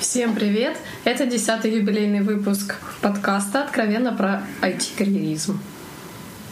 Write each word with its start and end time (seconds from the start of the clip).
Всем 0.00 0.34
привет! 0.34 0.78
Это 1.04 1.26
десятый 1.26 1.74
юбилейный 1.74 2.22
выпуск 2.22 2.76
подкаста 3.02 3.64
«Откровенно 3.64 4.14
про 4.14 4.42
IT-карьеризм». 4.62 5.60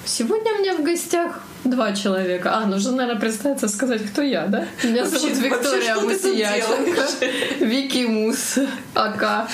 Сегодня 0.05 0.53
у 0.53 0.59
меня 0.61 0.77
в 0.77 0.83
гостях 0.83 1.41
два 1.65 1.95
человека. 1.95 2.59
А, 2.59 2.67
нужно, 2.67 2.93
наверное, 2.93 3.19
представиться, 3.19 3.69
сказать, 3.69 4.03
кто 4.05 4.21
я, 4.21 4.47
да? 4.49 4.67
Меня 4.83 5.07
зовут 5.07 5.31
Виктория 5.39 5.95
вообще, 5.95 6.19
тут 6.19 6.25
Мусияченко. 6.25 7.65
Вики 7.65 8.05
Мус, 8.07 8.59
АК. 8.93 9.49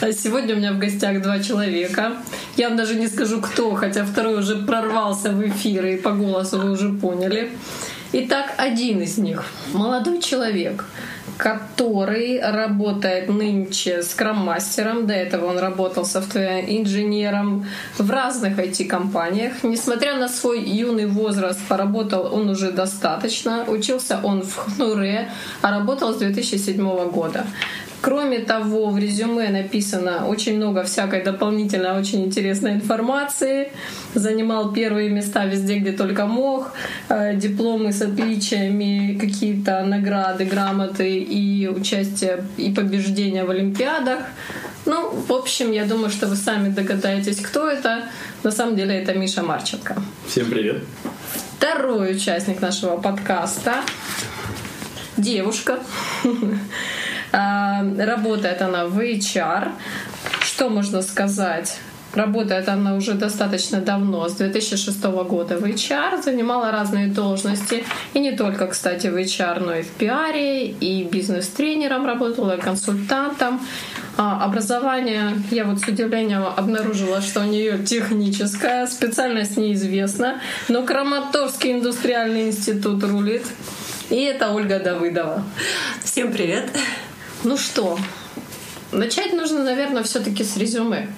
А 0.00 0.12
сегодня 0.12 0.54
у 0.54 0.58
меня 0.58 0.72
в 0.72 0.78
гостях 0.78 1.20
два 1.20 1.40
человека. 1.40 2.18
Я 2.56 2.68
вам 2.68 2.76
даже 2.76 2.94
не 2.94 3.08
скажу, 3.08 3.40
кто, 3.40 3.74
хотя 3.74 4.04
второй 4.04 4.38
уже 4.38 4.54
прорвался 4.54 5.32
в 5.32 5.44
эфир, 5.44 5.84
и 5.86 5.96
по 5.96 6.12
голосу 6.12 6.60
вы 6.60 6.70
уже 6.70 6.90
поняли. 6.90 7.50
Итак, 8.12 8.52
один 8.56 9.00
из 9.00 9.18
них— 9.18 9.42
молодой 9.72 10.20
человек, 10.20 10.84
который 11.36 12.40
работает 12.40 13.28
нынче 13.28 14.02
скрам-мастером. 14.02 15.06
До 15.06 15.14
этого 15.14 15.46
он 15.46 15.58
работал 15.58 16.04
софтвер-инженером 16.04 17.66
в 17.98 18.10
разных 18.10 18.58
IT-компаниях. 18.58 19.62
Несмотря 19.62 20.16
на 20.16 20.28
свой 20.28 20.62
юный 20.62 21.06
возраст, 21.06 21.60
поработал 21.68 22.32
он 22.32 22.50
уже 22.50 22.72
достаточно. 22.72 23.64
Учился 23.68 24.20
он 24.22 24.42
в 24.42 24.54
ХНУРе, 24.54 25.30
а 25.62 25.70
работал 25.70 26.12
с 26.12 26.18
2007 26.18 27.10
года. 27.10 27.46
Кроме 28.02 28.40
того, 28.40 28.90
в 28.90 28.98
резюме 28.98 29.48
написано 29.50 30.26
очень 30.26 30.56
много 30.56 30.82
всякой 30.82 31.22
дополнительной, 31.22 32.00
очень 32.00 32.24
интересной 32.24 32.72
информации. 32.72 33.70
Занимал 34.14 34.72
первые 34.72 35.08
места 35.08 35.44
везде, 35.44 35.78
где 35.78 35.92
только 35.92 36.26
мог. 36.26 36.72
Э, 37.08 37.36
Дипломы 37.36 37.92
с 37.92 38.02
отличиями, 38.02 39.16
какие-то 39.20 39.84
награды, 39.84 40.44
грамоты 40.44 41.18
и 41.18 41.68
участие 41.68 42.44
и 42.56 42.72
побеждения 42.72 43.44
в 43.44 43.50
Олимпиадах. 43.50 44.18
Ну, 44.84 45.10
в 45.10 45.32
общем, 45.32 45.70
я 45.70 45.84
думаю, 45.84 46.10
что 46.10 46.26
вы 46.26 46.34
сами 46.34 46.70
догадаетесь, 46.70 47.40
кто 47.40 47.68
это. 47.68 48.02
На 48.42 48.50
самом 48.50 48.74
деле 48.74 48.96
это 48.96 49.14
Миша 49.14 49.44
Марченко. 49.44 49.94
Всем 50.26 50.50
привет. 50.50 50.82
Второй 51.56 52.16
участник 52.16 52.60
нашего 52.60 52.96
подкаста— 52.96 53.74
девушка. 55.16 55.78
А, 57.32 57.82
Работает 57.98 58.62
она 58.62 58.86
в 58.86 58.98
HR. 58.98 59.70
Что 60.42 60.68
можно 60.68 61.02
сказать? 61.02 61.78
Работает 62.14 62.68
она 62.68 62.94
уже 62.94 63.14
достаточно 63.14 63.80
давно, 63.80 64.28
с 64.28 64.34
2006 64.34 65.02
года 65.02 65.56
в 65.56 65.64
HR, 65.64 66.22
занимала 66.22 66.70
разные 66.70 67.06
должности. 67.06 67.84
И 68.12 68.20
не 68.20 68.32
только, 68.32 68.66
кстати, 68.66 69.06
в 69.06 69.16
HR, 69.16 69.60
но 69.60 69.74
и 69.76 69.82
в 69.82 69.88
пиаре, 69.92 70.66
и 70.66 71.04
бизнес-тренером 71.04 72.04
работала, 72.04 72.56
и 72.56 72.60
консультантом. 72.60 73.60
А, 74.18 74.44
Образование, 74.44 75.42
я 75.50 75.64
вот 75.64 75.80
с 75.80 75.88
удивлением 75.88 76.44
обнаружила, 76.44 77.22
что 77.22 77.40
у 77.40 77.44
нее 77.44 77.78
техническое, 77.78 78.86
специальность 78.86 79.56
неизвестна, 79.56 80.42
но 80.68 80.82
Краматорский 80.82 81.72
индустриальный 81.72 82.48
институт 82.48 83.02
рулит. 83.04 83.46
И 84.10 84.16
это 84.16 84.50
Ольга 84.50 84.78
Давыдова. 84.80 85.42
Всем 86.04 86.30
привет. 86.30 86.68
Ну 87.44 87.56
что, 87.56 87.98
начать 88.92 89.32
нужно, 89.32 89.64
наверное, 89.64 90.04
все-таки 90.04 90.44
с 90.44 90.56
резюме. 90.56 91.08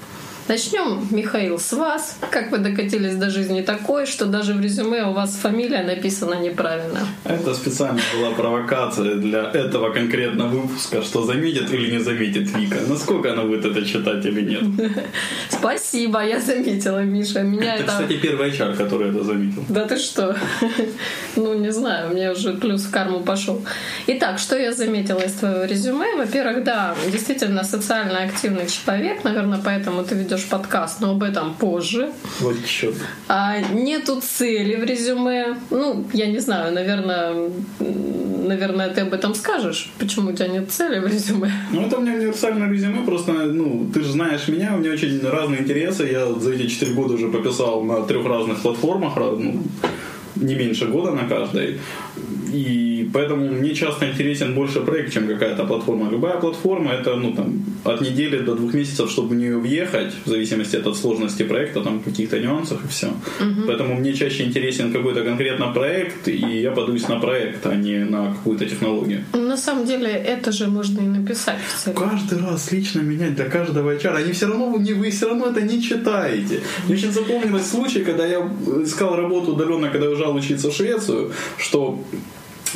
Начнем, 0.46 1.06
Михаил, 1.10 1.58
с 1.58 1.72
вас. 1.72 2.18
Как 2.30 2.50
вы 2.50 2.58
докатились 2.58 3.16
до 3.16 3.30
жизни 3.30 3.62
такой, 3.62 4.04
что 4.04 4.26
даже 4.26 4.52
в 4.52 4.60
резюме 4.60 5.04
у 5.04 5.12
вас 5.12 5.36
фамилия 5.36 5.82
написана 5.82 6.34
неправильно? 6.34 7.00
Это 7.24 7.54
специально 7.54 8.00
была 8.14 8.30
провокация 8.32 9.14
для 9.14 9.50
этого 9.50 9.90
конкретного 9.90 10.48
выпуска, 10.48 11.02
что 11.02 11.24
заметит 11.24 11.72
или 11.72 11.92
не 11.92 11.98
заметит 11.98 12.54
Вика. 12.54 12.76
Насколько 12.86 13.32
она 13.32 13.44
будет 13.44 13.64
это 13.64 13.86
читать 13.86 14.26
или 14.26 14.42
нет. 14.42 14.92
Спасибо, 15.48 16.22
я 16.22 16.38
заметила, 16.38 17.02
Миша. 17.02 17.40
Меня 17.40 17.76
Это, 17.76 17.84
это... 17.84 17.92
кстати, 17.92 18.18
первый 18.18 18.50
HR, 18.50 18.76
который 18.76 19.10
это 19.10 19.24
заметил. 19.24 19.64
Да 19.68 19.86
ты 19.86 19.96
что? 19.96 20.36
Ну, 21.36 21.54
не 21.54 21.72
знаю, 21.72 22.10
мне 22.10 22.30
уже 22.30 22.52
плюс 22.52 22.82
в 22.82 22.90
карму 22.90 23.20
пошел. 23.20 23.60
Итак, 24.06 24.38
что 24.38 24.56
я 24.56 24.72
заметила 24.72 25.20
из 25.20 25.32
твоего 25.32 25.64
резюме? 25.64 26.14
Во-первых, 26.16 26.62
да, 26.62 26.94
действительно 27.10 27.64
социально 27.64 28.22
активный 28.22 28.66
человек, 28.68 29.24
наверное, 29.24 29.60
поэтому 29.64 30.04
ты 30.04 30.14
ведешь 30.14 30.33
подкаст, 30.42 31.00
но 31.00 31.12
об 31.12 31.22
этом 31.22 31.54
позже. 31.54 32.10
Вот 32.40 32.56
черт. 32.66 32.96
А 33.28 33.60
нету 33.60 34.20
цели 34.20 34.76
в 34.76 34.84
резюме. 34.84 35.56
Ну, 35.70 36.04
я 36.12 36.26
не 36.26 36.40
знаю, 36.40 36.72
наверное, 36.74 37.50
наверное, 37.78 38.88
ты 38.88 39.02
об 39.02 39.14
этом 39.14 39.34
скажешь. 39.34 39.90
Почему 39.98 40.30
у 40.30 40.32
тебя 40.32 40.48
нет 40.48 40.70
цели 40.70 40.98
в 40.98 41.06
резюме? 41.06 41.52
Ну, 41.72 41.86
это 41.86 41.98
у 41.98 42.00
меня 42.00 42.14
универсальное 42.14 42.68
резюме, 42.68 43.04
просто, 43.04 43.32
ну, 43.32 43.88
ты 43.92 44.00
же 44.00 44.12
знаешь 44.12 44.48
меня, 44.48 44.74
у 44.74 44.78
меня 44.78 44.92
очень 44.92 45.20
разные 45.22 45.60
интересы. 45.62 46.04
Я 46.04 46.32
за 46.32 46.52
эти 46.52 46.66
4 46.66 46.94
года 46.94 47.14
уже 47.14 47.28
пописал 47.28 47.82
на 47.82 48.02
трех 48.02 48.26
разных 48.26 48.58
платформах, 48.62 49.16
ну, 49.16 49.62
не 50.36 50.54
меньше 50.54 50.86
года 50.86 51.12
на 51.12 51.28
каждой. 51.28 51.80
И 52.52 52.93
поэтому 53.12 53.46
мне 53.46 53.74
часто 53.74 54.06
интересен 54.06 54.54
больше 54.54 54.80
проект, 54.80 55.12
чем 55.12 55.28
какая-то 55.28 55.64
платформа. 55.64 56.10
Любая 56.10 56.38
платформа 56.38 56.92
это 56.92 57.16
ну, 57.16 57.32
там, 57.32 57.64
от 57.84 58.00
недели 58.00 58.38
до 58.38 58.54
двух 58.54 58.74
месяцев, 58.74 59.10
чтобы 59.10 59.28
в 59.28 59.34
нее 59.34 59.58
въехать, 59.58 60.12
в 60.24 60.28
зависимости 60.28 60.76
от 60.76 60.96
сложности 60.96 61.44
проекта, 61.44 61.80
там 61.80 62.00
каких-то 62.00 62.38
нюансов 62.38 62.84
и 62.84 62.88
все. 62.88 63.08
Поэтому 63.66 63.94
мне 63.94 64.14
чаще 64.14 64.44
интересен 64.44 64.92
какой-то 64.92 65.24
конкретно 65.24 65.72
проект, 65.72 66.28
и 66.28 66.60
я 66.60 66.70
подуюсь 66.70 67.08
на 67.08 67.18
проект, 67.18 67.66
а 67.66 67.74
не 67.74 68.04
на 68.04 68.32
какую-то 68.32 68.64
технологию. 68.66 69.24
На 69.32 69.56
самом 69.56 69.86
деле, 69.86 70.10
это 70.10 70.52
же 70.52 70.66
можно 70.66 71.00
и 71.00 71.06
написать 71.06 71.58
в 71.66 71.84
цели. 71.84 71.94
Каждый 71.94 72.38
раз 72.38 72.72
лично 72.72 73.00
менять 73.00 73.34
для 73.34 73.44
каждого 73.44 73.94
HR. 73.94 74.16
Они 74.16 74.32
все 74.32 74.46
равно, 74.46 74.76
не, 74.78 74.92
вы 74.92 75.10
все 75.10 75.28
равно 75.28 75.46
это 75.46 75.62
не 75.62 75.82
читаете. 75.82 76.60
Мне 76.86 76.96
очень 76.96 77.12
запомнилось 77.12 77.70
случай, 77.70 78.04
когда 78.04 78.26
я 78.26 78.38
искал 78.82 79.16
работу 79.16 79.52
удаленно, 79.52 79.88
когда 79.90 80.06
я 80.06 80.12
уезжал 80.12 80.34
учиться 80.34 80.70
в 80.70 80.74
Швецию, 80.74 81.32
что 81.58 81.98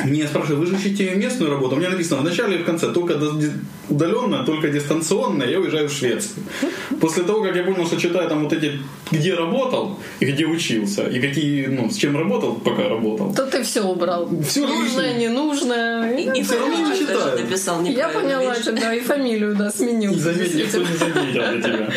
мне 0.03 0.27
спрашивают, 0.27 0.59
вы 0.59 0.65
же 0.65 0.75
ищете 0.75 1.15
местную 1.15 1.51
работу? 1.51 1.75
У 1.75 1.79
меня 1.79 1.89
написано 1.89 2.21
в 2.21 2.23
начале 2.23 2.57
и 2.57 2.63
в 2.63 2.65
конце, 2.65 2.91
только 2.91 3.19
удаленно, 3.89 4.45
только 4.45 4.69
дистанционно, 4.69 5.43
я 5.43 5.59
уезжаю 5.59 5.89
в 5.89 5.91
Швецию. 5.91 6.43
После 7.01 7.23
того, 7.23 7.41
как 7.43 7.55
я 7.55 7.63
понял, 7.63 7.85
что 7.85 7.97
читаю 7.97 8.29
там 8.29 8.43
вот 8.43 8.53
эти, 8.53 8.79
где 9.11 9.33
работал 9.33 9.99
и 10.19 10.25
где 10.25 10.45
учился, 10.45 11.03
и 11.03 11.19
какие, 11.19 11.67
ну, 11.67 11.89
с 11.89 11.95
чем 11.95 12.17
работал, 12.17 12.55
пока 12.55 12.87
работал. 12.89 13.33
То 13.33 13.45
ты 13.45 13.63
все 13.63 13.81
убрал. 13.81 14.29
Всё 14.47 14.67
нужное, 14.67 15.13
лишнее. 15.13 15.29
ненужное. 15.29 16.17
И, 16.17 16.39
и 16.39 16.43
всё 16.43 16.59
равно 16.59 16.89
не 16.89 16.99
читаю. 16.99 17.39
написал 17.39 17.83
Я 17.83 18.09
поняла 18.09 18.55
это, 18.55 18.71
да, 18.73 18.93
и 18.93 18.99
фамилию, 18.99 19.55
да, 19.55 19.71
сменил. 19.71 20.11
И 20.11 20.15
заметь, 20.15 20.55
никто 20.55 20.77
не 20.79 20.95
заметил 20.95 21.51
для 21.51 21.61
тебя. 21.61 21.89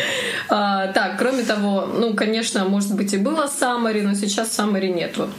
А, 0.49 0.87
так, 0.87 1.17
кроме 1.17 1.43
того, 1.43 1.87
ну, 1.97 2.13
конечно, 2.13 2.65
может 2.65 2.95
быть 2.95 3.13
и 3.13 3.17
было 3.17 3.49
summary, 3.59 4.03
но 4.03 4.13
сейчас 4.13 4.57
summary 4.57 4.89
нету. 4.93 5.29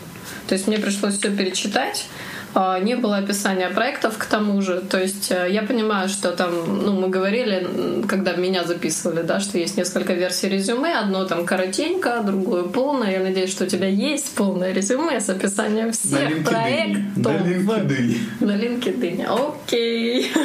То 0.49 0.55
есть 0.55 0.67
мне 0.67 0.79
пришлось 0.79 1.19
все 1.19 1.31
перечитать. 1.31 2.07
А, 2.55 2.79
Не 2.79 2.95
было 2.95 3.17
описания 3.17 3.69
проектов 3.69 4.17
к 4.17 4.27
тому 4.27 4.63
же. 4.63 4.81
То 4.81 5.01
есть 5.01 5.31
э, 5.33 5.49
я 5.51 5.63
понимаю, 5.63 6.09
что 6.09 6.31
там, 6.31 6.53
ну, 6.85 6.93
мы 6.93 7.09
говорили, 7.09 8.05
когда 8.09 8.37
меня 8.37 8.65
записывали, 8.65 9.23
да, 9.23 9.41
что 9.41 9.59
есть 9.59 9.77
несколько 9.77 10.13
версий 10.13 10.49
резюме. 10.49 10.95
Одно 10.95 11.25
там 11.25 11.47
коротенько, 11.47 12.23
другое 12.25 12.63
полное. 12.63 13.11
Я 13.13 13.21
надеюсь, 13.21 13.51
что 13.51 13.65
у 13.65 13.67
тебя 13.67 13.89
есть 13.89 14.35
полное 14.35 14.73
резюме 14.73 15.21
с 15.21 15.29
описанием 15.29 15.91
всех 15.91 16.45
проектов. 16.45 17.33
На 18.41 18.57
LinkedIn. 18.57 19.27
Окей. 19.27 20.31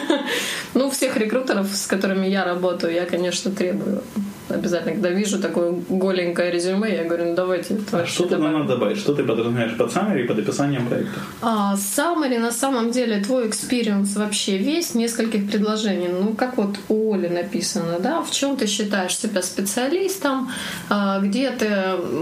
Ну, 0.76 0.92
всех 0.92 1.18
рекрутеров, 1.18 1.68
с 1.74 1.88
которыми 1.88 2.28
я 2.28 2.46
работаю, 2.46 2.94
я, 2.94 3.06
конечно, 3.06 3.52
требую. 3.52 4.04
Обязательно, 4.50 4.94
когда 4.94 5.10
вижу 5.10 5.40
такое 5.40 5.74
голенькое 5.90 6.52
резюме, 6.52 6.96
я 6.96 7.04
говорю, 7.04 7.26
ну 7.26 7.36
давайте 7.36 7.78
А 7.92 8.06
что 8.06 8.24
туда 8.24 8.38
добавим. 8.38 8.60
надо 8.60 8.74
добавить? 8.76 8.98
Что 8.98 9.14
ты 9.14 9.24
подразумеваешь 9.24 9.78
под 9.78 9.92
summary 9.92 10.24
и 10.24 10.28
под 10.28 10.40
описанием 10.40 10.88
проекта? 10.88 11.20
А, 11.42 11.76
summary, 11.76 12.40
на 12.40 12.52
самом 12.52 12.92
деле, 12.92 13.22
твой 13.24 13.48
experience 13.48 14.16
вообще 14.16 14.58
весь 14.58 14.92
в 14.92 14.96
нескольких 14.96 15.50
предложений. 15.50 16.10
Ну, 16.22 16.34
как 16.34 16.58
вот 16.58 16.76
у 16.90 17.14
Оли 17.14 17.28
написано, 17.28 18.00
да, 18.00 18.22
в 18.22 18.32
чем 18.32 18.58
ты 18.58 18.68
считаешь 18.68 19.18
себя 19.18 19.42
специалистом, 19.42 20.50
а, 20.90 21.20
где 21.20 21.52
ты, 21.52 21.68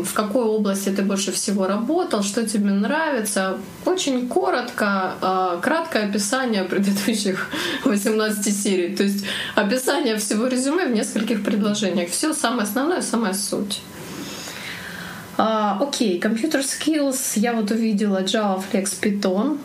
в 0.04 0.13
какой 0.13 0.44
области 0.46 0.90
ты 0.90 1.02
больше 1.02 1.31
всего 1.31 1.68
работал, 1.68 2.24
что 2.24 2.48
тебе 2.48 2.72
нравится. 2.72 3.57
Очень 3.86 4.28
коротко, 4.28 5.13
а, 5.22 5.57
краткое 5.62 6.06
описание 6.06 6.63
предыдущих 6.63 7.50
18 7.86 8.52
серий. 8.56 8.96
То 8.96 9.04
есть 9.04 9.25
описание 9.56 10.18
всего 10.18 10.48
резюме 10.48 10.86
в 10.86 10.92
нескольких 10.92 11.44
предложениях. 11.44 12.10
Все 12.18 12.34
самое 12.34 12.64
основное, 12.64 13.04
самая 13.04 13.36
суть. 13.36 13.80
А, 15.38 15.78
окей, 15.80 16.19
компьютер 16.19 16.62
skills. 16.62 17.34
Я 17.36 17.54
вот 17.54 17.69
увидела 17.69 18.24
Java, 18.24 18.60
Flex, 18.72 19.00
Python. 19.00 19.60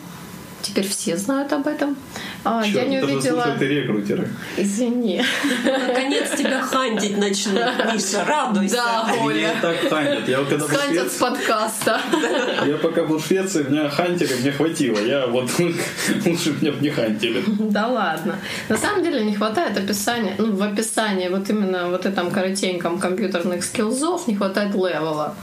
Теперь 0.62 0.88
все 0.88 1.16
знают 1.16 1.52
об 1.52 1.66
этом. 1.66 1.96
А, 2.44 2.62
Чёрт, 2.62 2.74
я 2.74 2.84
не 2.84 3.00
увидела... 3.00 3.42
слушают 3.42 3.62
и 3.62 3.66
рекрутеры. 3.66 4.28
Извини. 4.56 5.22
Наконец 5.64 6.30
тебя 6.38 6.62
хантить 6.62 7.18
начнут, 7.18 7.64
Миша, 7.92 8.24
радуйся. 8.24 8.76
Да, 8.76 9.12
Меня 9.12 9.24
Оля. 9.24 9.54
так 9.60 9.76
хантят. 9.90 10.28
Я 10.28 10.38
вот 10.38 10.48
когда 10.48 10.64
был 10.64 10.72
в 10.72 10.76
Хантят 10.76 11.12
с 11.12 11.18
Швеции, 11.18 11.18
подкаста. 11.18 12.00
я 12.66 12.76
пока 12.76 13.04
был 13.04 13.18
в 13.18 13.26
Швеции, 13.26 13.64
меня 13.64 13.88
хантили, 13.88 14.34
мне 14.34 14.52
хватило. 14.52 14.98
Я 14.98 15.26
вот 15.26 15.50
лучше 15.58 16.54
меня 16.60 16.72
не 16.80 16.90
хантили. 16.90 17.42
Да 17.46 17.88
ладно. 17.88 18.36
На 18.68 18.76
самом 18.76 19.02
деле 19.02 19.24
не 19.24 19.34
хватает 19.34 19.76
описания, 19.76 20.34
ну, 20.38 20.52
в 20.52 20.62
описании 20.62 21.28
вот 21.28 21.50
именно 21.50 21.88
вот 21.88 22.06
этом 22.06 22.30
коротеньком 22.30 22.98
компьютерных 22.98 23.64
skills 23.64 24.12
ов 24.12 24.28
не 24.28 24.36
хватает 24.36 24.74
level 24.74 25.17
а. 25.17 25.34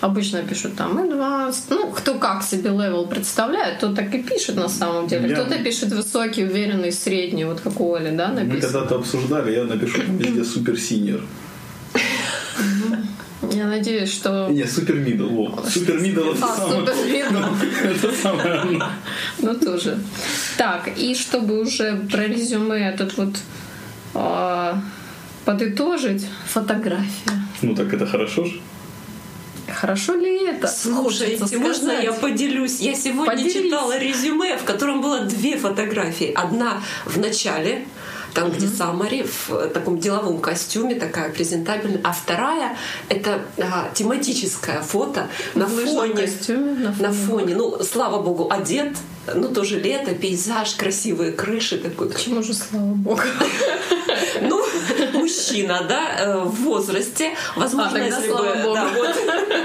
Обычно 0.00 0.42
пишут 0.42 0.76
там 0.76 0.96
advanced. 0.98 1.64
Ну, 1.70 1.90
кто 1.90 2.14
как 2.14 2.42
себе 2.44 2.70
level 2.70 3.06
представляет, 3.06 3.80
тот 3.80 3.96
так 3.96 4.14
и 4.14 4.22
пишет 4.22 4.54
на 4.56 4.68
самом 4.68 5.08
деле. 5.08 5.28
Я- 5.28 5.34
Кто-то 5.34 5.58
пишет 5.58 5.92
высокий, 5.92 6.44
уверенный, 6.44 6.92
средний, 6.92 7.44
вот 7.44 7.60
как 7.60 7.80
у 7.80 7.94
Оли, 7.94 8.10
да, 8.16 8.28
Мы 8.28 8.42
написано. 8.44 8.60
когда-то 8.72 8.94
обсуждали, 8.96 9.52
я 9.56 9.64
напишу 9.64 10.00
везде 10.18 10.44
супер 10.54 10.78
senior. 10.78 11.20
Я 13.52 13.66
надеюсь, 13.66 14.12
что... 14.12 14.48
Не, 14.50 14.64
супер 14.66 14.96
middle. 14.96 15.28
во. 15.28 15.62
Супер 15.68 16.00
middle 16.00 16.20
это 16.32 16.44
А, 16.44 16.56
самое... 16.56 16.86
супер. 16.86 16.94
Это 17.90 18.12
самое 18.12 18.54
оно. 18.54 18.86
Ну, 19.42 19.54
тоже. 19.54 19.98
Так, 20.56 20.88
и 20.96 21.14
чтобы 21.14 21.60
уже 21.60 21.96
про 22.10 22.26
резюме 22.26 22.92
тут 22.98 23.16
вот 23.16 23.36
а, 24.14 24.80
подытожить, 25.44 26.26
фотография. 26.46 27.30
Ну 27.62 27.74
так 27.74 27.92
это 27.94 28.06
хорошо 28.06 28.44
же. 28.44 28.60
Хорошо 29.80 30.14
ли 30.14 30.48
это? 30.48 30.66
Слушайте, 30.66 31.56
можно 31.56 31.92
я 31.92 32.12
поделюсь? 32.12 32.80
Я 32.80 32.94
сегодня 32.94 33.26
Поделись. 33.26 33.52
читала 33.52 33.96
резюме, 33.96 34.56
в 34.58 34.64
котором 34.64 35.00
было 35.00 35.20
две 35.20 35.56
фотографии. 35.56 36.32
Одна 36.34 36.82
в 37.04 37.16
начале, 37.18 37.86
там, 38.34 38.50
где 38.50 38.66
Самари 38.66 39.22
в 39.22 39.68
таком 39.68 40.00
деловом 40.00 40.40
костюме, 40.40 40.96
такая 40.96 41.30
презентабельная, 41.30 42.00
а 42.02 42.12
вторая 42.12 42.76
это 43.08 43.42
а, 43.58 43.90
тематическое 43.94 44.80
фото 44.80 45.28
на 45.54 45.66
В 45.66 45.84
фоне, 45.84 46.14
костюме, 46.14 46.74
на 46.74 46.92
фоне 46.92 47.08
на 47.08 47.12
фоне, 47.12 47.54
ну, 47.54 47.78
слава 47.84 48.20
богу, 48.20 48.48
одет, 48.50 48.96
ну, 49.32 49.48
тоже 49.48 49.78
лето, 49.78 50.12
пейзаж, 50.12 50.74
красивые 50.74 51.30
крыши 51.30 51.78
такой. 51.78 52.10
Почему 52.10 52.42
же, 52.42 52.52
слава 52.52 52.94
богу? 52.94 53.22
Ну, 54.40 54.62
мужчина, 55.28 55.82
да, 55.88 56.16
э, 56.18 56.38
в 56.44 56.54
возрасте, 56.62 57.34
возможно, 57.56 57.90
А, 57.90 58.00
тогда 58.00 58.16
если 58.16 58.28
слава 58.28 58.54
бы, 58.54 58.62
богу. 58.62 58.74
да, 58.74 58.88
вот. 58.88 59.16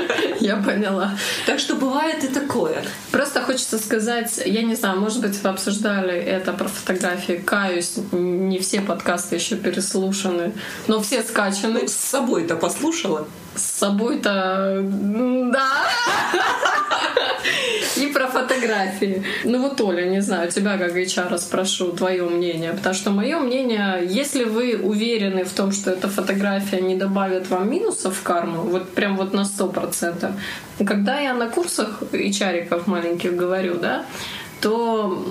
Я 0.39 0.57
поняла. 0.57 1.11
Так 1.45 1.59
что 1.59 1.75
бывает 1.75 2.23
и 2.23 2.27
такое. 2.27 2.83
Просто 3.11 3.41
хочется 3.41 3.77
сказать, 3.79 4.41
я 4.45 4.61
не 4.63 4.75
знаю, 4.75 4.99
может 4.99 5.21
быть, 5.21 5.41
вы 5.41 5.49
обсуждали 5.49 6.13
это 6.13 6.51
про 6.53 6.67
фотографии. 6.67 7.33
Каюсь, 7.45 7.93
не 8.11 8.59
все 8.59 8.81
подкасты 8.81 9.35
еще 9.35 9.55
переслушаны, 9.55 10.53
но 10.87 11.01
все 11.01 11.23
скачаны. 11.23 11.81
Ну, 11.81 11.87
с 11.87 11.93
собой-то 11.93 12.55
послушала. 12.55 13.27
С 13.55 13.79
собой-то... 13.79 14.81
Да. 14.83 15.69
И 17.97 18.07
про 18.07 18.27
фотографии. 18.27 19.23
Ну 19.43 19.61
вот, 19.61 19.81
Оля, 19.81 20.05
не 20.05 20.21
знаю, 20.21 20.51
тебя 20.51 20.77
как 20.77 20.95
HR 20.95 21.37
спрошу 21.37 21.91
твое 21.91 22.23
мнение. 22.23 22.73
Потому 22.73 22.95
что 22.95 23.11
мое 23.11 23.39
мнение, 23.39 24.01
если 24.09 24.43
вы 24.45 24.79
уверены 24.81 25.43
в 25.43 25.53
том, 25.53 25.71
что 25.71 25.91
эта 25.91 26.07
фотография 26.07 26.81
не 26.81 26.95
добавит 26.95 27.49
вам 27.49 27.69
минусов 27.69 28.17
в 28.17 28.23
карму, 28.23 28.63
вот 28.63 28.89
прям 28.89 29.17
вот 29.17 29.33
на 29.33 29.41
100%, 29.41 30.33
когда 30.85 31.19
я 31.19 31.33
на 31.33 31.49
курсах 31.49 32.01
HR 32.11 32.83
маленьких 32.85 33.35
говорю, 33.35 33.75
да, 33.75 34.05
то 34.61 35.25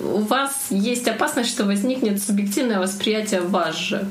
у 0.00 0.18
вас 0.20 0.66
есть 0.70 1.08
опасность, 1.08 1.50
что 1.50 1.64
возникнет 1.64 2.22
субъективное 2.22 2.78
восприятие 2.78 3.40
вас 3.40 3.76
же. 3.76 4.06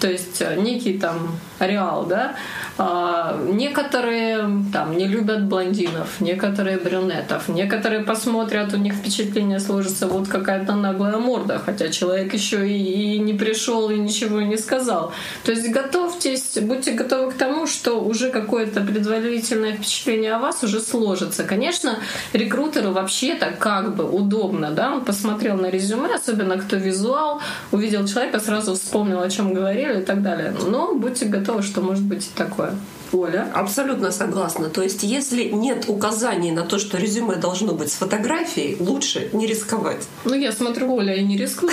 То 0.00 0.10
есть 0.10 0.40
э, 0.40 0.56
некий 0.56 0.98
там 0.98 1.38
ареал, 1.58 2.06
да. 2.06 2.34
А, 2.76 3.38
некоторые 3.52 4.48
там 4.72 4.96
не 4.96 5.06
любят 5.06 5.44
блондинов, 5.44 6.20
некоторые 6.20 6.78
брюнетов, 6.78 7.48
некоторые 7.48 8.02
посмотрят, 8.02 8.74
у 8.74 8.76
них 8.76 8.94
впечатление 8.94 9.60
сложится 9.60 10.08
вот 10.08 10.28
какая-то 10.28 10.74
наглая 10.74 11.18
морда, 11.18 11.60
хотя 11.64 11.88
человек 11.88 12.34
еще 12.34 12.68
и, 12.68 13.14
и 13.14 13.18
не 13.18 13.34
пришел 13.34 13.90
и 13.90 13.96
ничего 13.96 14.40
не 14.40 14.56
сказал. 14.56 15.12
То 15.44 15.52
есть 15.52 15.70
готовьтесь, 15.70 16.58
будьте 16.60 16.92
готовы 16.92 17.30
к 17.30 17.34
тому, 17.34 17.66
что 17.66 18.00
уже 18.00 18.30
какое-то 18.30 18.80
предварительное 18.80 19.74
впечатление 19.74 20.34
о 20.34 20.38
вас 20.40 20.64
уже 20.64 20.80
сложится. 20.80 21.44
Конечно, 21.44 21.98
рекрутеру 22.32 22.90
вообще-то 22.90 23.52
как 23.58 23.94
бы 23.94 24.04
удобно, 24.04 24.72
да, 24.72 24.92
он 24.92 25.04
посмотрел 25.04 25.56
на 25.56 25.66
резюме, 25.66 26.12
особенно 26.14 26.58
кто 26.58 26.76
визуал, 26.76 27.40
увидел 27.70 28.06
человека, 28.06 28.40
сразу 28.40 28.74
вспомнил, 28.74 29.20
о 29.20 29.30
чем 29.30 29.54
говорили 29.84 30.02
и 30.02 30.04
так 30.04 30.22
далее. 30.22 30.54
Но 30.66 30.94
будьте 30.94 31.26
готовы, 31.26 31.62
что 31.62 31.80
может 31.80 32.04
быть 32.04 32.26
и 32.26 32.36
такое. 32.36 32.74
Оля? 33.12 33.46
Абсолютно 33.54 34.10
согласна. 34.10 34.68
То 34.68 34.82
есть, 34.82 35.04
если 35.04 35.44
нет 35.44 35.84
указаний 35.86 36.50
на 36.50 36.62
то, 36.62 36.78
что 36.78 36.98
резюме 36.98 37.36
должно 37.36 37.72
быть 37.72 37.90
с 37.90 37.94
фотографией, 37.94 38.76
лучше 38.80 39.28
не 39.32 39.46
рисковать. 39.46 40.08
Ну, 40.24 40.34
я 40.34 40.50
смотрю, 40.50 40.92
Оля, 40.92 41.14
и 41.14 41.22
не 41.22 41.36
рискнула. 41.36 41.72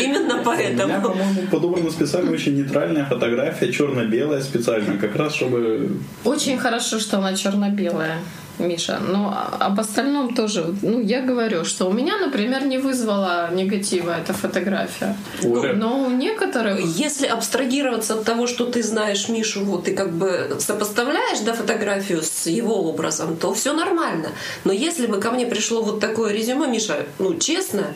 Именно 0.00 0.34
У 0.34 0.38
меня, 0.38 0.42
поэтому. 0.44 1.00
по-моему, 1.00 1.42
подобрана 1.50 1.90
специально 1.90 2.32
очень 2.32 2.56
нейтральная 2.56 3.04
фотография, 3.04 3.70
черно-белая 3.72 4.42
специально, 4.42 4.98
как 4.98 5.14
раз 5.14 5.34
чтобы... 5.34 5.96
Очень 6.24 6.58
хорошо, 6.58 6.98
что 6.98 7.18
она 7.18 7.34
черно-белая. 7.36 8.18
Миша, 8.64 8.98
но 8.98 9.36
об 9.60 9.80
остальном 9.80 10.34
тоже, 10.34 10.74
ну, 10.82 11.00
я 11.00 11.20
говорю, 11.22 11.64
что 11.64 11.86
у 11.86 11.92
меня, 11.92 12.18
например, 12.18 12.64
не 12.64 12.78
вызвала 12.78 13.50
негатива 13.52 14.16
эта 14.18 14.32
фотография. 14.32 15.16
Оля. 15.44 15.72
Но 15.74 16.04
у 16.04 16.10
некоторых 16.10 16.80
Если 16.80 17.26
абстрагироваться 17.26 18.14
от 18.14 18.24
того, 18.24 18.46
что 18.46 18.66
ты 18.66 18.82
знаешь 18.82 19.28
Мишу, 19.28 19.64
вот 19.64 19.84
ты 19.84 19.94
как 19.94 20.12
бы 20.12 20.56
сопоставляешь 20.58 21.40
да, 21.40 21.52
фотографию 21.52 22.22
с 22.22 22.46
его 22.46 22.88
образом, 22.88 23.36
то 23.36 23.52
все 23.54 23.72
нормально. 23.72 24.28
Но 24.64 24.72
если 24.72 25.06
бы 25.06 25.20
ко 25.20 25.30
мне 25.30 25.46
пришло 25.46 25.82
вот 25.82 26.00
такое 26.00 26.32
резюме, 26.32 26.66
Миша, 26.66 27.06
ну 27.18 27.34
честно, 27.34 27.94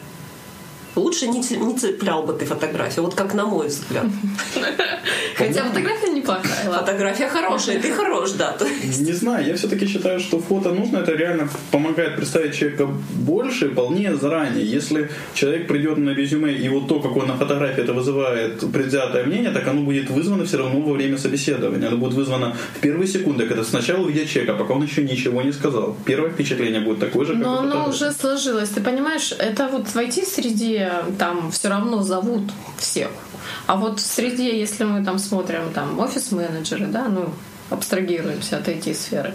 лучше 0.98 1.26
не, 1.28 1.40
не 1.40 1.78
цеплял 1.78 2.22
бы 2.22 2.32
ты 2.32 2.44
фотографию, 2.44 3.04
вот 3.04 3.14
как 3.14 3.34
на 3.34 3.46
мой 3.46 3.68
взгляд. 3.68 4.06
Хотя 5.36 5.64
фотография 5.64 6.10
неплохая. 6.10 6.70
Фотография 6.70 7.28
хорошая, 7.28 7.80
ты 7.80 7.92
хорош, 7.92 8.32
да. 8.32 8.56
Не 8.82 9.12
знаю, 9.12 9.46
я 9.46 9.54
все-таки 9.54 9.86
считаю, 9.86 10.20
что 10.20 10.40
фото 10.40 10.70
нужно, 10.70 10.98
это 10.98 11.12
реально 11.12 11.48
помогает 11.70 12.16
представить 12.16 12.54
человека 12.54 12.88
больше 13.14 13.66
и 13.66 13.68
полнее 13.68 14.16
заранее. 14.16 14.64
Если 14.64 15.10
человек 15.34 15.68
придет 15.68 15.98
на 15.98 16.10
резюме, 16.10 16.52
и 16.52 16.68
вот 16.68 16.88
то, 16.88 17.00
как 17.00 17.16
он 17.16 17.28
на 17.28 17.36
фотографии 17.36 17.82
это 17.82 17.92
вызывает 17.92 18.60
предвзятое 18.72 19.24
мнение, 19.24 19.50
так 19.50 19.68
оно 19.68 19.82
будет 19.82 20.10
вызвано 20.10 20.44
все 20.44 20.58
равно 20.58 20.80
во 20.80 20.92
время 20.92 21.18
собеседования. 21.18 21.88
Оно 21.88 21.96
будет 21.96 22.14
вызвано 22.14 22.56
в 22.74 22.80
первые 22.80 23.06
секунды, 23.06 23.46
когда 23.46 23.64
сначала 23.64 24.04
увидят 24.04 24.28
человека, 24.28 24.54
пока 24.54 24.74
он 24.74 24.82
еще 24.82 25.02
ничего 25.02 25.42
не 25.42 25.52
сказал. 25.52 25.96
Первое 26.04 26.30
впечатление 26.30 26.80
будет 26.80 26.98
такое 26.98 27.26
же, 27.26 27.34
как 27.34 27.42
Но 27.42 27.58
оно 27.60 27.88
уже 27.88 28.12
сложилось. 28.12 28.70
Ты 28.70 28.80
понимаешь, 28.80 29.32
это 29.38 29.68
вот 29.68 29.86
в 29.88 29.96
Там 31.18 31.50
все 31.50 31.68
равно 31.68 32.02
зовут 32.02 32.42
всех. 32.78 33.10
А 33.66 33.76
вот 33.76 34.00
в 34.00 34.06
среде, 34.06 34.58
если 34.58 34.84
мы 34.84 35.04
там 35.04 35.18
смотрим 35.18 35.72
там 35.74 35.98
офис-менеджеры, 35.98 36.86
да, 36.86 37.08
ну, 37.08 37.30
абстрагируемся 37.70 38.58
от 38.58 38.68
IT-сферы, 38.68 39.34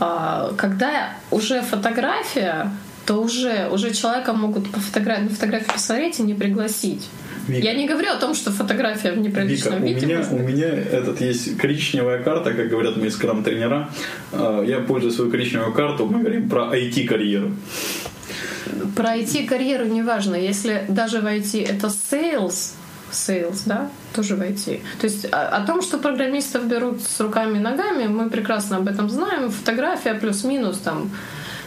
а, 0.00 0.52
когда 0.56 1.14
уже 1.30 1.62
фотография, 1.62 2.70
то 3.06 3.16
уже, 3.16 3.68
уже 3.70 3.92
человека 3.92 4.32
могут 4.32 4.70
по 4.70 4.80
фотографии, 4.80 5.24
на 5.24 5.30
фотографию 5.30 5.72
посмотреть 5.72 6.20
и 6.20 6.22
не 6.22 6.34
пригласить. 6.34 7.08
Вика. 7.46 7.66
Я 7.66 7.74
не 7.74 7.86
говорю 7.86 8.10
о 8.10 8.16
том, 8.16 8.34
что 8.34 8.50
фотография 8.50 9.12
в 9.12 9.16
Вика, 9.16 9.28
неприличном 9.28 9.82
у 9.82 9.86
виде 9.86 10.06
меня, 10.06 10.18
может 10.18 10.32
у 10.32 10.38
меня 10.38 10.66
этот 10.66 11.20
есть 11.20 11.58
коричневая 11.58 12.22
карта, 12.22 12.54
как 12.54 12.68
говорят 12.68 12.96
мои 12.96 13.10
скрам-тренера. 13.10 13.90
А, 14.32 14.62
Я 14.64 14.78
пользую 14.80 15.12
свою 15.12 15.30
коричневую 15.30 15.72
карту, 15.72 16.06
мы 16.06 16.20
говорим 16.20 16.48
про 16.48 16.74
IT-карьеру. 16.74 17.52
Про 18.96 19.16
IT-карьеру 19.16 19.86
неважно. 19.86 20.34
Если 20.34 20.84
даже 20.88 21.20
в 21.20 21.26
IT 21.26 21.66
это 21.66 21.88
sales, 21.88 22.72
sales, 23.12 23.62
да, 23.66 23.90
тоже 24.14 24.36
в 24.36 24.40
IT. 24.40 24.80
То 25.00 25.06
есть 25.06 25.26
о, 25.32 25.48
о 25.48 25.66
том, 25.66 25.82
что 25.82 25.98
программистов 25.98 26.66
берут 26.66 27.02
с 27.02 27.20
руками 27.20 27.58
и 27.58 27.60
ногами, 27.60 28.06
мы 28.06 28.30
прекрасно 28.30 28.78
об 28.78 28.88
этом 28.88 29.08
знаем. 29.08 29.50
Фотография 29.50 30.14
плюс-минус 30.14 30.78
там 30.78 31.10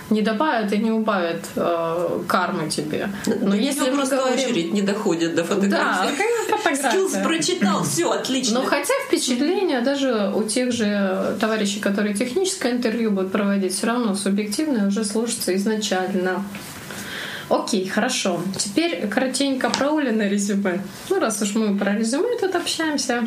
не 0.09 0.21
добавит 0.21 0.71
и 0.71 0.77
не 0.77 0.91
убавит 0.91 1.43
э, 1.55 2.19
кармы 2.27 2.69
тебе. 2.69 3.09
Но 3.25 3.51
до 3.51 3.57
если 3.57 3.89
мы 3.89 4.05
говорим... 4.05 4.33
очередь 4.33 4.73
не 4.73 4.81
доходит 4.81 5.35
до 5.35 5.41
Да, 5.41 5.47
фотографии. 5.47 6.11
какая 6.11 6.43
фотография? 6.45 6.89
Skills 6.89 7.13
прочитал, 7.23 7.83
все, 7.83 8.11
отлично. 8.11 8.61
Но 8.61 8.65
хотя 8.65 8.93
впечатление 9.07 9.81
даже 9.81 10.31
у 10.33 10.43
тех 10.43 10.71
же 10.71 11.35
товарищей, 11.39 11.79
которые 11.79 12.13
техническое 12.13 12.71
интервью 12.71 13.11
будут 13.11 13.31
проводить, 13.31 13.73
все 13.73 13.87
равно 13.87 14.15
субъективное 14.15 14.87
уже 14.87 15.03
сложится 15.03 15.55
изначально. 15.55 16.43
Окей, 17.49 17.87
хорошо. 17.87 18.41
Теперь 18.57 19.07
коротенько 19.07 19.69
про 19.69 19.91
Оли 19.97 20.09
на 20.09 20.27
резюме. 20.27 20.81
Ну, 21.09 21.19
раз 21.19 21.41
уж 21.41 21.55
мы 21.55 21.77
про 21.77 21.95
резюме 21.95 22.37
тут 22.39 22.55
общаемся. 22.55 23.23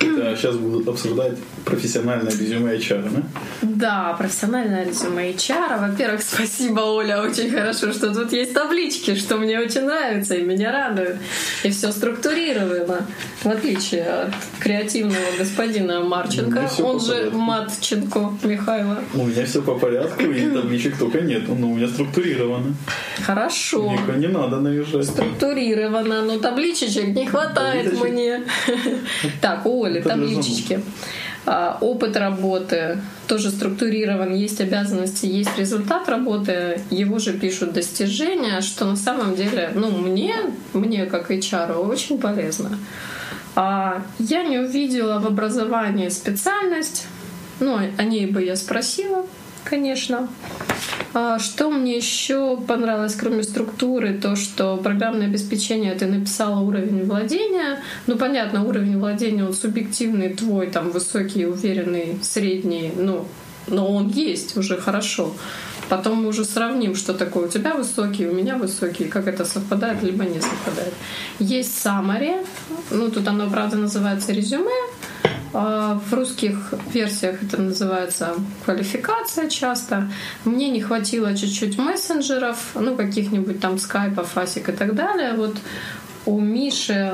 Это 0.00 0.36
сейчас 0.36 0.56
будут 0.56 0.86
обсуждать 0.88 1.38
профессиональное 1.64 2.30
резюме 2.32 2.76
HR, 2.76 3.10
да? 3.10 3.22
Да, 3.62 4.14
профессиональное 4.18 4.84
резюме 4.84 5.30
HR. 5.32 5.88
Во-первых, 5.88 6.22
спасибо, 6.26 6.80
Оля, 6.80 7.22
очень 7.22 7.50
хорошо, 7.50 7.92
что 7.92 8.12
тут 8.12 8.32
есть 8.32 8.52
таблички, 8.52 9.14
что 9.14 9.38
мне 9.38 9.58
очень 9.58 9.82
нравится 9.82 10.34
и 10.34 10.42
меня 10.42 10.70
радует. 10.70 11.16
И 11.64 11.70
все 11.70 11.92
структурировано, 11.92 13.06
в 13.42 13.46
отличие 13.46 14.04
от 14.04 14.34
креативного 14.60 15.36
господина 15.38 16.00
Марченко, 16.00 16.68
Ну, 16.78 16.86
он 16.86 17.00
же. 17.00 17.30
Матченко 17.32 18.32
Михайло. 18.42 18.98
У 19.14 19.24
меня 19.24 19.46
все 19.46 19.62
по 19.62 19.78
порядку, 19.78 20.24
и 20.24 20.50
табличек 20.50 20.98
только 20.98 21.20
нет. 21.22 21.48
Но 21.48 21.70
у 21.70 21.74
меня 21.76 21.88
структурировано. 21.88 22.74
Хорошо. 23.24 23.61
Никого 23.92 24.18
не 24.18 24.28
надо 24.28 24.60
наезжать. 24.60 25.06
Структурировано, 25.06 26.22
но 26.22 26.38
табличечек 26.38 27.08
не 27.08 27.26
хватает 27.26 28.00
мне. 28.00 28.42
Так, 29.40 29.66
у 29.66 29.84
Оли 29.84 30.00
табличечки. 30.00 30.80
А, 31.44 31.78
Опыт 31.80 32.16
работы 32.16 32.98
тоже 33.26 33.50
структурирован, 33.50 34.32
есть 34.32 34.60
обязанности, 34.60 35.26
есть 35.26 35.58
результат 35.58 36.08
работы, 36.08 36.80
его 36.90 37.18
же 37.18 37.32
пишут 37.32 37.72
достижения, 37.72 38.60
что 38.60 38.84
на 38.84 38.96
самом 38.96 39.34
деле, 39.34 39.72
ну, 39.74 39.90
мне, 39.90 40.34
мне 40.72 41.06
как 41.06 41.30
HR 41.30 41.74
очень 41.74 42.18
полезно. 42.18 42.78
А 43.56 44.02
я 44.18 44.44
не 44.44 44.58
увидела 44.58 45.18
в 45.18 45.26
образовании 45.26 46.08
специальность, 46.10 47.06
ну, 47.58 47.76
о 47.76 48.04
ней 48.04 48.26
бы 48.26 48.42
я 48.42 48.54
спросила, 48.54 49.26
конечно. 49.64 50.28
А 51.14 51.38
Что 51.38 51.70
мне 51.70 51.96
еще 51.96 52.56
понравилось, 52.56 53.14
кроме 53.14 53.42
структуры, 53.42 54.14
то, 54.14 54.34
что 54.34 54.78
программное 54.78 55.26
обеспечение 55.26 55.94
ты 55.94 56.06
написала 56.06 56.60
уровень 56.60 57.04
владения. 57.04 57.80
Ну, 58.06 58.16
понятно, 58.16 58.64
уровень 58.64 58.98
владения, 58.98 59.44
он 59.44 59.52
субъективный, 59.52 60.30
твой 60.30 60.68
там 60.68 60.90
высокий, 60.90 61.46
уверенный, 61.46 62.18
средний, 62.22 62.92
ну, 62.96 63.26
но 63.66 63.94
он 63.94 64.08
есть 64.08 64.56
уже 64.56 64.78
хорошо. 64.78 65.34
Потом 65.90 66.22
мы 66.22 66.28
уже 66.28 66.46
сравним, 66.46 66.94
что 66.94 67.12
такое 67.12 67.46
у 67.46 67.50
тебя 67.50 67.74
высокий, 67.74 68.26
у 68.26 68.32
меня 68.32 68.56
высокий, 68.56 69.04
как 69.04 69.26
это 69.26 69.44
совпадает, 69.44 70.02
либо 70.02 70.24
не 70.24 70.40
совпадает. 70.40 70.94
Есть 71.38 71.84
summary, 71.84 72.46
ну 72.90 73.10
тут 73.10 73.28
оно, 73.28 73.50
правда, 73.50 73.76
называется 73.76 74.32
резюме, 74.32 74.70
в 75.52 76.12
русских 76.12 76.72
версиях 76.92 77.42
это 77.42 77.60
называется 77.60 78.34
квалификация 78.64 79.48
часто. 79.48 80.10
Мне 80.44 80.70
не 80.70 80.80
хватило 80.80 81.36
чуть-чуть 81.36 81.78
мессенджеров, 81.78 82.56
ну, 82.74 82.96
каких-нибудь 82.96 83.60
там 83.60 83.78
скайпов, 83.78 84.30
фасик 84.30 84.70
и 84.70 84.72
так 84.72 84.94
далее. 84.94 85.34
Вот 85.34 85.56
у 86.24 86.40
Миши 86.40 87.12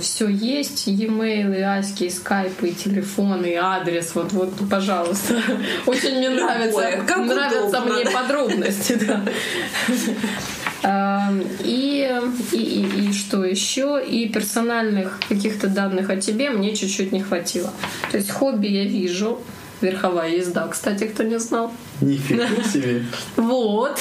все 0.00 0.28
есть, 0.28 0.86
e-mail, 0.86 1.56
и 1.56 1.60
аськи, 1.60 2.04
и 2.04 2.10
скайпы, 2.10 2.68
и 2.68 2.74
телефон, 2.74 3.44
и 3.44 3.54
адрес. 3.54 4.14
Вот, 4.14 4.32
вот, 4.32 4.52
пожалуйста. 4.70 5.34
Очень 5.86 6.18
мне 6.18 6.30
нравится, 6.30 6.78
Ой, 6.78 7.24
нравятся 7.24 7.78
удобно, 7.80 7.94
мне 7.94 8.04
да. 8.04 8.10
подробности. 8.10 8.94
Да. 9.06 9.24
А, 10.82 11.32
И, 11.64 12.20
и, 12.52 12.56
и, 12.56 13.08
и 13.08 13.12
что 13.12 13.44
еще? 13.44 14.02
И 14.04 14.28
персональных 14.28 15.20
каких-то 15.28 15.68
данных 15.68 16.10
о 16.10 16.16
тебе 16.16 16.50
мне 16.50 16.74
чуть-чуть 16.74 17.12
не 17.12 17.22
хватило. 17.22 17.72
То 18.10 18.16
есть 18.16 18.30
хобби 18.30 18.68
я 18.68 18.84
вижу. 18.84 19.40
Верховая 19.80 20.36
езда, 20.36 20.68
кстати, 20.68 21.04
кто 21.04 21.22
не 21.22 21.38
знал. 21.38 21.72
Нифига 22.02 22.46
себе. 22.70 23.04
Вот. 23.36 23.98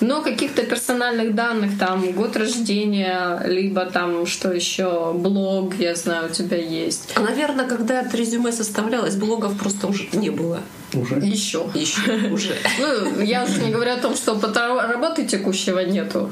Но 0.00 0.22
каких-то 0.22 0.62
персональных 0.62 1.34
данных, 1.34 1.78
там, 1.78 2.12
год 2.12 2.36
рождения, 2.36 3.42
либо 3.46 3.84
там, 3.84 4.26
что 4.26 4.50
еще, 4.52 5.12
блог, 5.12 5.74
я 5.78 5.94
знаю, 5.94 6.30
у 6.30 6.32
тебя 6.32 6.56
есть. 6.56 7.10
А, 7.16 7.20
наверное, 7.20 7.66
когда 7.66 8.00
это 8.00 8.16
резюме 8.16 8.52
составлялось, 8.52 9.16
блогов 9.16 9.58
просто 9.58 9.86
уже 9.88 10.08
не 10.12 10.30
было. 10.30 10.60
Уже. 10.94 11.16
Еще. 11.16 11.70
Еще 11.74 12.00
уже. 12.32 12.54
Ну, 12.78 13.20
я 13.20 13.44
уже 13.44 13.60
не 13.60 13.70
говорю 13.70 13.92
о 13.92 13.96
том, 13.98 14.16
что 14.16 14.40
работы 14.40 15.26
текущего 15.26 15.80
нету. 15.80 16.30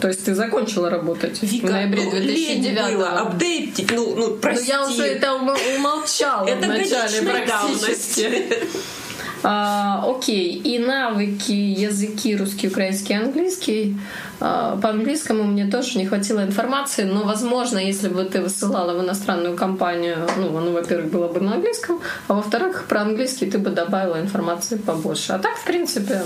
То 0.00 0.08
есть 0.08 0.24
ты 0.24 0.34
закончила 0.34 0.90
работать 0.90 1.40
в 1.40 1.64
ноябре 1.64 2.02
ну, 2.04 2.16
лень 2.18 2.60
2009 2.62 2.94
было 2.96 3.08
апдейтить, 3.20 3.92
ну, 3.92 4.16
ну, 4.16 4.28
Ну, 4.30 4.36
прости. 4.38 4.66
я 4.68 4.84
уже 4.88 5.04
это 5.04 5.34
ум- 5.34 5.54
умолчала 5.76 6.44
Это 6.48 6.66
в 6.66 6.68
начале 6.68 7.22
практически. 7.22 8.22
давности. 8.22 8.58
А, 9.44 10.04
окей, 10.08 10.54
и 10.54 10.78
навыки, 10.78 11.52
языки 11.52 12.36
русский, 12.36 12.68
украинский, 12.68 13.16
английский. 13.16 13.96
А, 14.40 14.76
по 14.76 14.90
английскому 14.90 15.44
мне 15.44 15.66
тоже 15.66 15.98
не 15.98 16.06
хватило 16.06 16.44
информации, 16.44 17.04
но, 17.04 17.24
возможно, 17.24 17.78
если 17.78 18.08
бы 18.08 18.24
ты 18.24 18.40
высылала 18.40 18.96
в 18.96 19.04
иностранную 19.04 19.56
компанию, 19.56 20.18
ну, 20.38 20.56
оно, 20.56 20.72
во-первых, 20.72 21.10
было 21.10 21.28
бы 21.28 21.40
на 21.40 21.54
английском, 21.54 22.00
а 22.28 22.34
во-вторых, 22.34 22.86
про 22.88 23.02
английский 23.02 23.46
ты 23.46 23.58
бы 23.58 23.70
добавила 23.70 24.20
информации 24.20 24.76
побольше. 24.76 25.32
А 25.32 25.38
так, 25.38 25.56
в 25.56 25.64
принципе, 25.64 26.22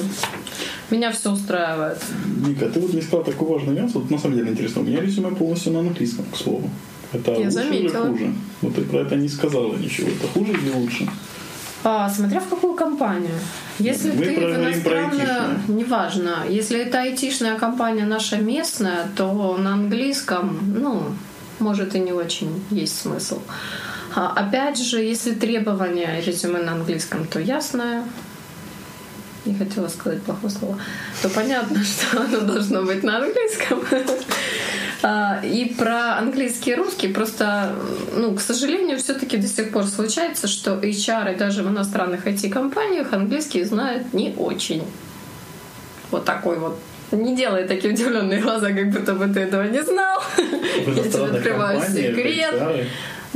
меня 0.91 1.11
все 1.11 1.31
устраивает. 1.33 1.99
Ника, 2.47 2.69
ты 2.69 2.81
вот 2.81 2.93
не 2.93 3.01
сказала 3.01 3.25
такой 3.25 3.49
важный 3.49 3.75
нюанс. 3.75 3.95
Вот 3.95 4.11
на 4.11 4.19
самом 4.19 4.37
деле 4.37 4.51
интересно, 4.51 4.83
у 4.83 4.85
меня 4.85 5.01
резюме 5.01 5.31
полностью 5.31 5.73
на 5.73 5.81
английском, 5.81 6.27
к 6.33 6.37
слову. 6.37 6.69
Это 7.13 7.31
Я 7.33 7.39
лучше 7.39 7.51
заметила. 7.51 7.79
или 7.79 7.89
хуже? 7.89 8.33
Вот 8.61 8.75
ты 8.75 8.83
про 8.83 8.99
это 8.99 9.17
не 9.17 9.29
сказала 9.29 9.75
ничего. 9.77 10.09
Это 10.09 10.29
хуже 10.29 10.53
или 10.53 10.71
лучше? 10.71 11.09
А, 11.89 12.11
смотря 12.11 12.41
в 12.41 12.49
какую 12.49 12.75
компанию. 12.75 13.39
Если 13.79 14.11
Мы 14.11 14.25
ты 14.25 14.35
в 14.35 14.55
иностранную, 14.57 15.61
неважно, 15.69 16.39
если 16.49 16.81
это 16.81 17.03
айтишная 17.03 17.57
компания 17.57 18.05
наша 18.05 18.39
местная, 18.39 19.07
то 19.17 19.57
на 19.57 19.75
английском, 19.75 20.59
ну, 20.75 21.05
может 21.61 21.95
и 21.95 22.01
не 22.01 22.13
очень 22.13 22.61
есть 22.73 22.99
смысл. 23.01 23.39
А, 24.17 24.33
опять 24.35 24.79
же, 24.79 24.99
если 24.99 25.33
требования 25.33 26.21
резюме 26.27 26.59
на 26.59 26.73
английском, 26.73 27.25
то 27.25 27.39
ясно, 27.39 28.03
не 29.47 29.55
хотела 29.55 29.89
сказать 29.89 30.23
плохое 30.23 30.53
слово, 30.53 30.79
то 31.23 31.29
понятно, 31.29 31.83
что 31.85 32.21
оно 32.21 32.41
должно 32.41 32.83
быть 32.83 33.03
на 33.03 33.19
английском. 33.19 33.83
А, 35.03 35.41
И 35.45 35.75
про 35.75 36.17
английский 36.19 36.73
и 36.73 36.75
русский 36.75 37.09
просто, 37.09 37.75
ну, 38.17 38.35
к 38.35 38.41
сожалению, 38.41 38.99
все-таки 38.99 39.37
до 39.37 39.47
сих 39.47 39.71
пор 39.71 39.85
случается, 39.85 40.49
что 40.49 40.75
HR 40.75 41.37
даже 41.37 41.63
в 41.63 41.69
иностранных 41.69 42.27
IT-компаниях 42.27 43.13
английский 43.13 43.63
знают 43.65 44.13
не 44.15 44.35
очень. 44.37 44.83
Вот 46.11 46.25
такой 46.25 46.59
вот. 46.59 46.79
Не 47.13 47.37
делай 47.37 47.69
такие 47.69 47.93
удивленные 47.93 48.41
глаза, 48.41 48.73
как 48.73 48.91
будто 48.91 49.15
бы 49.15 49.29
ты 49.33 49.41
этого 49.41 49.63
не 49.69 49.83
знал. 49.83 50.21
В 50.21 50.97
Я 50.97 51.03
тебе 51.05 51.25
открываю 51.25 51.81
секрет. 51.83 52.87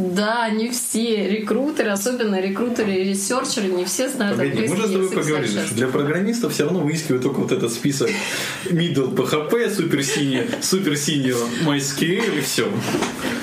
Да, 0.00 0.48
не 0.48 0.70
все 0.70 1.28
рекрутеры, 1.28 1.90
особенно 1.90 2.40
рекрутеры 2.40 2.94
и 2.94 3.04
ресерчеры, 3.04 3.66
не 3.68 3.84
все 3.84 4.08
знают 4.08 4.38
Погоди, 4.38 4.66
мы 4.66 4.76
же 4.76 4.88
с 4.88 4.92
тобой 4.92 5.10
поговорили, 5.10 5.60
что 5.66 5.74
для 5.74 5.88
программистов 5.88 6.54
все 6.54 6.64
равно 6.64 6.80
выискивают 6.80 7.22
только 7.22 7.40
вот 7.40 7.52
этот 7.52 7.70
список 7.70 8.08
middle 8.64 9.14
PHP, 9.14 9.74
супер 9.74 10.02
синий, 10.02 10.44
супер 10.62 10.96
синий 10.96 11.34
MySQL 11.66 12.38
и 12.38 12.40
все. 12.40 12.72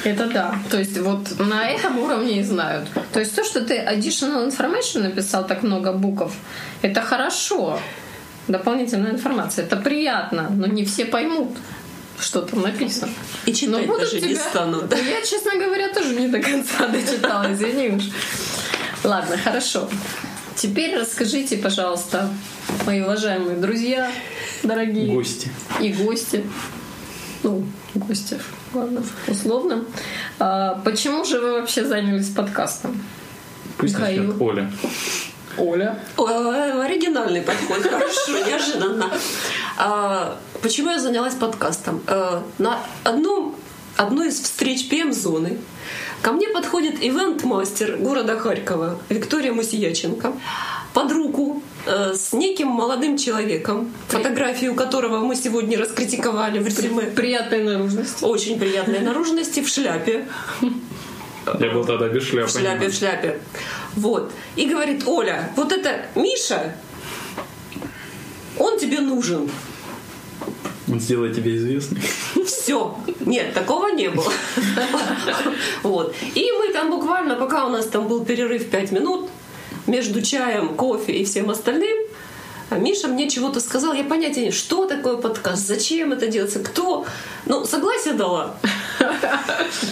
Это 0.03 0.25
да. 0.25 0.55
То 0.71 0.79
есть 0.79 0.97
вот 0.97 1.37
на 1.37 1.67
этом 1.69 1.99
уровне 1.99 2.39
и 2.39 2.43
знают. 2.43 2.87
То 3.13 3.19
есть 3.19 3.35
то, 3.35 3.43
что 3.43 3.61
ты 3.61 3.75
additional 3.77 4.49
information 4.49 5.03
написал 5.03 5.45
так 5.45 5.61
много 5.61 5.93
букв, 5.93 6.33
это 6.81 7.01
хорошо. 7.01 7.79
Дополнительная 8.47 9.11
информация. 9.11 9.65
Это 9.65 9.75
приятно, 9.75 10.49
но 10.49 10.65
не 10.65 10.85
все 10.85 11.05
поймут, 11.05 11.49
что 12.19 12.41
там 12.41 12.61
написано. 12.61 13.11
И 13.45 13.53
читать 13.53 13.85
будут 13.85 14.11
даже 14.11 14.21
не 14.21 14.35
станут. 14.35 14.89
Ну, 14.89 14.97
Я, 14.97 15.21
честно 15.21 15.51
говоря, 15.55 15.93
тоже 15.93 16.15
не 16.15 16.27
до 16.27 16.39
конца 16.39 16.87
дочитала, 16.87 17.53
извини 17.53 17.89
уж. 17.89 18.03
Ладно, 19.03 19.37
хорошо. 19.37 19.89
Теперь 20.55 20.97
расскажите, 20.97 21.57
пожалуйста, 21.57 22.29
мои 22.85 23.01
уважаемые 23.01 23.57
друзья, 23.57 24.11
дорогие 24.63 25.13
Гости. 25.13 25.51
и 25.79 25.93
гости, 25.93 26.43
ну, 27.43 27.63
гости, 27.93 28.39
ладно, 28.73 29.03
условно. 29.27 29.85
А, 30.39 30.81
почему 30.83 31.23
же 31.25 31.39
вы 31.39 31.51
вообще 31.59 31.85
занялись 31.85 32.29
подкастом? 32.29 32.99
Пусть 33.77 33.93
Михаил. 33.93 34.35
Оля. 34.43 34.71
Оля. 35.57 35.99
О, 36.17 36.25
Оригинальный 36.81 37.41
подход, 37.41 37.81
хорошо, 37.81 38.37
неожиданно. 38.47 39.11
А, 39.77 40.37
Почему 40.61 40.91
я 40.91 40.99
занялась 40.99 41.35
подкастом? 41.35 42.01
А, 42.07 42.43
На 42.57 42.79
одном, 43.03 43.55
одной 43.95 44.29
из 44.29 44.39
встреч 44.39 44.89
ПМ-зоны 44.89 45.57
ко 46.21 46.31
мне 46.31 46.47
подходит 46.49 46.95
ивент-мастер 47.03 47.97
города 47.97 48.37
Харькова 48.39 48.99
Виктория 49.09 49.53
Мусияченко 49.53 50.33
под 50.93 51.11
руку 51.11 51.61
э, 51.85 52.13
с 52.15 52.33
неким 52.33 52.69
молодым 52.69 53.17
человеком, 53.17 53.93
фотографию 54.07 54.73
которого 54.73 55.19
мы 55.19 55.35
сегодня 55.35 55.77
раскритиковали 55.77 56.57
в 56.57 56.65
резюме. 56.65 57.03
Приятной 57.03 57.61
наружности. 57.63 58.23
Очень 58.23 58.57
приятной 58.59 58.99
наружности 59.01 59.59
в 59.61 59.67
шляпе. 59.69 60.25
Я 61.59 61.69
был 61.69 61.85
тогда 61.85 62.07
без 62.09 62.23
шляпы. 62.23 62.47
В 62.49 62.51
шляпе, 62.51 62.89
в 62.89 62.93
шляпе. 62.93 63.39
Вот. 63.97 64.31
И 64.55 64.67
говорит, 64.67 65.07
Оля, 65.07 65.51
вот 65.55 65.71
это 65.71 66.05
Миша, 66.13 66.75
он 68.59 68.77
тебе 68.77 68.99
нужен. 68.99 69.49
Он 70.89 70.99
сделает 70.99 71.35
тебя 71.35 71.55
известным. 71.55 72.01
Все. 72.45 72.95
Нет, 73.21 73.53
такого 73.55 73.87
не 73.89 74.09
было. 74.09 74.31
Вот. 75.81 76.15
И 76.35 76.51
мы 76.59 76.71
там 76.71 76.91
буквально, 76.91 77.35
пока 77.35 77.65
у 77.65 77.69
нас 77.69 77.87
там 77.87 78.07
был 78.07 78.23
перерыв 78.23 78.69
5 78.69 78.91
минут, 78.91 79.29
между 79.87 80.21
чаем, 80.21 80.75
кофе 80.75 81.13
и 81.13 81.25
всем 81.25 81.49
остальным, 81.49 81.97
Миша 82.69 83.07
мне 83.07 83.29
чего-то 83.29 83.59
сказал, 83.59 83.93
я 83.93 84.03
понятия 84.03 84.45
не 84.45 84.51
что 84.51 84.85
такое 84.85 85.17
подкаст, 85.17 85.65
зачем 85.65 86.11
это 86.11 86.27
делается, 86.27 86.59
кто. 86.59 87.05
Ну, 87.45 87.65
согласие 87.65 88.13
дала. 88.13 88.57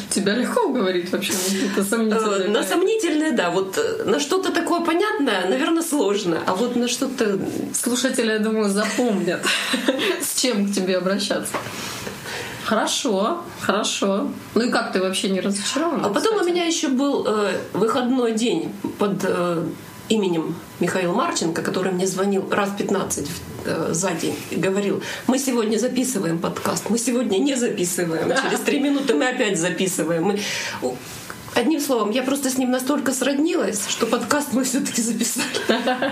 Тебя 0.09 0.33
легко 0.33 0.69
говорить 0.69 1.12
вообще 1.12 1.33
на 1.33 1.39
какие-то 1.39 1.83
сомнительные. 1.83 2.45
Э, 2.45 2.50
На 2.50 2.63
сомнительное, 2.63 3.31
да. 3.31 3.50
Вот 3.50 3.77
э, 3.77 4.03
на 4.05 4.19
что-то 4.19 4.51
такое 4.51 4.81
понятное, 4.81 5.47
наверное, 5.47 5.83
сложно. 5.83 6.39
А 6.45 6.55
вот 6.55 6.75
на 6.75 6.88
что-то... 6.88 7.39
Слушатели, 7.74 8.31
я 8.31 8.39
думаю, 8.39 8.69
запомнят, 8.69 9.45
с 10.21 10.41
чем 10.41 10.67
к 10.67 10.74
тебе 10.74 10.97
обращаться. 10.97 11.53
Хорошо, 12.63 13.43
хорошо. 13.62 14.27
Ну 14.55 14.62
и 14.62 14.71
как 14.71 14.91
ты 14.91 15.00
вообще 15.00 15.29
не 15.29 15.39
разочарован? 15.41 16.03
А 16.03 16.09
потом 16.09 16.41
у 16.41 16.43
меня 16.43 16.65
еще 16.65 16.88
был 16.88 17.25
э, 17.27 17.59
выходной 17.74 18.33
день 18.33 18.74
под 18.97 19.24
э, 19.24 19.63
именем 20.09 20.55
Михаил 20.79 21.13
Марченко, 21.13 21.62
который 21.62 21.91
мне 21.91 22.07
звонил 22.07 22.47
раз 22.50 22.69
15 22.77 23.29
э, 23.65 23.89
за 23.91 24.12
день 24.12 24.35
и 24.51 24.55
говорил, 24.55 25.01
мы 25.27 25.39
сегодня 25.39 25.77
записываем 25.77 26.39
подкаст, 26.39 26.89
мы 26.89 26.97
сегодня 26.97 27.38
не 27.38 27.55
записываем, 27.55 28.29
через 28.29 28.59
три 28.59 28.79
минуты 28.79 29.13
мы 29.13 29.27
опять 29.27 29.59
записываем. 29.59 30.24
Мы... 30.24 30.39
Одним 31.55 31.79
словом, 31.79 32.12
я 32.12 32.21
просто 32.21 32.50
с 32.50 32.57
ним 32.57 32.69
настолько 32.69 33.13
сроднилась, 33.13 33.88
что 33.88 34.05
подкаст 34.07 34.50
мы 34.51 34.65
все-таки 34.65 35.01
записали. 35.01 35.47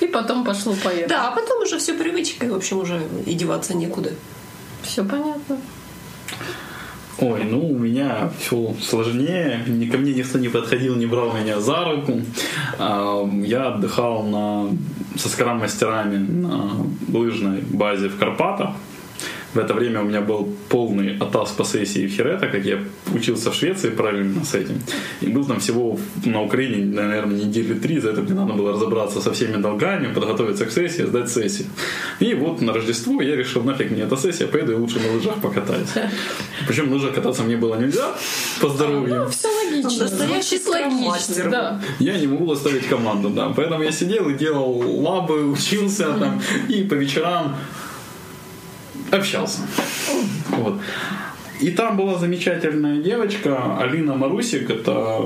И 0.00 0.06
потом 0.08 0.44
пошло 0.44 0.74
поехало. 0.82 1.08
Да, 1.08 1.28
а 1.28 1.30
потом 1.30 1.62
уже 1.62 1.78
все 1.78 1.94
привычка, 1.94 2.46
и, 2.46 2.48
в 2.48 2.56
общем, 2.56 2.78
уже 2.78 3.00
и 3.26 3.34
деваться 3.34 3.74
некуда. 3.74 4.12
Все 4.82 5.04
понятно. 5.04 5.60
Ой, 7.18 7.44
ну 7.44 7.70
у 7.70 7.78
меня 7.78 8.30
все 8.38 8.74
сложнее. 8.82 9.60
Ни 9.66 9.86
ко 9.86 9.96
мне 9.96 10.12
никто 10.12 10.38
не 10.38 10.48
подходил, 10.48 10.96
не 10.96 11.06
брал 11.06 11.32
меня 11.32 11.60
за 11.60 11.84
руку. 11.84 12.20
А, 12.78 13.26
Я 13.42 13.68
отдыхал 13.68 14.22
на, 14.22 14.68
со 15.16 15.28
скрам-мастерами 15.28 16.18
на 16.18 16.86
лыжной 17.08 17.62
базе 17.62 18.08
в 18.08 18.18
Карпатах. 18.18 18.70
В 19.56 19.58
это 19.58 19.72
время 19.72 20.02
у 20.02 20.04
меня 20.04 20.20
был 20.20 20.54
полный 20.68 21.16
атас 21.16 21.50
по 21.52 21.64
сессии 21.64 22.06
в 22.06 22.10
Хирета, 22.10 22.46
как 22.46 22.62
я 22.66 22.78
учился 23.14 23.50
в 23.50 23.54
Швеции 23.54 23.88
параллельно 23.88 24.44
с 24.44 24.54
этим. 24.54 24.82
И 25.22 25.28
был 25.28 25.46
там 25.46 25.60
всего 25.60 25.98
на 26.26 26.42
Украине, 26.42 26.84
наверное, 26.84 27.38
недели 27.38 27.72
три. 27.72 27.98
За 27.98 28.10
это 28.10 28.20
мне 28.20 28.34
надо 28.34 28.52
было 28.52 28.72
разобраться 28.72 29.22
со 29.22 29.32
всеми 29.32 29.56
долгами, 29.56 30.12
подготовиться 30.12 30.66
к 30.66 30.70
сессии, 30.70 31.04
сдать 31.04 31.30
сессию. 31.30 31.68
И 32.20 32.34
вот 32.34 32.60
на 32.60 32.74
Рождество 32.74 33.22
я 33.22 33.34
решил, 33.34 33.62
нафиг 33.62 33.92
мне 33.92 34.02
эта 34.02 34.18
сессия, 34.18 34.46
поеду 34.46 34.72
я 34.72 34.78
лучше 34.78 35.00
на 35.00 35.10
лыжах 35.14 35.40
покатаюсь. 35.40 35.88
Причем 36.68 36.90
на 36.90 36.96
лыжах 36.96 37.14
кататься 37.14 37.42
мне 37.42 37.56
было 37.56 37.76
нельзя 37.76 38.14
по 38.60 38.68
здоровью. 38.68 39.26
Все 39.30 39.48
логично. 39.48 40.04
Настоящий 40.04 40.60
логично, 40.68 41.50
да. 41.50 41.80
Я 41.98 42.18
не 42.18 42.26
могу 42.26 42.52
оставить 42.52 42.86
команду, 42.88 43.30
да. 43.30 43.54
Поэтому 43.56 43.82
я 43.84 43.90
сидел 43.90 44.28
и 44.28 44.34
делал 44.34 45.00
лабы, 45.00 45.50
учился 45.50 46.12
там, 46.12 46.42
и 46.68 46.82
по 46.82 46.92
вечерам 46.92 47.56
общался. 49.10 49.60
Вот. 50.50 50.80
И 51.60 51.70
там 51.70 51.96
была 51.96 52.18
замечательная 52.18 53.02
девочка, 53.02 53.78
Алина 53.78 54.14
Марусик, 54.14 54.70
это 54.70 55.22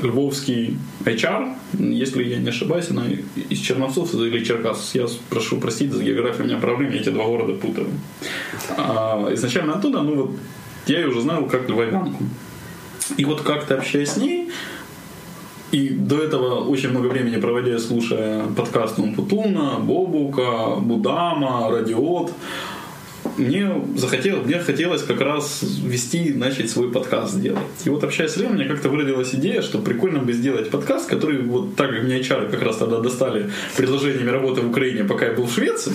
львовский 0.00 0.78
HR, 1.04 1.54
если 1.78 2.24
я 2.24 2.38
не 2.38 2.48
ошибаюсь, 2.48 2.90
она 2.90 3.04
из 3.50 3.58
Черновцов 3.58 4.14
или 4.14 4.42
Черкас. 4.42 4.94
Я 4.94 5.06
прошу 5.28 5.58
простить 5.58 5.92
за 5.92 6.02
географию, 6.02 6.44
у 6.44 6.46
меня 6.46 6.58
проблемы, 6.58 6.94
я 6.94 7.00
эти 7.00 7.10
два 7.10 7.26
города 7.26 7.52
путаю. 7.54 7.88
А, 8.78 9.28
изначально 9.34 9.74
оттуда, 9.74 10.00
ну 10.00 10.14
вот, 10.14 10.30
я 10.86 11.00
ее 11.00 11.08
уже 11.08 11.20
знал 11.20 11.46
как 11.46 11.68
львовянку. 11.68 12.24
И 13.16 13.24
вот 13.24 13.42
как-то 13.42 13.76
общаясь 13.76 14.12
с 14.12 14.16
ней, 14.16 14.50
и 15.70 15.88
до 15.88 16.22
этого 16.22 16.64
очень 16.64 16.90
много 16.90 17.06
времени 17.06 17.40
проводя, 17.40 17.78
слушая 17.78 18.44
подкасты 18.56 19.02
Умпутуна, 19.02 19.78
Бобука, 19.78 20.76
Будама, 20.76 21.70
Радиот, 21.70 22.32
мне 23.36 23.70
захотелось, 23.96 24.46
мне 24.46 24.58
хотелось 24.58 25.02
как 25.02 25.20
раз 25.20 25.62
вести, 25.62 26.32
начать 26.32 26.70
свой 26.70 26.90
подкаст 26.90 27.40
делать. 27.40 27.62
И 27.84 27.90
вот 27.90 28.04
общаясь 28.04 28.32
с 28.32 28.36
Леной, 28.36 28.52
у 28.52 28.54
меня 28.58 28.68
как-то 28.68 28.88
выродилась 28.88 29.34
идея, 29.34 29.62
что 29.62 29.78
прикольно 29.78 30.20
бы 30.20 30.32
сделать 30.32 30.70
подкаст, 30.70 31.08
который 31.08 31.42
вот 31.42 31.76
так 31.76 31.90
как 31.90 32.02
меня 32.02 32.18
HR 32.18 32.50
как 32.50 32.62
раз 32.62 32.76
тогда 32.76 33.00
достали 33.00 33.50
предложениями 33.76 34.30
работы 34.30 34.60
в 34.60 34.70
Украине, 34.70 35.04
пока 35.04 35.26
я 35.26 35.32
был 35.32 35.46
в 35.46 35.52
Швеции. 35.52 35.92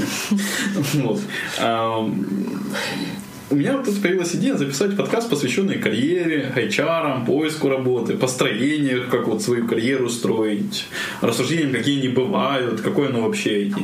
У 3.49 3.55
меня 3.55 3.77
тут 3.77 4.01
появилась 4.01 4.35
идея 4.35 4.57
записать 4.57 4.97
подкаст, 4.97 5.29
посвященный 5.29 5.77
карьере, 5.77 6.51
HR, 6.53 7.25
поиску 7.25 7.69
работы, 7.69 8.17
построению, 8.17 9.07
как 9.09 9.25
вот 9.25 9.41
свою 9.41 9.65
карьеру 9.65 10.09
строить, 10.09 10.85
рассуждениям, 11.21 11.71
какие 11.71 11.99
они 11.99 12.09
бывают, 12.09 12.81
какой 12.81 13.07
оно 13.07 13.21
вообще 13.21 13.69
идти. 13.69 13.79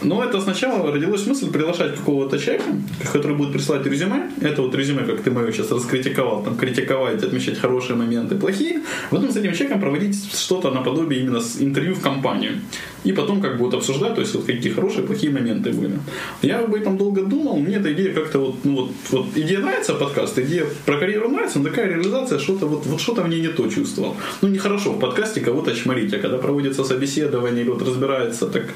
Но 0.00 0.22
это 0.22 0.40
сначала 0.40 0.92
родилась 0.92 1.26
мысль 1.26 1.50
приглашать 1.50 1.96
какого-то 1.96 2.38
человека, 2.38 2.66
который 3.12 3.36
будет 3.36 3.52
присылать 3.52 3.84
резюме. 3.84 4.30
Это 4.40 4.62
вот 4.62 4.76
резюме, 4.76 5.02
как 5.02 5.22
ты 5.22 5.32
мое 5.32 5.50
сейчас 5.50 5.72
раскритиковал, 5.72 6.44
там, 6.44 6.56
критиковать, 6.56 7.24
отмечать 7.24 7.58
хорошие 7.58 7.96
моменты, 7.96 8.36
плохие. 8.36 8.82
Потом 9.10 9.32
с 9.32 9.36
этим 9.36 9.54
человеком 9.54 9.80
проводить 9.80 10.32
что-то 10.32 10.70
наподобие 10.70 11.22
именно 11.22 11.40
с 11.40 11.60
интервью 11.60 11.96
в 11.96 12.00
компанию. 12.00 12.60
И 13.02 13.12
потом 13.12 13.40
как 13.40 13.58
бы 13.58 13.64
вот 13.64 13.74
обсуждать, 13.74 14.14
то 14.14 14.20
есть 14.20 14.34
вот 14.34 14.44
какие 14.44 14.72
хорошие, 14.72 15.04
плохие 15.04 15.32
моменты 15.32 15.72
были. 15.72 15.98
Я 16.42 16.60
об 16.60 16.74
этом 16.74 16.96
долго 16.96 17.22
думал, 17.22 17.56
мне 17.56 17.76
эта 17.76 17.92
идея 17.92 18.12
как-то 18.14 18.38
вот, 18.38 18.64
ну 18.64 18.76
вот, 18.76 18.90
вот 19.10 19.26
идея 19.34 19.60
нравится 19.60 19.94
подкаст, 19.94 20.38
идея 20.38 20.66
про 20.86 20.98
карьеру 20.98 21.28
нравится, 21.28 21.58
но 21.58 21.68
такая 21.68 21.88
реализация, 21.88 22.38
что-то 22.38 22.66
вот, 22.66 22.86
вот 22.86 23.00
что-то 23.00 23.22
в 23.22 23.28
ней 23.28 23.40
не 23.40 23.48
то 23.48 23.68
чувствовал. 23.68 24.16
Ну 24.42 24.48
нехорошо 24.48 24.92
в 24.92 24.98
подкасте 24.98 25.40
кого-то 25.40 25.74
чморить, 25.74 26.12
а 26.14 26.18
когда 26.18 26.38
проводится 26.38 26.84
собеседование 26.84 27.62
или 27.62 27.70
вот 27.70 27.82
разбирается, 27.82 28.46
так 28.46 28.66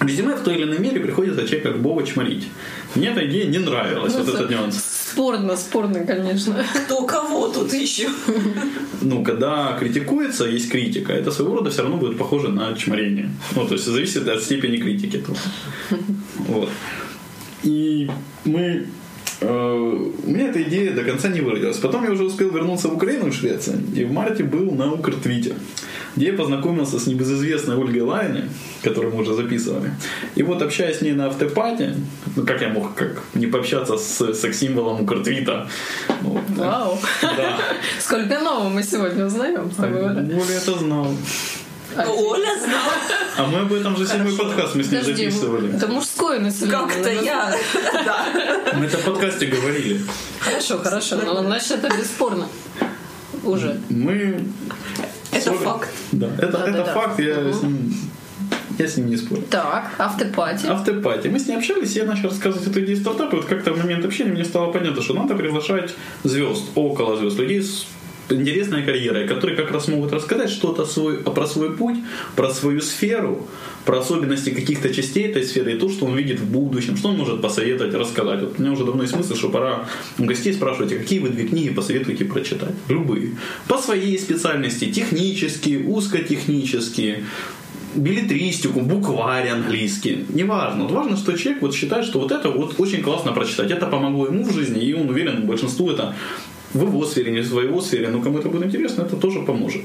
резюме 0.00 0.36
в 0.36 0.42
той 0.42 0.56
или 0.56 0.64
иной 0.64 0.78
мере 0.78 1.00
приходится 1.00 1.46
человека 1.46 1.70
любого 1.70 2.04
чморить. 2.04 2.48
Мне 2.94 3.08
эта 3.08 3.26
идея 3.26 3.46
не 3.46 3.58
нравилась, 3.58 4.14
вот 4.14 4.28
этот 4.28 4.50
нюанс. 4.50 4.82
Спорно, 5.12 5.56
спорно, 5.56 6.04
конечно. 6.04 6.64
Кто 6.84 7.04
кого 7.04 7.48
тут 7.48 7.72
еще? 7.72 8.08
ну, 9.00 9.24
когда 9.24 9.76
критикуется, 9.78 10.44
есть 10.44 10.70
критика, 10.70 11.12
это 11.12 11.30
своего 11.30 11.56
рода 11.56 11.70
все 11.70 11.82
равно 11.82 11.96
будет 11.96 12.18
похоже 12.18 12.48
на 12.48 12.74
чморение. 12.74 13.30
Ну, 13.54 13.66
то 13.66 13.74
есть 13.74 13.86
зависит 13.86 14.28
от 14.28 14.42
степени 14.42 14.76
критики. 14.76 15.24
Вот. 16.48 16.68
И 17.62 18.08
мы 18.44 18.86
у 19.40 20.30
меня 20.30 20.48
эта 20.48 20.62
идея 20.62 20.92
до 20.92 21.04
конца 21.04 21.28
не 21.28 21.40
выродилась. 21.40 21.76
Потом 21.76 22.04
я 22.04 22.12
уже 22.12 22.24
успел 22.24 22.50
вернуться 22.50 22.88
в 22.88 22.94
Украину, 22.94 23.30
в 23.30 23.34
Швецию, 23.34 23.80
и 23.94 24.04
в 24.04 24.12
марте 24.12 24.44
был 24.44 24.70
на 24.72 24.92
Укртвите, 24.92 25.54
где 26.16 26.28
я 26.28 26.32
познакомился 26.32 26.98
с 26.98 27.06
небезызвестной 27.06 27.76
Ольгой 27.76 28.00
Лайной, 28.00 28.44
которую 28.82 29.14
мы 29.14 29.22
уже 29.22 29.34
записывали. 29.34 29.90
И 30.36 30.42
вот 30.42 30.62
общаясь 30.62 30.98
с 30.98 31.02
ней 31.02 31.12
на 31.12 31.26
автопате, 31.26 31.94
ну 32.34 32.46
как 32.46 32.62
я 32.62 32.70
мог 32.70 32.94
как 32.94 33.22
не 33.34 33.46
пообщаться 33.46 33.98
с 33.98 34.34
секс-символом 34.34 35.02
Укртвита, 35.02 35.68
ну, 36.22 36.40
Вау. 36.56 36.98
да. 37.20 37.58
Сколько 38.00 38.40
нового 38.40 38.70
мы 38.70 38.82
сегодня 38.82 39.26
узнаем 39.26 39.70
с 39.70 39.74
тобой. 39.76 40.02
Оля 40.02 40.56
это 40.56 40.78
знал. 40.78 41.08
Оля 42.04 42.58
знала. 42.58 42.92
А 43.38 43.46
мы 43.46 43.60
об 43.60 43.72
этом 43.72 43.96
же 43.96 44.06
седьмой 44.06 44.36
подкаст 44.36 44.74
мы 44.74 44.82
с 44.82 44.90
ней 44.90 45.00
Подожди, 45.00 45.30
записывали. 45.30 45.76
это 45.76 45.86
мужское 45.88 46.40
население. 46.40 46.78
Как-то 46.78 47.10
я... 47.10 47.54
Да. 48.04 48.26
Мы 48.74 48.86
это 48.86 48.98
в 48.98 49.04
подкасте 49.04 49.46
говорили. 49.46 50.00
Хорошо, 50.40 50.78
хорошо. 50.78 51.16
Но 51.16 51.42
значит, 51.42 51.72
это 51.72 51.96
бесспорно. 51.96 52.48
Уже. 53.44 53.80
Мы... 53.88 54.44
Это 55.32 55.52
факт. 55.52 55.90
Да, 56.12 56.28
это, 56.38 56.58
это 56.58 56.84
факт, 56.86 57.18
я 57.20 57.52
с 57.52 57.62
ним... 57.62 57.94
Я 58.78 58.88
с 58.88 58.96
ним 58.98 59.08
не 59.08 59.16
спорю. 59.16 59.42
Так, 59.48 59.92
автопати. 59.96 60.66
Автопати. 60.66 61.28
Мы 61.28 61.38
с 61.38 61.46
ней 61.46 61.56
общались, 61.56 61.96
я 61.96 62.04
начал 62.04 62.28
рассказывать 62.28 62.66
эту 62.68 62.84
идею 62.84 62.98
стартапа. 62.98 63.36
И 63.36 63.38
вот 63.38 63.46
как-то 63.46 63.72
в 63.72 63.78
момент 63.78 64.04
общения 64.04 64.30
мне 64.30 64.44
стало 64.44 64.70
понятно, 64.70 65.00
что 65.00 65.14
надо 65.14 65.34
приглашать 65.34 65.94
звезд, 66.24 66.64
около 66.74 67.16
звезд, 67.16 67.38
людей 67.38 67.62
с 67.62 67.86
интересной 68.30 68.82
карьерой, 68.82 69.26
которые 69.26 69.56
как 69.56 69.70
раз 69.70 69.88
могут 69.88 70.12
рассказать 70.12 70.50
что-то 70.50 70.84
свой, 70.84 71.18
про 71.18 71.46
свой 71.46 71.76
путь, 71.76 71.96
про 72.34 72.50
свою 72.50 72.80
сферу, 72.80 73.46
про 73.84 74.00
особенности 74.00 74.50
каких-то 74.50 74.92
частей 74.92 75.26
этой 75.26 75.44
сферы 75.44 75.74
и 75.74 75.78
то, 75.78 75.88
что 75.88 76.06
он 76.06 76.16
видит 76.16 76.40
в 76.40 76.50
будущем, 76.50 76.96
что 76.96 77.08
он 77.08 77.16
может 77.16 77.40
посоветовать, 77.40 77.94
рассказать. 77.94 78.40
Вот 78.40 78.58
у 78.58 78.62
меня 78.62 78.72
уже 78.72 78.84
давно 78.84 79.02
есть 79.02 79.16
мысль, 79.16 79.36
что 79.36 79.48
пора 79.48 79.86
у 80.18 80.24
гостей 80.24 80.52
спрашивать, 80.52 80.92
а 80.92 80.96
какие 80.96 81.20
вы 81.20 81.28
две 81.28 81.46
книги 81.46 81.70
посоветуете 81.70 82.24
прочитать? 82.24 82.74
Любые. 82.88 83.36
По 83.68 83.78
своей 83.78 84.18
специальности, 84.18 84.90
технические, 84.90 85.86
узкотехнические, 85.86 87.24
билетристику, 87.96 88.80
букварь 88.80 89.48
английский. 89.48 90.24
Неважно. 90.28 90.84
Вот 90.84 90.92
важно, 90.92 91.16
что 91.16 91.36
человек 91.36 91.62
вот 91.62 91.74
считает, 91.74 92.04
что 92.04 92.18
вот 92.20 92.32
это 92.32 92.50
вот 92.50 92.74
очень 92.78 93.02
классно 93.02 93.32
прочитать. 93.32 93.70
Это 93.70 93.86
помогло 93.86 94.26
ему 94.26 94.44
в 94.44 94.52
жизни, 94.52 94.84
и 94.84 94.94
он 94.94 95.08
уверен, 95.08 95.46
большинству 95.46 95.90
это 95.90 96.14
в 96.74 96.82
его 96.82 97.04
сфере, 97.06 97.32
не 97.32 97.40
в 97.40 97.46
своего 97.46 97.80
сфере, 97.80 98.08
но 98.08 98.20
кому 98.20 98.38
это 98.38 98.48
будет 98.48 98.66
интересно, 98.66 99.02
это 99.02 99.16
тоже 99.16 99.42
поможет. 99.42 99.82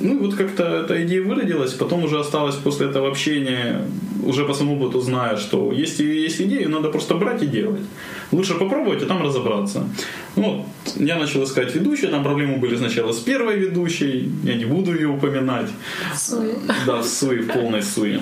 Ну 0.00 0.18
вот 0.18 0.34
как-то 0.34 0.62
эта 0.62 1.04
идея 1.04 1.22
выродилась, 1.22 1.72
потом 1.72 2.04
уже 2.04 2.20
осталось 2.20 2.54
после 2.54 2.86
этого 2.86 3.08
общения, 3.08 3.82
уже 4.24 4.44
по 4.44 4.54
своему 4.54 4.76
опыту 4.76 5.00
зная, 5.00 5.36
что 5.36 5.72
есть, 5.72 5.98
есть 6.00 6.40
идея, 6.40 6.68
надо 6.68 6.88
просто 6.88 7.14
брать 7.14 7.42
и 7.42 7.46
делать. 7.46 7.82
Лучше 8.30 8.54
попробовать, 8.54 9.02
а 9.02 9.06
там 9.06 9.22
разобраться. 9.22 9.88
Ну, 10.36 10.42
вот, 10.42 10.96
я 10.96 11.16
начал 11.16 11.42
искать 11.42 11.74
ведущие, 11.74 12.10
там 12.10 12.22
проблемы 12.22 12.58
были 12.58 12.76
сначала 12.76 13.12
с 13.12 13.18
первой 13.18 13.56
ведущей, 13.56 14.30
я 14.44 14.54
не 14.54 14.66
буду 14.66 14.94
ее 14.94 15.08
упоминать. 15.08 15.70
Суе. 16.14 16.54
Да, 16.86 16.98
в 16.98 17.06
суе, 17.06 17.42
в 17.42 17.46
полной 17.48 17.82
суе. 17.82 18.20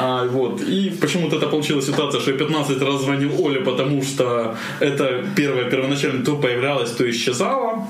А, 0.00 0.26
вот. 0.26 0.62
И 0.62 0.90
почему-то 1.00 1.36
это 1.36 1.46
получилась 1.46 1.86
ситуация, 1.86 2.20
что 2.20 2.30
я 2.30 2.38
15 2.38 2.82
раз 2.82 3.02
звонил 3.02 3.30
Оле, 3.38 3.60
потому 3.60 4.02
что 4.02 4.56
это 4.80 5.24
первое 5.36 5.64
первоначально 5.70 6.24
то 6.24 6.36
появлялось, 6.36 6.90
то 6.90 7.08
исчезало. 7.10 7.88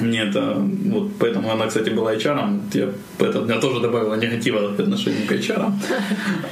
Мне 0.00 0.22
это, 0.22 0.56
вот 0.84 1.10
поэтому 1.18 1.50
она, 1.50 1.66
кстати, 1.66 1.90
была 1.90 2.14
HR, 2.14 2.60
я, 2.74 2.88
это 3.18 3.40
меня 3.40 3.60
тоже 3.60 3.80
добавила 3.80 4.14
негатива 4.14 4.72
по 4.72 4.82
отношению 4.82 5.26
к 5.26 5.32
HR. 5.32 5.72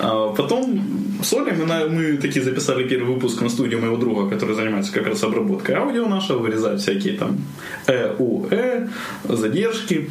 А 0.01 0.33
потом 0.35 0.81
с 1.23 1.33
Олей 1.33 1.53
мы, 1.53 1.89
мы 1.89 2.17
такие 2.17 2.45
записали 2.45 2.85
первый 2.89 3.15
выпуск 3.15 3.41
на 3.43 3.49
студию 3.49 3.81
моего 3.81 3.97
друга, 3.97 4.29
который 4.29 4.55
занимается 4.55 4.93
как 4.93 5.07
раз 5.07 5.23
обработкой 5.23 5.77
аудио 5.77 6.07
нашего, 6.07 6.39
вырезает 6.39 6.81
всякие 6.81 7.15
там 7.15 7.39
э, 7.87 8.15
у, 8.19 8.47
э, 8.51 8.89
задержки. 9.25 10.11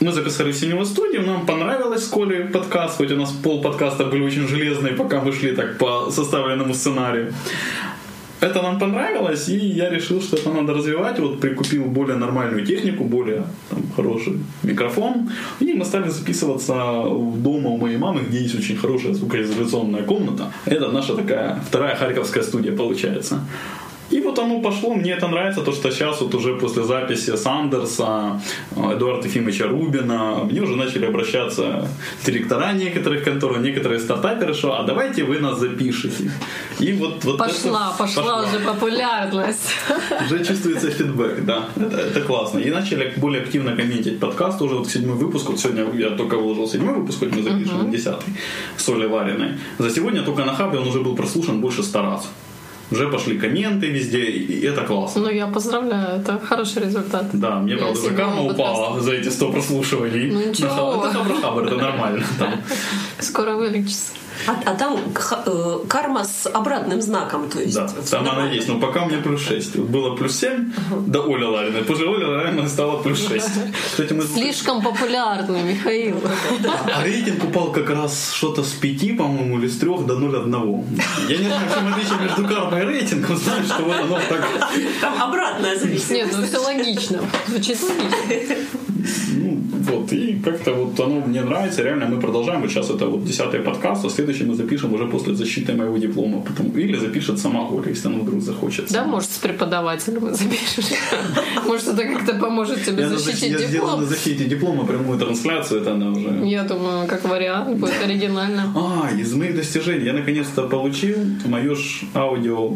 Мы 0.00 0.12
записали 0.12 0.52
все 0.52 0.66
него 0.66 0.86
студию, 0.86 1.26
нам 1.26 1.44
понравилось 1.44 2.06
с 2.06 2.08
Колей 2.08 2.44
подкаст, 2.44 2.96
хоть 2.96 3.12
у 3.12 3.16
нас 3.16 3.30
пол 3.32 3.60
подкаста 3.60 4.06
были 4.06 4.22
очень 4.22 4.48
железные, 4.48 4.94
пока 4.94 5.20
мы 5.20 5.32
шли 5.32 5.54
так 5.54 5.76
по 5.76 6.10
составленному 6.10 6.72
сценарию. 6.72 7.34
Это 8.40 8.62
нам 8.62 8.78
понравилось, 8.78 9.48
и 9.48 9.56
я 9.56 9.90
решил, 9.90 10.22
что 10.22 10.36
это 10.36 10.50
надо 10.50 10.72
развивать. 10.72 11.18
Вот 11.18 11.40
прикупил 11.40 11.84
более 11.84 12.16
нормальную 12.16 12.64
технику, 12.64 13.04
более 13.04 13.44
там, 13.68 13.82
хороший 13.94 14.38
микрофон. 14.62 15.30
И 15.60 15.74
мы 15.74 15.84
стали 15.84 16.08
записываться 16.08 16.74
дома 16.74 17.70
у 17.70 17.76
моей 17.76 17.98
мамы, 17.98 18.22
где 18.28 18.40
есть 18.40 18.58
очень 18.58 18.76
хорошая 18.76 19.12
звукоизоляционная 19.14 20.02
комната. 20.02 20.52
Это 20.64 20.90
наша 20.90 21.14
такая 21.14 21.60
вторая 21.68 21.96
харьковская 21.96 22.42
студия 22.42 22.72
получается. 22.72 23.40
И 24.10 24.20
вот 24.20 24.38
оно 24.40 24.60
пошло, 24.60 24.94
мне 24.94 25.12
это 25.12 25.28
нравится, 25.28 25.60
то, 25.62 25.72
что 25.72 25.90
сейчас 25.92 26.20
вот 26.20 26.34
уже 26.34 26.54
после 26.56 26.82
записи 26.82 27.36
Сандерса, 27.36 28.40
Эдуарда 28.76 29.28
Ефимовича 29.28 29.68
Рубина, 29.68 30.44
мне 30.44 30.60
уже 30.60 30.74
начали 30.76 31.06
обращаться 31.06 31.88
директора 32.26 32.72
некоторых 32.72 33.22
контор, 33.24 33.60
некоторые 33.60 34.00
стартаперы, 34.00 34.54
что 34.54 34.78
а 34.78 34.82
давайте 34.82 35.22
вы 35.22 35.38
нас 35.38 35.60
запишите. 35.60 36.32
И 36.80 36.92
вот, 36.92 37.24
вот 37.24 37.38
Пошла, 37.38 37.90
это- 37.90 37.98
пошла 37.98 38.42
уже 38.42 38.58
популярность. 38.58 39.70
уже 40.24 40.44
чувствуется 40.44 40.90
фидбэк, 40.90 41.44
да. 41.44 41.68
Это, 41.76 41.96
это 41.96 42.20
классно. 42.22 42.58
И 42.58 42.70
начали 42.70 43.12
более 43.16 43.42
активно 43.42 43.76
комментить 43.76 44.18
подкаст. 44.18 44.60
Уже 44.62 44.74
вот 44.74 44.88
седьмой 44.88 45.16
выпуск. 45.16 45.48
Вот 45.48 45.60
сегодня 45.60 45.86
я 45.94 46.10
только 46.10 46.36
выложил 46.36 46.66
седьмой 46.68 46.94
выпуск, 46.94 47.20
хоть 47.20 47.32
мы 47.36 47.42
запишем 47.42 47.90
десятый 47.90 48.34
с 48.76 48.88
Олей 48.88 49.06
Вариной. 49.06 49.58
За 49.78 49.90
сегодня 49.90 50.22
только 50.22 50.44
на 50.44 50.54
хабе 50.54 50.78
он 50.78 50.88
уже 50.88 51.00
был 51.00 51.14
прослушан 51.14 51.60
больше 51.60 51.82
ста 51.84 52.02
раз. 52.02 52.28
Уже 52.90 53.08
пошли 53.08 53.38
комменты 53.38 53.86
везде, 53.86 54.24
и 54.24 54.66
это 54.66 54.82
классно. 54.82 55.22
Ну, 55.22 55.30
я 55.30 55.46
поздравляю, 55.46 56.20
это 56.20 56.38
хороший 56.40 56.82
результат. 56.82 57.26
Да, 57.32 57.60
мне, 57.60 57.72
Я 57.72 57.78
правда, 57.78 58.00
седьмого 58.00 58.16
карма 58.16 58.36
подкаста. 58.48 58.62
упала 58.62 59.00
за 59.00 59.12
эти 59.12 59.28
100 59.28 59.52
прослушиваний. 59.52 60.30
Ну, 60.30 60.40
ничего. 60.48 61.04
Это 61.06 61.14
хабр-хабр, 61.18 61.66
это 61.66 61.76
нормально. 61.76 62.24
Скоро 63.20 63.54
вылечится. 63.54 64.12
А, 64.46 64.56
а 64.64 64.74
там 64.74 64.98
э, 65.46 65.78
карма 65.88 66.24
с 66.24 66.46
обратным 66.46 67.02
знаком, 67.02 67.48
то 67.48 67.60
есть. 67.60 67.74
Да, 67.74 67.88
там 68.10 68.28
она 68.28 68.50
есть. 68.50 68.68
Но 68.68 68.80
пока 68.80 69.04
у 69.04 69.08
меня 69.08 69.18
плюс 69.22 69.42
6. 69.42 69.76
Вот 69.76 69.88
было 69.88 70.16
плюс 70.16 70.38
7 70.38 70.72
до 71.06 71.22
Оли 71.22 71.44
Лариной. 71.44 71.82
После 71.82 72.06
Оли 72.06 72.24
Лариной 72.24 72.68
стало 72.68 73.02
плюс 73.02 73.26
6. 73.26 73.46
Кстати, 73.90 74.12
мы 74.12 74.22
Слишком 74.22 74.82
популярный, 74.82 75.62
Михаил. 75.62 76.16
А 76.94 77.04
рейтинг 77.04 77.44
упал 77.44 77.72
как 77.72 77.90
раз 77.90 78.32
что-то 78.32 78.62
с 78.62 78.72
5, 78.72 79.16
по-моему, 79.16 79.58
или 79.58 79.68
с 79.68 79.78
3 79.78 79.88
до 80.06 80.14
0,1. 80.14 80.84
Я 81.28 81.36
не 81.36 81.44
знаю, 81.44 81.68
в 81.68 81.74
чем 81.74 81.92
отличие 81.92 82.18
между 82.20 82.48
кармой 82.48 82.82
и 82.82 82.84
рейтингом. 82.84 83.36
Знаю, 83.36 83.64
что 83.64 83.82
вот 83.82 83.96
оно 83.96 84.18
так... 84.28 84.48
Там 85.00 85.22
обратная 85.22 85.78
зависимость. 85.78 86.10
Нет, 86.10 86.28
ну 86.36 86.46
все 86.46 86.58
логично. 86.58 87.20
Звучит 87.46 87.78
логично. 87.82 88.56
Вот, 89.90 90.12
и 90.12 90.40
как-то 90.44 90.72
вот 90.72 91.00
оно 91.00 91.20
мне 91.26 91.42
нравится. 91.42 91.82
Реально 91.82 92.06
мы 92.06 92.20
продолжаем. 92.20 92.60
Вот 92.60 92.70
сейчас 92.70 92.90
это 92.90 93.06
вот 93.06 93.24
10 93.24 93.64
подкаст, 93.64 94.04
а 94.04 94.10
следующий 94.10 94.44
мы 94.44 94.54
запишем 94.54 94.94
уже 94.94 95.06
после 95.06 95.34
защиты 95.34 95.72
моего 95.72 95.98
диплома. 95.98 96.40
Потом, 96.40 96.70
или 96.78 96.96
запишет 96.96 97.38
сама 97.38 97.68
Оля, 97.68 97.88
если 97.88 98.08
она 98.08 98.18
вдруг 98.18 98.42
захочет. 98.42 98.92
Да, 98.92 99.04
может, 99.04 99.30
с 99.30 99.38
преподавателем 99.38 100.34
запишешь. 100.34 100.98
Может, 101.66 101.88
это 101.88 102.02
как-то 102.04 102.34
поможет 102.34 102.84
тебе 102.84 103.08
защитить 103.08 103.50
я 103.50 103.58
сделал 103.58 103.98
на 103.98 104.04
диплом. 104.04 104.04
защите 104.04 104.44
диплома 104.44 104.84
прямую 104.84 105.18
трансляцию, 105.18 105.80
это 105.80 105.92
она 105.92 106.10
уже... 106.10 106.28
Я 106.44 106.64
думаю, 106.64 107.06
как 107.06 107.24
вариант, 107.24 107.78
будет 107.78 108.02
оригинально. 108.02 108.72
А, 108.74 109.10
из 109.14 109.32
моих 109.34 109.54
достижений 109.56 110.04
я 110.04 110.12
наконец-то 110.12 110.62
получил 110.62 111.16
мое 111.44 111.74
ж 111.74 112.02
аудио, 112.14 112.74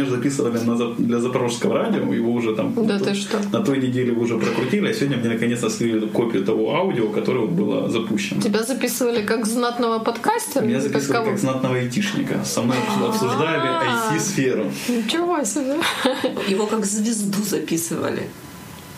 меня 0.00 0.04
же 0.04 0.10
записывали 0.10 0.58
для 0.98 1.18
запорожского 1.18 1.78
радио, 1.78 2.12
его 2.12 2.32
уже 2.32 2.54
там 2.54 2.74
Да 2.76 2.98
ты 2.98 3.14
что? 3.14 3.38
на 3.52 3.64
той 3.64 3.78
неделе 3.78 4.12
уже 4.12 4.36
прокрутили, 4.38 4.88
а 4.88 4.94
сегодня 4.94 5.16
мне 5.18 5.28
наконец-то 5.28 5.70
слили 5.70 6.06
копию 6.20 6.44
того 6.44 6.74
аудио, 6.74 7.08
которое 7.08 7.46
было 7.46 7.88
запущено. 7.88 8.40
Тебя 8.40 8.62
записывали 8.62 9.22
как 9.22 9.46
знатного 9.46 9.98
подкастера? 9.98 10.64
Меня 10.64 10.80
как 10.80 10.82
записывали 10.82 11.16
кого? 11.18 11.30
как 11.30 11.38
знатного 11.38 11.76
айтишника. 11.76 12.44
Со 12.44 12.62
мной 12.62 12.76
обсуждали 13.08 13.68
А. 13.68 14.12
IT-сферу. 14.14 14.64
Ничего 14.88 15.44
себе. 15.44 15.76
Его 16.48 16.66
как 16.66 16.84
звезду 16.84 17.42
записывали. 17.42 18.22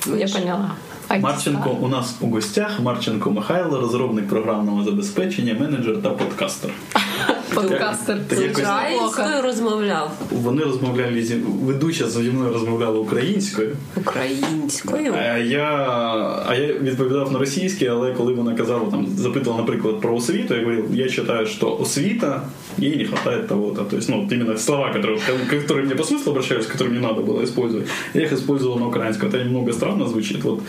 Я 0.06 0.26
поняла. 0.28 0.76
Марченко 1.20 1.68
у 1.68 1.88
нас 1.88 2.16
у 2.20 2.26
гостях. 2.26 2.80
Марченко 2.80 3.30
Михайло, 3.30 3.80
розробник 3.80 4.28
програмного 4.28 4.85
забезпечення, 4.85 5.54
менеджер 5.61 6.02
та 6.02 6.11
подкастер. 6.11 6.70
Подкастер. 7.54 8.17
Так 8.28 8.39
якось- 8.39 8.56
Звучить 8.56 8.58
неплохо. 8.58 9.08
Українською 9.10 9.41
розмовляв. 9.41 10.12
Вони 10.32 10.63
розмовляли 10.63 11.23
зі 11.23 11.36
ведуча 11.63 12.10
зі 12.10 12.19
мною 12.19 12.54
розмовляла 12.54 13.00
українською. 13.00 13.76
Українською. 13.95 15.13
А 15.13 15.38
я, 15.38 15.65
а 16.47 16.56
я 16.56 16.73
відповідав 16.73 17.32
на 17.32 17.39
російській, 17.39 17.88
але 17.88 18.13
коли 18.13 18.34
вона 18.34 18.56
казала, 18.56 18.86
там, 18.91 19.08
запитала, 19.15 19.58
наприклад, 19.58 20.02
про 20.02 20.15
освіту, 20.15 20.54
я 20.54 20.60
говорив, 20.60 20.86
я 20.93 21.06
вважаю, 21.23 21.47
що 21.47 21.78
освіта, 21.82 22.41
їй 22.78 22.95
не 22.97 23.06
хватает 23.06 23.47
того-то. 23.47 23.84
То 23.84 23.97
есть, 23.97 24.10
ну, 24.10 24.21
вот 24.21 24.32
именно 24.32 24.58
слова, 24.58 24.93
которые, 24.95 25.19
которые 25.52 25.86
мне 25.86 25.95
по 25.95 26.04
смыслу 26.04 26.30
обращались, 26.30 26.65
которые 26.65 26.89
мне 26.89 27.00
надо 27.00 27.21
было 27.21 27.43
использовать, 27.43 27.88
я 28.13 28.21
их 28.21 28.32
использовал 28.34 28.80
на 28.80 28.88
украинском. 28.88 29.30
Это 29.30 29.43
немного 29.43 29.73
странно 29.73 30.08
звучит. 30.08 30.43
Вот 30.43 30.60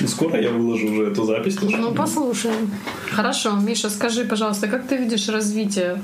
ну, 0.00 0.08
скоро 0.08 0.40
я 0.40 0.50
выложу 0.50 0.86
уже 0.92 1.02
эту 1.10 1.24
запись. 1.26 1.56
тоже. 1.56 1.76
Ну, 1.76 1.92
послушаем. 1.92 2.70
Хорошо, 3.12 3.52
Миша, 3.66 3.90
скажи, 3.90 4.24
пожалуйста, 4.24 4.68
как 4.68 4.82
ты 4.92 4.96
видишь 4.98 5.28
развитие 5.28 5.98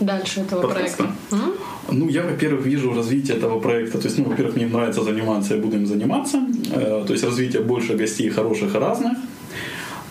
дальше 0.00 0.40
этого 0.40 0.62
Подкаста. 0.62 0.96
проекта? 0.96 1.16
М? 1.32 1.52
Ну, 1.90 2.08
я, 2.08 2.22
во-первых, 2.22 2.66
вижу 2.66 2.94
развитие 2.94 3.36
этого 3.36 3.60
проекта. 3.60 3.98
То 3.98 4.06
есть, 4.08 4.18
ну, 4.18 4.24
во-первых, 4.24 4.56
мне 4.56 4.66
нравится 4.66 5.02
заниматься, 5.02 5.54
я 5.54 5.60
буду 5.60 5.76
им 5.76 5.86
заниматься. 5.86 6.38
Э, 6.74 7.04
То 7.06 7.12
есть, 7.12 7.24
развитие 7.24 7.62
больше 7.62 7.96
гостей 7.96 8.30
хороших 8.30 8.74
и 8.74 8.78
разных. 8.78 9.12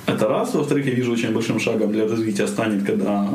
Это 0.08 0.28
раз. 0.28 0.54
Во-вторых, 0.54 0.86
я 0.88 0.94
вижу 0.94 1.12
очень 1.12 1.32
большим 1.32 1.60
шагом 1.60 1.92
для 1.92 2.08
развития 2.08 2.48
станет, 2.48 2.84
когда 2.86 3.28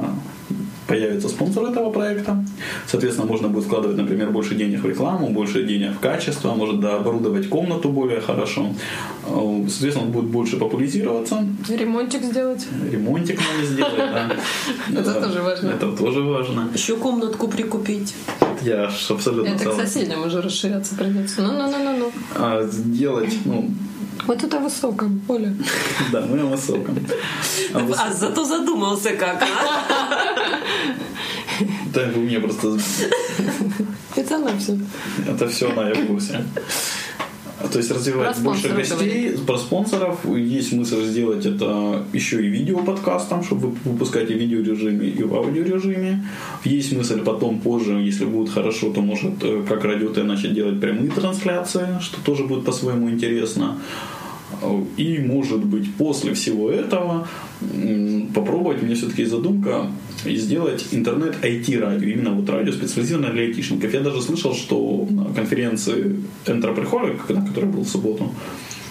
появится 0.87 1.29
спонсор 1.29 1.65
этого 1.71 1.91
проекта. 1.91 2.45
Соответственно, 2.87 3.27
можно 3.27 3.49
будет 3.49 3.65
вкладывать, 3.65 3.97
например, 3.97 4.31
больше 4.31 4.55
денег 4.55 4.83
в 4.83 4.87
рекламу, 4.87 5.31
больше 5.31 5.65
денег 5.65 5.93
в 5.97 6.01
качество, 6.01 6.55
может 6.55 6.81
да, 6.81 6.97
оборудовать 6.97 7.49
комнату 7.49 7.89
более 7.89 8.21
хорошо. 8.21 8.69
Соответственно, 9.25 10.07
он 10.07 10.13
будет 10.13 10.27
больше 10.27 10.57
популяризироваться. 10.57 11.47
Ремонтик 11.69 12.23
сделать? 12.23 12.67
Ремонтик 12.91 13.39
надо 13.39 13.67
сделать, 13.67 13.97
да. 13.97 14.31
Это 15.01 15.23
тоже 15.23 15.43
важно. 15.43 15.69
Это 15.71 15.93
тоже 15.93 16.23
важно. 16.23 16.69
Еще 16.75 16.97
комнатку 16.97 17.49
прикупить. 17.49 18.15
Я 18.67 18.91
ж 18.91 19.11
абсолютно 19.11 19.51
Это 19.51 19.59
к 19.59 19.63
согласен. 19.69 19.87
соседям 19.87 20.27
уже 20.27 20.43
расширяться 20.43 20.95
придется. 20.97 21.43
Ну-ну-ну-ну-ну. 21.43 22.11
а, 22.35 22.67
сделать, 22.67 23.33
ну, 23.45 23.71
Вот 24.27 24.43
это 24.43 24.59
высоко, 24.59 25.07
Оля. 25.29 25.55
да, 26.13 26.21
мы 26.23 26.37
на 26.37 26.47
высоком. 26.47 26.99
А 27.75 27.79
А 27.97 28.13
зато 28.13 28.45
задумался 28.45 29.13
как, 29.13 29.43
а? 29.43 29.47
Да, 31.95 32.03
вы 32.15 32.23
мне 32.23 32.41
просто... 32.41 32.77
Это 34.17 34.37
она 34.37 34.51
все. 34.59 34.77
Это 35.29 35.49
все 35.49 35.73
на 35.73 35.89
я 35.89 35.95
в 35.95 36.07
курсе. 36.07 36.45
А, 37.59 37.69
То 37.69 37.79
есть 37.79 37.91
развивать 37.91 38.39
больше 38.41 38.69
гостей, 38.69 39.33
про 39.47 39.59
спонсоров. 39.59 40.25
Есть 40.37 40.71
смысл 40.71 41.01
сделать 41.03 41.47
это 41.47 42.05
еще 42.13 42.45
и 42.45 42.49
видео-подкастом, 42.49 43.45
чтобы 43.45 43.69
выпускать 43.85 44.31
и 44.31 44.35
в 44.35 44.39
видеорежиме, 44.39 45.09
и 45.09 45.23
в 45.23 45.35
аудиорежиме. 45.35 46.25
Есть 46.65 46.93
мысль 46.93 47.23
потом 47.23 47.61
позже, 47.61 47.93
если 47.93 48.27
будет 48.27 48.51
хорошо, 48.51 48.93
то 48.93 49.01
может 49.01 49.43
э, 49.43 49.63
как 49.69 49.85
радио 49.85 50.11
начать 50.25 50.55
делать 50.55 50.81
прямые 50.81 51.11
трансляции, 51.11 51.99
что 52.01 52.21
тоже 52.21 52.45
будет 52.45 52.65
по-своему 52.65 53.11
интересно. 53.11 53.79
И, 54.97 55.19
может 55.19 55.65
быть, 55.65 55.93
после 55.97 56.33
всего 56.35 56.71
этого 56.71 57.27
попробовать, 58.35 58.83
у 58.83 58.87
меня 58.87 58.95
все-таки 58.95 59.25
задумка, 59.25 59.91
и 60.25 60.37
сделать 60.37 60.87
интернет-IT-радио, 60.93 62.09
именно 62.09 62.31
вот 62.31 62.49
радио 62.49 62.73
специализированное 62.73 63.33
для 63.33 63.43
айтишников. 63.43 63.93
Я 63.93 64.01
даже 64.01 64.23
слышал, 64.23 64.55
что 64.55 65.07
на 65.11 65.25
конференции 65.35 66.17
Энтроприхолик, 66.47 67.29
на 67.29 67.45
которой 67.45 67.67
был 67.67 67.83
в 67.83 67.89
субботу, 67.89 68.33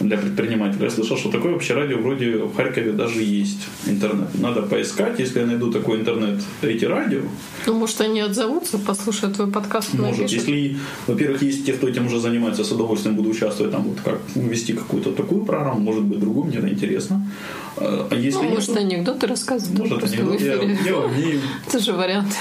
для 0.08 0.18
предпринимателя. 0.18 0.86
Я 0.86 0.90
слышал, 0.90 1.18
что 1.18 1.30
такое 1.30 1.54
вообще 1.54 1.74
радио 1.74 1.98
вроде 1.98 2.38
в 2.38 2.56
Харькове 2.56 2.92
даже 2.92 3.22
есть 3.22 3.60
интернет. 3.88 4.28
Надо 4.42 4.62
поискать, 4.62 5.20
если 5.20 5.40
я 5.40 5.46
найду 5.46 5.72
такой 5.72 6.00
интернет, 6.00 6.42
эти 6.62 6.86
радио, 6.86 7.22
Ну, 7.68 7.74
может, 7.74 8.02
они 8.02 8.22
отзовутся, 8.22 8.78
послушают 8.78 9.36
твой 9.36 9.52
подкаст, 9.52 9.94
может, 9.94 10.20
напишут. 10.20 10.32
если, 10.32 10.78
во-первых, 11.08 11.42
есть 11.44 11.66
те, 11.66 11.74
кто 11.74 11.88
этим 11.88 12.08
уже 12.08 12.20
занимается, 12.20 12.64
с 12.64 12.72
удовольствием 12.72 13.16
буду 13.16 13.30
участвовать, 13.30 13.72
там 13.72 13.84
вот 13.84 13.98
как 14.04 14.20
вести 14.36 14.74
какую-то 14.74 15.12
такую 15.12 15.46
программу, 15.46 15.80
может 15.80 16.04
быть, 16.04 16.20
другую, 16.20 16.46
мне 16.46 16.58
это 16.58 16.70
интересно. 16.70 17.26
А 17.78 18.08
а 18.10 18.16
если 18.16 18.40
Ну, 18.40 18.50
может, 18.50 18.70
нет, 18.70 18.78
анекдоты 18.78 19.28
рассказывать. 19.28 19.80
может, 19.80 20.04
в 20.04 20.44
я, 20.44 20.54
я 20.54 20.98
умею. 20.98 21.42
Это 21.68 21.80
же 21.80 21.94
вариант. 21.94 22.34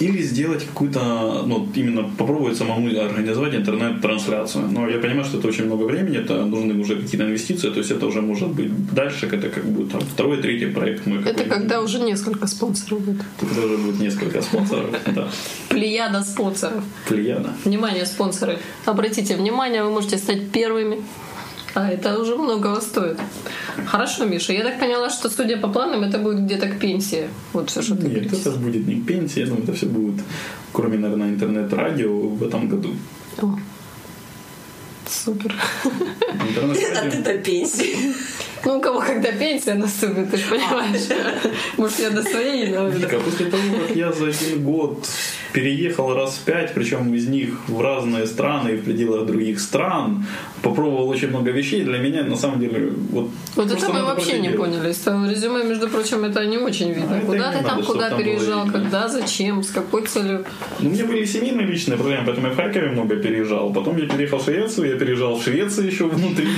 Или 0.00 0.22
сделать 0.22 0.66
какую-то, 0.66 1.44
ну, 1.46 1.68
именно 1.74 2.02
попробовать 2.18 2.56
самому 2.56 2.88
организовать 2.88 3.54
интернет-трансляцию. 3.54 4.68
Но 4.72 4.88
я 4.88 4.98
понимаю, 4.98 5.24
что 5.24 5.38
это 5.38 5.48
очень 5.48 5.66
много 5.66 5.84
времени, 5.84 6.18
это 6.18 6.44
нужны 6.44 6.74
уже 6.80 6.96
какие-то 6.96 7.24
инвестиции, 7.26 7.70
то 7.70 7.78
есть 7.78 7.90
это 7.90 8.06
уже 8.06 8.20
может 8.20 8.48
быть 8.48 8.70
дальше, 8.94 9.26
это 9.26 9.48
как 9.48 9.64
будет 9.64 9.92
там 9.92 10.00
второй, 10.00 10.38
третий 10.42 10.66
проект 10.66 11.06
мой. 11.06 11.20
Это 11.24 11.44
когда 11.44 11.80
уже 11.80 12.00
несколько 12.00 12.46
спонсоров 12.46 13.00
будет. 13.00 13.22
Тут 13.40 13.52
уже 13.52 13.76
будет 13.78 14.00
несколько 14.00 14.42
спонсоров, 14.42 14.90
да, 15.14 15.28
Плеяда 15.68 16.22
спонсоров. 16.22 16.82
плеяда. 17.08 17.50
Внимание, 17.64 18.06
спонсоры. 18.06 18.58
Обратите 18.86 19.36
внимание, 19.36 19.84
вы 19.84 19.90
можете 19.90 20.18
стать 20.18 20.50
первыми. 20.50 21.02
А 21.74 21.88
это 21.90 22.18
уже 22.20 22.36
многого 22.36 22.80
стоит. 22.80 23.18
Хорошо, 23.86 24.24
Миша. 24.26 24.52
Я 24.52 24.62
так 24.62 24.78
поняла, 24.78 25.10
что, 25.10 25.28
судя 25.28 25.56
по 25.56 25.68
планам, 25.68 26.04
это 26.04 26.18
будет 26.18 26.40
где-то 26.44 26.68
к 26.68 26.78
пенсии. 26.78 27.28
Вот 27.52 27.68
все, 27.70 27.82
что 27.82 27.96
ты 27.96 28.06
Нет, 28.06 28.14
перечислил. 28.14 28.52
это 28.52 28.60
будет 28.60 28.86
не 28.86 29.00
пенсия, 29.00 29.40
я 29.40 29.46
думаю, 29.46 29.64
это 29.64 29.72
все 29.72 29.86
будет, 29.86 30.22
кроме, 30.72 30.98
наверное, 30.98 31.30
интернет-радио 31.30 32.16
в 32.28 32.42
этом 32.44 32.68
году. 32.68 32.90
О. 33.42 33.58
Супер. 35.08 35.54
А 36.36 36.46
Интернет-радио. 36.48 37.10
ты 37.10 37.22
до 37.22 37.38
пенсии. 37.38 37.96
Ну, 38.64 38.78
у 38.78 38.80
кого 38.80 39.00
когда 39.00 39.30
пенсия 39.32 39.74
наступит, 39.74 40.30
ты 40.30 40.36
же 40.36 40.44
понимаешь. 40.50 41.02
Может, 41.76 41.98
я 42.00 42.10
до 42.10 42.22
своей 42.22 42.66
не 42.66 42.72
доведу. 42.72 42.98
Вика, 42.98 43.20
после 43.20 43.46
того, 43.46 43.62
как 43.86 43.96
я 43.96 44.12
за 44.12 44.26
один 44.28 44.64
год 44.64 45.06
переехал 45.54 46.14
раз 46.14 46.34
в 46.34 46.44
пять, 46.44 46.74
причем 46.74 47.14
из 47.14 47.28
них 47.28 47.50
в 47.68 47.80
разные 47.80 48.26
страны 48.26 48.70
и 48.70 48.76
в 48.76 48.84
пределах 48.84 49.24
других 49.24 49.60
стран, 49.60 50.26
попробовал 50.62 51.08
очень 51.08 51.28
много 51.28 51.52
вещей, 51.52 51.84
для 51.84 51.98
меня 51.98 52.24
на 52.24 52.36
самом 52.36 52.58
деле 52.58 52.92
вот... 53.10 53.30
Вот 53.54 53.70
это 53.70 53.92
мы 53.92 54.02
вообще 54.02 54.40
не 54.40 54.50
поняли. 54.50 54.92
Твоего 54.92 55.26
резюме, 55.26 55.64
между 55.64 55.88
прочим, 55.88 56.24
это 56.24 56.44
не 56.44 56.58
очень 56.58 56.92
видно. 56.92 57.18
А 57.18 57.20
куда 57.20 57.52
ты 57.52 57.58
там, 57.58 57.76
надо, 57.76 57.86
куда 57.86 58.06
чтоб 58.06 58.08
там 58.10 58.18
переезжал, 58.18 58.64
видно. 58.64 58.80
когда, 58.80 59.08
зачем, 59.08 59.62
с 59.62 59.70
какой 59.70 60.06
целью. 60.06 60.44
Ну, 60.80 60.90
у 60.90 60.92
меня 60.92 61.04
были 61.04 61.24
семейные 61.24 61.66
личные 61.66 61.96
проблемы, 61.98 62.24
поэтому 62.26 62.48
я 62.48 62.52
в 62.52 62.56
Харькове 62.56 62.88
много 62.88 63.16
переезжал. 63.16 63.72
Потом 63.72 63.96
я 63.96 64.08
переехал 64.08 64.38
в 64.38 64.44
Швецию, 64.44 64.88
я 64.88 64.96
переезжал 64.96 65.36
в 65.36 65.42
Швецию 65.44 65.86
еще 65.86 66.08
внутри. 66.08 66.48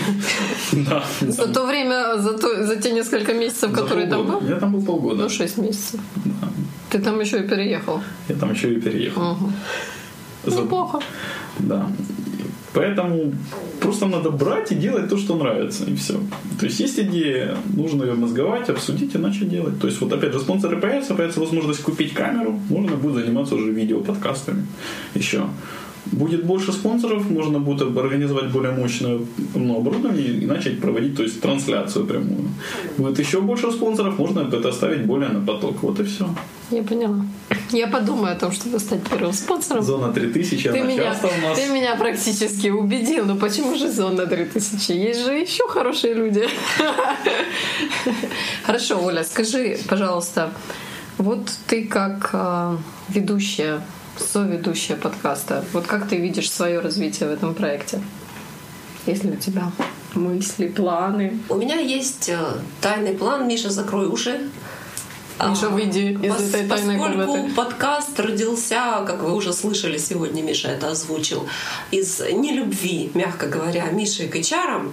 За 1.21 1.43
там, 1.43 1.53
то 1.53 1.67
время, 1.67 2.17
за, 2.17 2.77
те 2.77 2.93
несколько 2.93 3.35
месяцев, 3.35 3.73
которые 3.73 4.07
там 4.07 4.27
был, 4.27 4.41
Я 4.49 4.57
там 4.57 4.73
был 4.73 4.83
полгода. 4.83 5.25
ну, 5.25 5.29
6 5.29 5.59
месяцев. 5.59 6.01
Ты 6.97 7.03
там 7.03 7.21
еще 7.21 7.45
и 7.45 7.49
переехал. 7.49 8.01
Я 8.29 8.35
там 8.37 8.53
еще 8.53 8.73
и 8.73 8.81
переехал. 8.81 9.35
Мгм. 9.35 9.53
За- 10.45 10.63
Неплохо. 10.63 11.01
Да. 11.59 11.87
Поэтому 12.73 13.33
просто 13.81 14.07
надо 14.07 14.31
брать 14.31 14.73
и 14.73 14.75
делать 14.75 15.09
то, 15.09 15.17
что 15.19 15.37
нравится, 15.37 15.85
и 15.85 15.95
все. 15.95 16.13
То 16.61 16.67
есть 16.67 16.81
есть 16.81 16.99
идея, 16.99 17.57
нужно 17.77 18.05
ее 18.05 18.15
мозговать, 18.15 18.69
обсудить 18.71 19.15
и 19.15 19.19
начать 19.19 19.49
делать. 19.51 19.79
То 19.81 19.87
есть 19.89 20.01
вот 20.01 20.13
опять 20.13 20.33
же 20.33 20.41
спонсоры 20.41 20.77
появятся, 20.81 21.15
появится 21.15 21.41
возможность 21.41 21.83
купить 21.83 22.15
камеру, 22.15 22.59
можно 22.71 22.97
будет 22.97 23.25
заниматься 23.25 23.55
уже 23.55 23.71
видео, 23.73 24.01
подкастами 24.01 24.67
еще. 25.15 25.47
Будет 26.13 26.45
больше 26.45 26.73
спонсоров, 26.73 27.31
можно 27.31 27.59
будет 27.59 27.97
организовать 27.97 28.51
более 28.51 28.73
мощное 28.73 29.19
ну, 29.55 29.79
оборудование 29.79 30.27
и 30.27 30.47
начать 30.47 30.81
проводить 30.81 31.17
то 31.17 31.23
есть, 31.23 31.41
трансляцию 31.41 32.07
прямую. 32.07 32.49
Будет 32.97 33.19
еще 33.19 33.41
больше 33.41 33.73
спонсоров, 33.73 34.19
можно 34.19 34.41
это 34.41 34.73
ставить 34.73 35.05
более 35.07 35.29
на 35.29 35.41
поток. 35.45 35.83
Вот 35.83 36.01
и 36.01 36.05
все. 36.05 36.29
Я 36.71 36.83
поняла. 36.83 37.25
Я 37.71 37.87
подумаю 37.87 38.33
о 38.33 38.39
том, 38.39 38.51
чтобы 38.53 38.81
стать 38.81 39.01
первым 39.09 39.33
спонсором. 39.33 39.83
Зона 39.83 40.13
3000, 40.13 40.71
Ты 40.73 40.81
меня, 40.81 41.05
часто 41.05 41.29
у 41.29 41.47
нас... 41.47 41.59
ты 41.59 41.69
меня 41.73 41.95
практически 41.97 42.69
убедил. 42.69 43.25
Но 43.25 43.37
почему 43.37 43.77
же 43.77 43.91
зона 43.91 44.27
3000? 44.27 44.93
Есть 44.93 45.25
же 45.25 45.33
еще 45.33 45.69
хорошие 45.69 46.15
люди. 46.15 46.49
Хорошо, 48.65 49.01
Оля, 49.05 49.23
скажи, 49.23 49.79
пожалуйста, 49.89 50.51
вот 51.19 51.51
ты 51.69 51.85
как 51.85 52.31
а, 52.33 52.79
ведущая, 53.09 53.81
соведущая 54.19 54.97
подкаста, 54.97 55.65
вот 55.73 55.87
как 55.87 56.09
ты 56.09 56.17
видишь 56.17 56.51
свое 56.51 56.81
развитие 56.81 57.29
в 57.29 57.33
этом 57.33 57.55
проекте? 57.55 58.01
Есть 59.07 59.25
ли 59.25 59.31
у 59.33 59.37
тебя 59.37 59.71
мысли, 60.15 60.69
планы? 60.69 61.39
У 61.49 61.55
меня 61.57 61.77
есть 61.77 62.29
э, 62.29 62.39
тайный 62.81 63.15
план. 63.15 63.47
Миша, 63.47 63.71
закрой 63.71 64.07
уши. 64.07 64.51
Миша, 65.49 65.67
А, 65.67 65.69
выйди 65.69 66.13
из 66.15 66.33
пос- 66.33 66.49
этой 66.49 66.67
тайной 66.67 66.97
поскольку 66.97 67.27
комнаты. 67.27 67.55
подкаст 67.55 68.19
родился, 68.19 69.05
как 69.07 69.23
вы 69.23 69.35
уже 69.35 69.53
слышали 69.53 69.99
сегодня, 69.99 70.43
Миша 70.43 70.69
это 70.69 70.91
озвучил, 70.91 71.47
из 71.91 72.21
нелюбви, 72.21 73.11
мягко 73.13 73.47
говоря, 73.47 73.85
Миши 73.91 74.29
к 74.29 74.35
HR, 74.37 74.91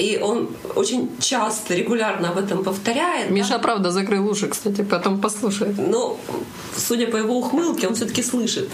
и 0.00 0.18
он 0.18 0.48
очень 0.74 1.10
часто, 1.20 1.74
регулярно 1.74 2.30
об 2.30 2.38
этом 2.38 2.64
повторяет. 2.64 3.28
да. 3.28 3.34
Миша, 3.34 3.58
правда, 3.58 3.90
закрыл 3.90 4.28
уши, 4.28 4.48
кстати, 4.48 4.82
потом 4.82 5.20
послушает. 5.20 5.76
Но, 5.78 6.18
судя 6.76 7.06
по 7.06 7.16
его 7.16 7.38
ухмылке, 7.38 7.88
он 7.88 7.94
все-таки 7.94 8.22
слышит. 8.22 8.70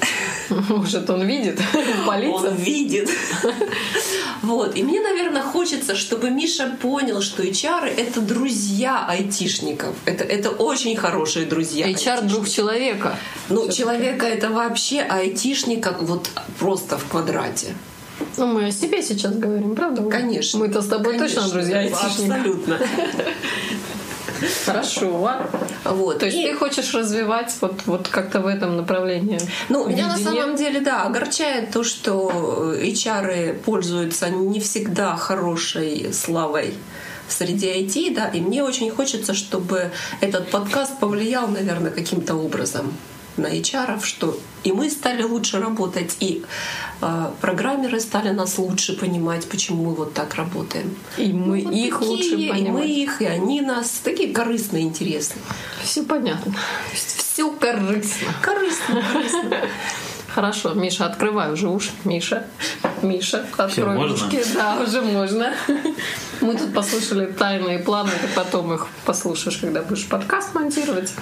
Может, 0.69 1.11
он 1.11 1.23
видит, 1.27 1.61
палится. 2.07 2.49
Он 2.49 2.55
видит. 2.55 3.11
Вот. 4.43 4.77
И 4.77 4.83
мне, 4.83 5.01
наверное, 5.01 5.43
хочется, 5.43 5.97
чтобы 5.97 6.31
Миша 6.31 6.77
понял, 6.81 7.21
что 7.21 7.43
HR— 7.43 7.87
это 7.97 8.21
друзья 8.21 9.05
айтишников. 9.09 9.95
Это, 10.05 10.25
это 10.25 10.51
очень 10.51 10.97
хорошие 10.97 11.47
друзья. 11.47 11.91
HR— 11.91 12.23
друг 12.29 12.49
человека. 12.49 13.17
Ну, 13.49 13.69
человека 13.71 14.27
это 14.27 14.51
вообще 14.51 15.01
а 15.01 15.17
айтишника 15.19 15.97
вот 16.01 16.31
просто 16.59 16.99
в 16.99 17.05
квадрате. 17.09 17.75
Ну, 18.37 18.47
мы 18.47 18.67
о 18.67 18.71
себе 18.71 19.03
сейчас 19.03 19.35
говорим, 19.35 19.75
правда? 19.75 20.03
Конечно. 20.09 20.59
Мы-то 20.59 20.83
с 20.83 20.87
тобой 20.87 21.17
Конечно, 21.17 21.43
точно 21.43 21.53
друзья 21.53 21.79
айтишники. 21.79 22.31
Абсолютно. 22.31 22.79
Хорошо. 24.65 25.31
Вот. 25.85 26.19
То 26.19 26.27
есть 26.27 26.39
И- 26.39 26.43
ты 26.43 26.55
хочешь 26.55 26.95
развивать 26.95 27.55
вот, 27.61 27.83
вот 27.87 28.09
как-то 28.09 28.41
в 28.41 28.47
этом 28.47 28.77
направлении? 28.77 29.39
Ну, 29.69 29.89
меня 29.89 30.09
на 30.09 30.19
самом 30.19 30.57
деле, 30.57 30.81
да, 30.81 31.05
огорчает 31.05 31.71
то, 31.71 31.85
что 31.85 32.75
HR 32.75 33.55
пользуются 33.61 34.29
не 34.29 34.61
всегда 34.61 35.17
хорошей 35.17 36.13
славой 36.13 36.75
среди 37.29 37.67
IT, 37.67 38.15
да, 38.15 38.29
и 38.29 38.41
мне 38.41 38.63
очень 38.63 38.91
хочется, 38.91 39.35
чтобы 39.35 39.91
этот 40.21 40.51
подкаст 40.51 40.99
повлиял, 41.01 41.49
наверное, 41.49 41.91
каким-то 41.91 42.35
образом 42.37 42.93
на 43.37 43.47
HR, 43.47 44.03
что 44.05 44.39
и 44.65 44.73
мы 44.73 44.91
стали 44.91 45.23
лучше 45.23 45.61
работать, 45.61 46.17
и 46.21 46.45
э, 47.01 47.31
программеры 47.41 48.01
стали 48.01 48.31
нас 48.31 48.59
лучше 48.59 48.97
понимать, 48.97 49.49
почему 49.49 49.85
мы 49.85 49.95
вот 49.95 50.15
так 50.15 50.35
работаем. 50.35 50.97
И 51.19 51.33
мы 51.33 51.63
Ну, 51.63 51.71
вот 51.71 51.75
их 51.75 51.99
такие, 51.99 52.11
лучше 52.11 52.35
И 52.35 52.49
мы 52.49 52.55
понимаем. 52.55 52.89
их, 52.89 53.23
и 53.23 53.27
они 53.27 53.61
нас. 53.61 54.01
Такие 54.03 54.33
корыстные, 54.33 54.83
интересные. 54.85 55.43
Все 55.83 56.03
понятно. 56.03 56.55
Все 56.95 57.51
корыстно. 57.53 58.29
Корыстные, 58.43 59.03
корыстные. 59.13 59.69
Хорошо, 60.35 60.75
Миша, 60.75 61.07
открывай 61.07 61.51
уже 61.53 61.69
уши. 61.69 61.93
Миша, 62.05 62.47
Миша, 63.01 63.47
открой 63.57 64.13
ушки. 64.13 64.43
Да, 64.55 64.79
уже 64.83 65.01
можно. 65.01 65.55
Мы 66.43 66.55
тут 66.59 66.75
послушали 66.75 67.27
тайные 67.27 67.79
планы, 67.79 68.11
ты 68.21 68.29
потом 68.35 68.75
их 68.75 68.87
послушаешь, 69.07 69.57
когда 69.57 69.81
будешь 69.83 70.07
подкаст 70.07 70.55
монтировать. 70.55 71.13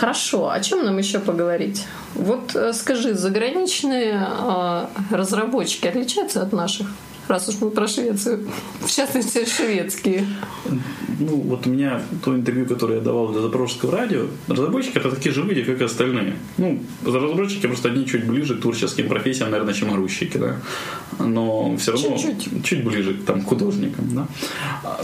Хорошо, 0.00 0.48
о 0.48 0.58
чем 0.60 0.86
нам 0.86 0.96
еще 0.96 1.18
поговорить? 1.18 1.84
Вот 2.14 2.56
э, 2.56 2.72
скажи, 2.72 3.12
заграничные 3.12 4.26
э, 4.26 4.86
разработчики 5.10 5.88
отличаются 5.88 6.40
от 6.40 6.54
наших? 6.54 6.86
Раз 7.30 7.48
уж 7.48 7.60
мы 7.60 7.70
про 7.70 7.86
Швецию. 7.86 8.40
В 8.80 8.90
частности, 8.90 9.44
шведские. 9.44 10.26
Ну, 11.20 11.36
вот 11.36 11.64
у 11.64 11.70
меня 11.70 12.02
то 12.24 12.34
интервью, 12.34 12.66
которое 12.66 12.96
я 12.96 13.00
давал 13.00 13.28
для 13.28 13.40
Запорожского 13.40 13.96
радио, 13.96 14.26
разработчики 14.48 14.98
это 14.98 15.10
такие 15.10 15.32
же 15.32 15.44
люди, 15.44 15.62
как 15.62 15.80
и 15.80 15.84
остальные. 15.84 16.34
Ну, 16.58 16.82
разработчики 17.06 17.68
просто 17.68 17.88
одни 17.90 18.04
чуть 18.04 18.26
ближе 18.26 18.56
к 18.56 18.62
творческим 18.62 19.08
профессиям, 19.08 19.52
наверное, 19.52 19.74
чем 19.74 19.92
грузчики, 19.92 20.38
да. 20.38 20.56
Но 21.20 21.76
все 21.76 21.92
равно 21.92 22.18
Чуть-чуть. 22.18 22.64
чуть 22.64 22.84
ближе 22.84 23.14
там, 23.14 23.42
к 23.42 23.48
художникам, 23.48 24.08
да. 24.12 24.26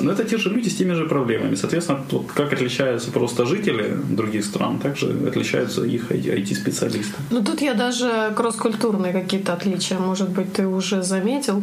Но 0.01 0.11
это 0.11 0.25
те 0.25 0.37
же 0.37 0.51
люди 0.51 0.69
с 0.69 0.75
теми 0.75 0.95
же 0.95 1.05
проблемами. 1.05 1.55
Соответственно, 1.55 2.05
вот 2.11 2.33
как 2.35 2.53
отличаются 2.53 3.13
просто 3.13 3.47
жители 3.47 3.97
других 4.11 4.45
стран, 4.45 4.81
так 4.81 4.97
же 4.97 5.17
отличаются 5.29 5.85
их 5.85 6.11
IT-специалисты. 6.11 7.15
Ну 7.31 7.45
тут 7.45 7.63
я 7.63 7.75
даже 7.75 8.33
кросс-культурные 8.37 9.13
какие-то 9.13 9.53
отличия, 9.53 9.99
может 9.99 10.31
быть, 10.31 10.53
ты 10.53 10.67
уже 10.67 11.05
заметил. 11.05 11.63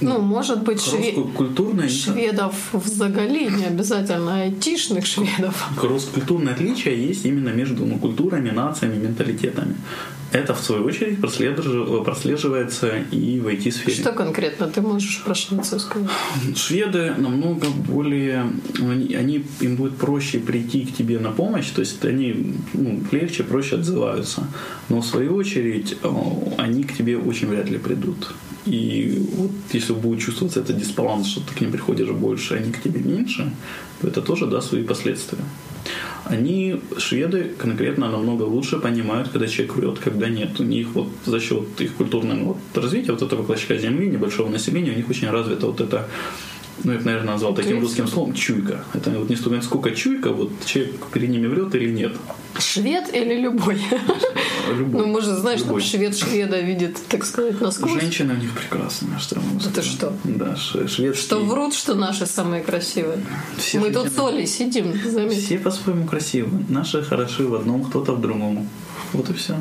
Ну, 0.00 0.18
может 0.20 0.62
быть, 0.62 0.80
шве- 0.80 1.12
Культурное 1.34 1.88
шведов 1.88 2.54
в 2.72 2.86
заголи, 2.86 3.48
не 3.50 3.64
обязательно 3.64 4.42
айтишных 4.42 5.06
шведов. 5.06 5.68
кросс-культурные 5.76 6.54
отличия 6.54 6.94
есть 6.94 7.24
именно 7.24 7.48
между 7.50 7.84
ну, 7.86 7.98
культурами, 7.98 8.50
нациями, 8.50 8.96
менталитетами. 8.96 9.74
Это, 10.30 10.52
в 10.54 10.60
свою 10.60 10.84
очередь, 10.84 11.18
прослежив- 11.20 12.04
прослеживается 12.04 12.98
и 13.10 13.40
в 13.40 13.46
IT-сфере. 13.48 13.94
Что 14.02 14.12
конкретно 14.12 14.66
ты 14.66 14.82
можешь 14.82 15.22
про 15.24 15.34
Швецию 15.34 15.80
сказать? 15.80 16.10
Шведы 16.54 17.14
намного 17.16 17.66
более... 17.70 18.52
Они, 18.78 19.14
они- 19.14 19.44
им 19.60 19.76
будет 19.76 19.96
проще 19.96 20.38
прийти 20.38 20.84
к 20.84 20.94
тебе 20.94 21.18
на 21.18 21.30
помощь, 21.30 21.70
то 21.70 21.80
есть 21.80 22.04
они 22.04 22.54
ну, 22.74 23.00
легче, 23.10 23.42
проще 23.42 23.76
отзываются. 23.76 24.46
Но 24.90 25.00
в 25.00 25.06
свою 25.06 25.34
очередь 25.34 25.96
они 26.58 26.82
к 26.84 26.94
тебе 26.96 27.16
очень 27.16 27.48
вряд 27.48 27.70
ли 27.70 27.78
придут. 27.78 28.34
И 28.66 29.24
вот 29.36 29.50
если 29.72 29.92
будет 29.92 30.20
чувствоваться 30.20 30.60
этот 30.60 30.78
дисбаланс, 30.78 31.28
что 31.28 31.40
ты 31.40 31.54
к 31.54 31.60
ним 31.60 31.72
приходишь 31.72 32.10
больше, 32.10 32.54
а 32.54 32.56
они 32.58 32.72
к 32.72 32.82
тебе 32.82 33.00
меньше, 33.00 33.52
то 34.00 34.08
это 34.08 34.20
тоже 34.20 34.46
даст 34.46 34.68
свои 34.68 34.82
последствия. 34.82 35.38
Они, 36.24 36.80
шведы, 36.98 37.54
конкретно 37.56 38.10
намного 38.10 38.42
лучше 38.42 38.78
понимают, 38.78 39.28
когда 39.28 39.46
человек 39.46 39.76
врет, 39.76 39.98
когда 39.98 40.28
нет. 40.28 40.60
У 40.60 40.64
них 40.64 40.88
вот 40.94 41.08
за 41.24 41.40
счет 41.40 41.80
их 41.80 41.94
культурного 41.94 42.44
вот, 42.44 42.58
развития, 42.74 43.12
вот 43.12 43.22
этого 43.22 43.44
клочка 43.44 43.78
земли, 43.78 44.10
небольшого 44.10 44.50
населения, 44.50 44.92
у 44.92 44.96
них 44.96 45.08
очень 45.08 45.30
развито 45.30 45.66
вот 45.66 45.80
это 45.80 46.08
ну, 46.84 46.92
я 46.92 46.98
бы, 46.98 47.04
наверное, 47.04 47.32
назвал 47.32 47.54
таким 47.54 47.78
Интуиция. 47.78 48.02
русским 48.02 48.08
словом 48.14 48.34
чуйка. 48.34 48.84
Это 48.94 49.10
вот 49.10 49.28
не 49.28 49.36
столько 49.36 49.62
сколько 49.62 49.90
чуйка, 49.92 50.30
вот 50.32 50.50
человек 50.64 50.94
перед 51.12 51.28
ними 51.30 51.46
врет 51.46 51.74
или 51.74 51.90
нет. 51.90 52.12
Швед 52.58 53.14
или 53.14 53.34
любой? 53.40 53.80
Любой. 54.76 55.00
Ну, 55.00 55.06
может, 55.06 55.38
знаешь, 55.38 55.60
там 55.60 55.68
Любой. 55.70 55.82
швед 55.82 56.16
шведа 56.16 56.60
видит, 56.60 56.98
так 57.08 57.24
сказать, 57.24 57.58
насквозь. 57.60 58.00
Женщины 58.02 58.34
у 58.34 58.36
них 58.36 58.50
прекрасные, 58.52 59.18
что 59.18 59.36
я 59.36 59.42
могу 59.42 59.56
Это 59.58 59.70
сказать. 59.70 59.84
что? 59.90 60.12
Да, 60.24 60.56
ш- 60.56 60.86
шведские. 60.88 61.14
Что 61.14 61.38
врут, 61.40 61.74
что 61.74 61.94
наши 61.94 62.26
самые 62.26 62.62
красивые. 62.62 63.18
Все 63.56 63.78
Мы 63.80 63.86
тут 63.90 64.04
женщины- 64.04 64.16
с 64.16 64.28
Олей 64.28 64.46
сидим, 64.46 64.92
заметь. 65.10 65.42
Все 65.44 65.58
по-своему 65.58 66.06
красивы. 66.06 66.50
Наши 66.68 67.02
хороши 67.02 67.46
в 67.46 67.54
одном, 67.54 67.84
кто-то 67.84 68.12
в 68.12 68.20
другом. 68.20 68.68
Вот 69.14 69.30
и 69.30 69.32
все. 69.32 69.54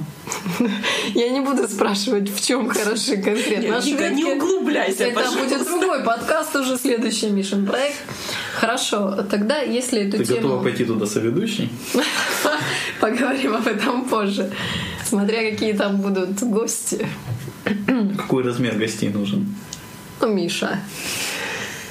Я 1.15 1.30
не 1.30 1.39
буду 1.39 1.69
спрашивать, 1.69 2.30
в 2.30 2.45
чем 2.45 2.67
хороши 2.67 3.15
конкретно. 3.15 3.80
Вика, 3.80 4.10
не 4.10 4.23
шведки- 4.23 4.36
углубляйся, 4.36 5.03
Это 5.06 5.32
будет 5.32 5.63
другой 5.63 6.03
подкаст, 6.03 6.53
уже 6.58 6.77
следующий 6.77 7.07
Мишин 7.32 7.65
проект. 7.65 7.98
Хорошо, 8.56 9.24
тогда 9.30 9.60
если 9.60 10.08
эту 10.08 10.17
Ты 10.17 10.26
тему... 10.26 10.41
готова 10.41 10.63
пойти 10.63 10.86
туда 10.86 11.06
соведущей? 11.06 11.70
Поговорим 13.02 13.56
об 13.56 13.67
этом 13.67 14.06
позже. 14.06 14.52
Смотря 15.06 15.50
какие 15.52 15.74
там 15.74 15.98
будут 15.98 16.41
гости. 16.41 17.08
Какой 18.17 18.43
размер 18.43 18.76
гостей 18.76 19.10
нужен? 19.10 19.56
Ну, 20.20 20.34
Миша. 20.34 20.80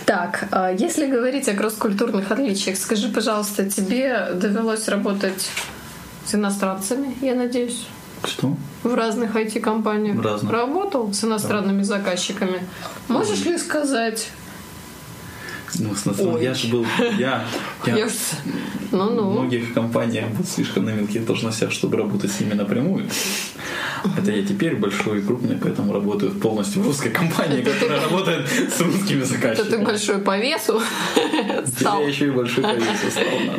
Так, 0.04 0.46
а 0.52 0.70
если 0.72 1.06
говорить 1.06 1.48
о 1.48 1.54
кросс-культурных 1.54 2.30
отличиях, 2.30 2.76
скажи, 2.76 3.08
пожалуйста, 3.08 3.68
тебе 3.68 4.28
довелось 4.34 4.86
работать 4.88 5.50
с 6.24 6.34
иностранцами, 6.34 7.16
я 7.22 7.34
надеюсь, 7.34 7.86
Что? 8.24 8.56
в 8.84 8.94
разных 8.94 9.34
IT-компаниях? 9.34 10.16
В 10.16 10.20
разных. 10.20 10.52
Работал 10.52 11.12
с 11.12 11.24
иностранными 11.24 11.82
заказчиками. 11.82 12.60
Можешь 13.08 13.44
ли 13.44 13.58
сказать... 13.58 14.28
Ну, 15.78 15.94
с 15.94 16.06
Ой. 16.20 16.42
я 16.42 16.54
же 16.54 16.68
был... 16.68 16.86
Я, 17.18 17.44
я 17.86 17.96
Я 17.96 18.08
ж- 18.08 18.12
в 18.12 18.92
Ну-ну. 18.96 19.30
многих 19.30 19.74
компаниях 19.74 20.28
был 20.30 20.44
слишком 20.44 20.84
на 20.84 20.90
мелких 20.90 21.26
должностях, 21.26 21.70
чтобы 21.72 21.96
работать 21.98 22.30
с 22.32 22.40
ними 22.40 22.54
напрямую. 22.54 23.06
Это 24.18 24.30
я 24.30 24.42
теперь 24.46 24.76
большой 24.76 25.18
и 25.18 25.22
крупный, 25.22 25.56
поэтому 25.56 25.92
работаю 25.92 26.32
полностью 26.32 26.82
в 26.82 26.86
русской 26.86 27.10
компании, 27.10 27.62
которая 27.62 28.00
работает 28.00 28.48
с 28.48 28.80
русскими 28.80 29.22
Это 29.22 29.28
ты 29.28 29.34
заказчиками. 29.34 29.84
большой 29.84 30.18
по 30.18 30.38
весу 30.38 30.80
стал. 31.78 32.00
я 32.02 32.08
еще 32.08 32.26
и 32.28 32.30
большой 32.30 32.62
по 32.62 32.74
весу 32.74 33.10
стал, 33.10 33.24
да. 33.46 33.54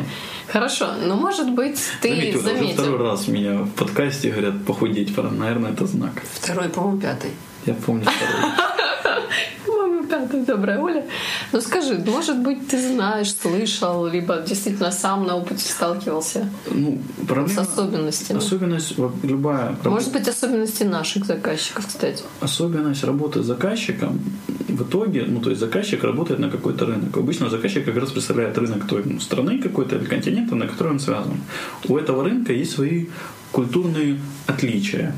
Хорошо, 0.52 0.92
но 1.04 1.14
может 1.16 1.50
быть 1.50 1.78
ты 2.00 2.08
Заметил, 2.08 2.38
уже 2.38 2.48
второй 2.48 2.58
заметил. 2.74 2.98
раз 2.98 3.28
меня 3.28 3.52
в 3.62 3.70
подкасте 3.70 4.30
говорят 4.30 4.64
похудеть, 4.64 5.14
пора. 5.14 5.30
наверное, 5.30 5.72
это 5.72 5.86
знак. 5.86 6.12
Второй, 6.40 6.68
по-моему, 6.70 6.98
пятый. 7.00 7.30
Я 7.66 7.74
помню 7.74 8.04
второй. 8.04 8.52
Мама 10.10 10.26
пятая, 10.26 10.44
добрая 10.44 10.78
Оля. 10.78 11.04
Ну 11.52 11.60
скажи, 11.60 11.98
может 12.06 12.38
быть, 12.38 12.68
ты 12.68 12.80
знаешь, 12.80 13.34
слышал, 13.34 14.06
либо 14.06 14.38
действительно 14.38 14.90
сам 14.90 15.26
на 15.26 15.36
опыте 15.36 15.64
сталкивался 15.64 16.48
Ну, 16.70 17.00
с 17.22 17.26
проблема... 17.26 17.60
особенностями? 17.62 18.38
Особенность, 18.38 18.94
любая 19.22 19.76
Может 19.84 20.12
быть, 20.12 20.28
особенности 20.28 20.84
наших 20.84 21.24
заказчиков, 21.26 21.86
кстати. 21.86 22.22
особенность 22.40 23.04
работы 23.04 23.42
с 23.42 23.46
заказчиком 23.46 24.20
в 24.68 24.82
итоге, 24.82 25.24
ну, 25.26 25.40
то 25.40 25.50
есть 25.50 25.60
заказчик 25.60 26.04
работает 26.04 26.40
на 26.40 26.50
какой-то 26.50 26.86
рынок. 26.86 27.16
Обычно 27.16 27.50
заказчик 27.50 27.84
как 27.84 27.96
раз 27.96 28.10
представляет 28.10 28.56
рынок 28.58 28.86
той 28.86 29.02
ну, 29.04 29.20
страны 29.20 29.58
какой-то 29.60 29.96
или 29.96 30.04
континента, 30.04 30.54
на 30.54 30.66
который 30.66 30.92
он 30.92 31.00
связан. 31.00 31.40
У 31.88 31.96
этого 31.96 32.22
рынка 32.24 32.52
есть 32.52 32.72
свои 32.72 33.06
культурные 33.52 34.18
отличия. 34.46 35.14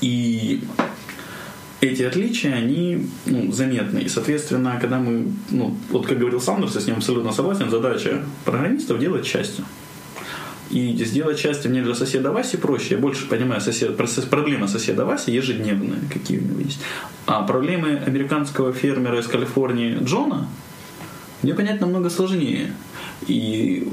И 0.00 0.62
эти 1.86 2.02
отличия, 2.02 2.54
они 2.54 3.06
ну, 3.26 3.52
заметны. 3.52 4.00
И, 4.00 4.08
соответственно, 4.08 4.78
когда 4.80 4.98
мы, 4.98 5.32
ну, 5.50 5.76
вот 5.90 6.06
как 6.06 6.18
говорил 6.18 6.40
Сандерс, 6.40 6.74
я 6.74 6.80
с 6.80 6.86
ним 6.86 6.96
абсолютно 6.96 7.32
согласен, 7.32 7.70
задача 7.70 8.22
программистов 8.44 8.98
делать 8.98 9.26
счастье. 9.26 9.64
И 10.70 10.96
сделать 11.04 11.38
счастье 11.38 11.70
мне 11.70 11.82
для 11.82 11.94
соседа 11.94 12.32
Васи 12.32 12.56
проще. 12.56 12.94
Я 12.94 12.98
больше 12.98 13.28
понимаю 13.28 13.60
сосед, 13.60 13.96
проблемы 14.30 14.66
соседа 14.66 15.04
Васи 15.04 15.30
ежедневные, 15.30 16.00
какие 16.12 16.38
у 16.38 16.42
него 16.42 16.60
есть. 16.60 16.80
А 17.26 17.42
проблемы 17.42 17.96
американского 17.98 18.72
фермера 18.72 19.20
из 19.20 19.26
Калифорнии 19.26 19.98
Джона 20.02 20.48
мне 21.42 21.54
понять 21.54 21.80
намного 21.80 22.08
сложнее. 22.10 22.72
И 23.26 23.86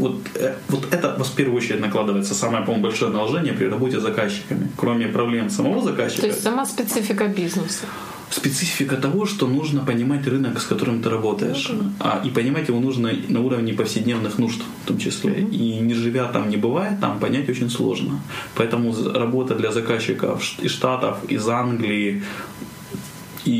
вот, 0.00 0.14
э, 0.34 0.54
вот 0.68 0.94
это 0.94 1.24
в 1.24 1.34
первую 1.36 1.56
очередь 1.56 1.80
накладывается 1.80 2.34
самое, 2.34 2.64
по-моему, 2.64 2.88
большое 2.88 3.12
наложение 3.12 3.52
при 3.52 3.66
работе 3.66 3.98
с 3.98 4.02
заказчиками. 4.02 4.68
Кроме 4.76 5.06
проблем 5.06 5.50
самого 5.50 5.82
заказчика, 5.82 6.22
То 6.22 6.28
есть 6.28 6.42
сама 6.42 6.66
специфика 6.66 7.26
бизнеса. 7.26 7.86
специфика 8.30 8.96
того, 8.96 9.26
что 9.26 9.46
нужно 9.46 9.80
понимать 9.80 10.26
рынок, 10.26 10.60
с 10.60 10.64
которым 10.64 11.02
ты 11.02 11.10
работаешь. 11.10 11.72
А, 11.98 12.22
и 12.24 12.30
понимать 12.30 12.68
его 12.68 12.80
нужно 12.80 13.10
на 13.28 13.40
уровне 13.40 13.72
повседневных 13.72 14.38
нужд 14.38 14.62
в 14.84 14.88
том 14.88 14.98
числе. 14.98 15.32
И 15.52 15.80
не 15.80 15.94
живя 15.94 16.24
там, 16.32 16.48
не 16.48 16.56
бывая 16.56 16.96
там, 17.00 17.18
понять 17.18 17.50
очень 17.50 17.70
сложно. 17.70 18.20
Поэтому 18.54 18.94
работа 19.14 19.54
для 19.54 19.70
заказчиков 19.72 20.42
из 20.62 20.70
Штатов, 20.70 21.16
из 21.28 21.48
Англии, 21.48 22.22
и 23.44 23.50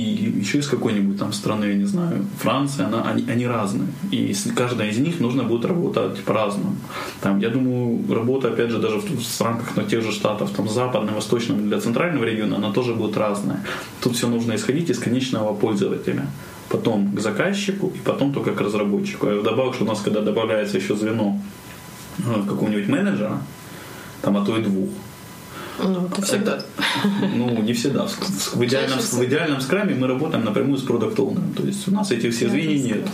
еще 0.40 0.58
из 0.58 0.68
какой-нибудь 0.68 1.18
там 1.18 1.32
страны, 1.32 1.66
я 1.66 1.74
не 1.74 1.84
знаю, 1.84 2.24
Франции, 2.38 2.84
она, 2.84 3.02
они, 3.02 3.24
они 3.30 3.46
разные. 3.46 3.88
И 4.10 4.32
с 4.34 4.50
каждой 4.52 4.90
из 4.90 4.98
них 4.98 5.20
нужно 5.20 5.44
будет 5.44 5.64
работать 5.64 6.22
по-разному. 6.24 6.76
Там, 7.20 7.38
я 7.40 7.48
думаю, 7.48 8.00
работа, 8.12 8.48
опять 8.48 8.70
же, 8.70 8.78
даже 8.78 8.98
в, 8.98 9.04
в 9.04 9.40
рамках 9.40 9.76
ну, 9.76 9.82
тех 9.82 10.02
же 10.02 10.12
штатов, 10.12 10.50
там, 10.50 10.68
западным, 10.68 11.14
восточным, 11.14 11.68
для 11.68 11.80
центрального 11.80 12.24
региона, 12.24 12.56
она 12.56 12.72
тоже 12.72 12.94
будет 12.94 13.16
разная. 13.16 13.64
Тут 14.02 14.16
все 14.16 14.28
нужно 14.28 14.54
исходить 14.54 14.90
из 14.90 14.98
конечного 14.98 15.54
пользователя. 15.54 16.26
Потом 16.68 17.12
к 17.12 17.20
заказчику, 17.20 17.92
и 17.94 17.98
потом 17.98 18.32
только 18.32 18.52
к 18.52 18.60
разработчику. 18.60 19.26
А 19.26 19.40
вдобавок, 19.40 19.74
что 19.74 19.84
у 19.84 19.88
нас, 19.88 20.00
когда 20.00 20.20
добавляется 20.20 20.76
еще 20.76 20.94
звено 20.94 21.40
ну, 22.18 22.42
какого-нибудь 22.44 22.88
менеджера, 22.88 23.42
там, 24.22 24.36
а 24.36 24.44
то 24.44 24.56
и 24.56 24.62
двух, 24.62 24.90
Ну, 25.82 26.06
это 26.06 26.22
всегда. 26.22 26.62
ну, 27.34 27.62
не 27.62 27.72
всегда. 27.72 28.06
В, 28.06 28.64
идеальном, 28.64 28.98
в 28.98 29.24
идеальном 29.24 29.60
скраме 29.60 29.94
мы 29.94 30.06
работаем 30.06 30.44
напрямую 30.44 30.78
с 30.78 30.82
продукт 30.82 31.18
оунером 31.18 31.52
То 31.54 31.64
есть 31.64 31.88
у 31.88 31.92
нас 31.92 32.10
этих 32.10 32.34
всех 32.34 32.50
звеньев 32.50 32.84
нет. 32.84 33.08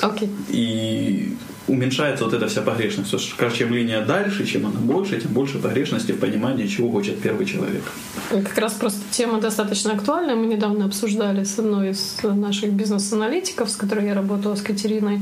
Окей. 0.00 0.30
И 0.48 1.36
уменьшается 1.68 2.24
вот 2.24 2.34
эта 2.34 2.46
вся 2.46 2.62
погрешность. 2.62 3.10
Потому 3.10 3.50
что 3.50 3.50
чем 3.58 3.74
линия 3.74 4.04
дальше, 4.04 4.46
чем 4.46 4.66
она 4.66 4.80
больше, 4.80 5.20
тем 5.20 5.32
больше 5.32 5.58
погрешности 5.58 6.12
в 6.12 6.18
понимании, 6.18 6.66
чего 6.66 6.90
хочет 6.90 7.20
первый 7.20 7.46
человек. 7.46 7.82
Как 8.30 8.58
раз 8.58 8.74
просто 8.74 9.00
тема 9.10 9.40
достаточно 9.40 9.92
актуальная. 9.92 10.36
Мы 10.36 10.46
недавно 10.46 10.84
обсуждали 10.84 11.44
с 11.44 11.58
одной 11.58 11.90
из 11.90 12.18
наших 12.22 12.72
бизнес-аналитиков, 12.72 13.68
с 13.68 13.76
которой 13.76 14.06
я 14.06 14.14
работала, 14.14 14.54
с 14.54 14.62
Катериной. 14.62 15.20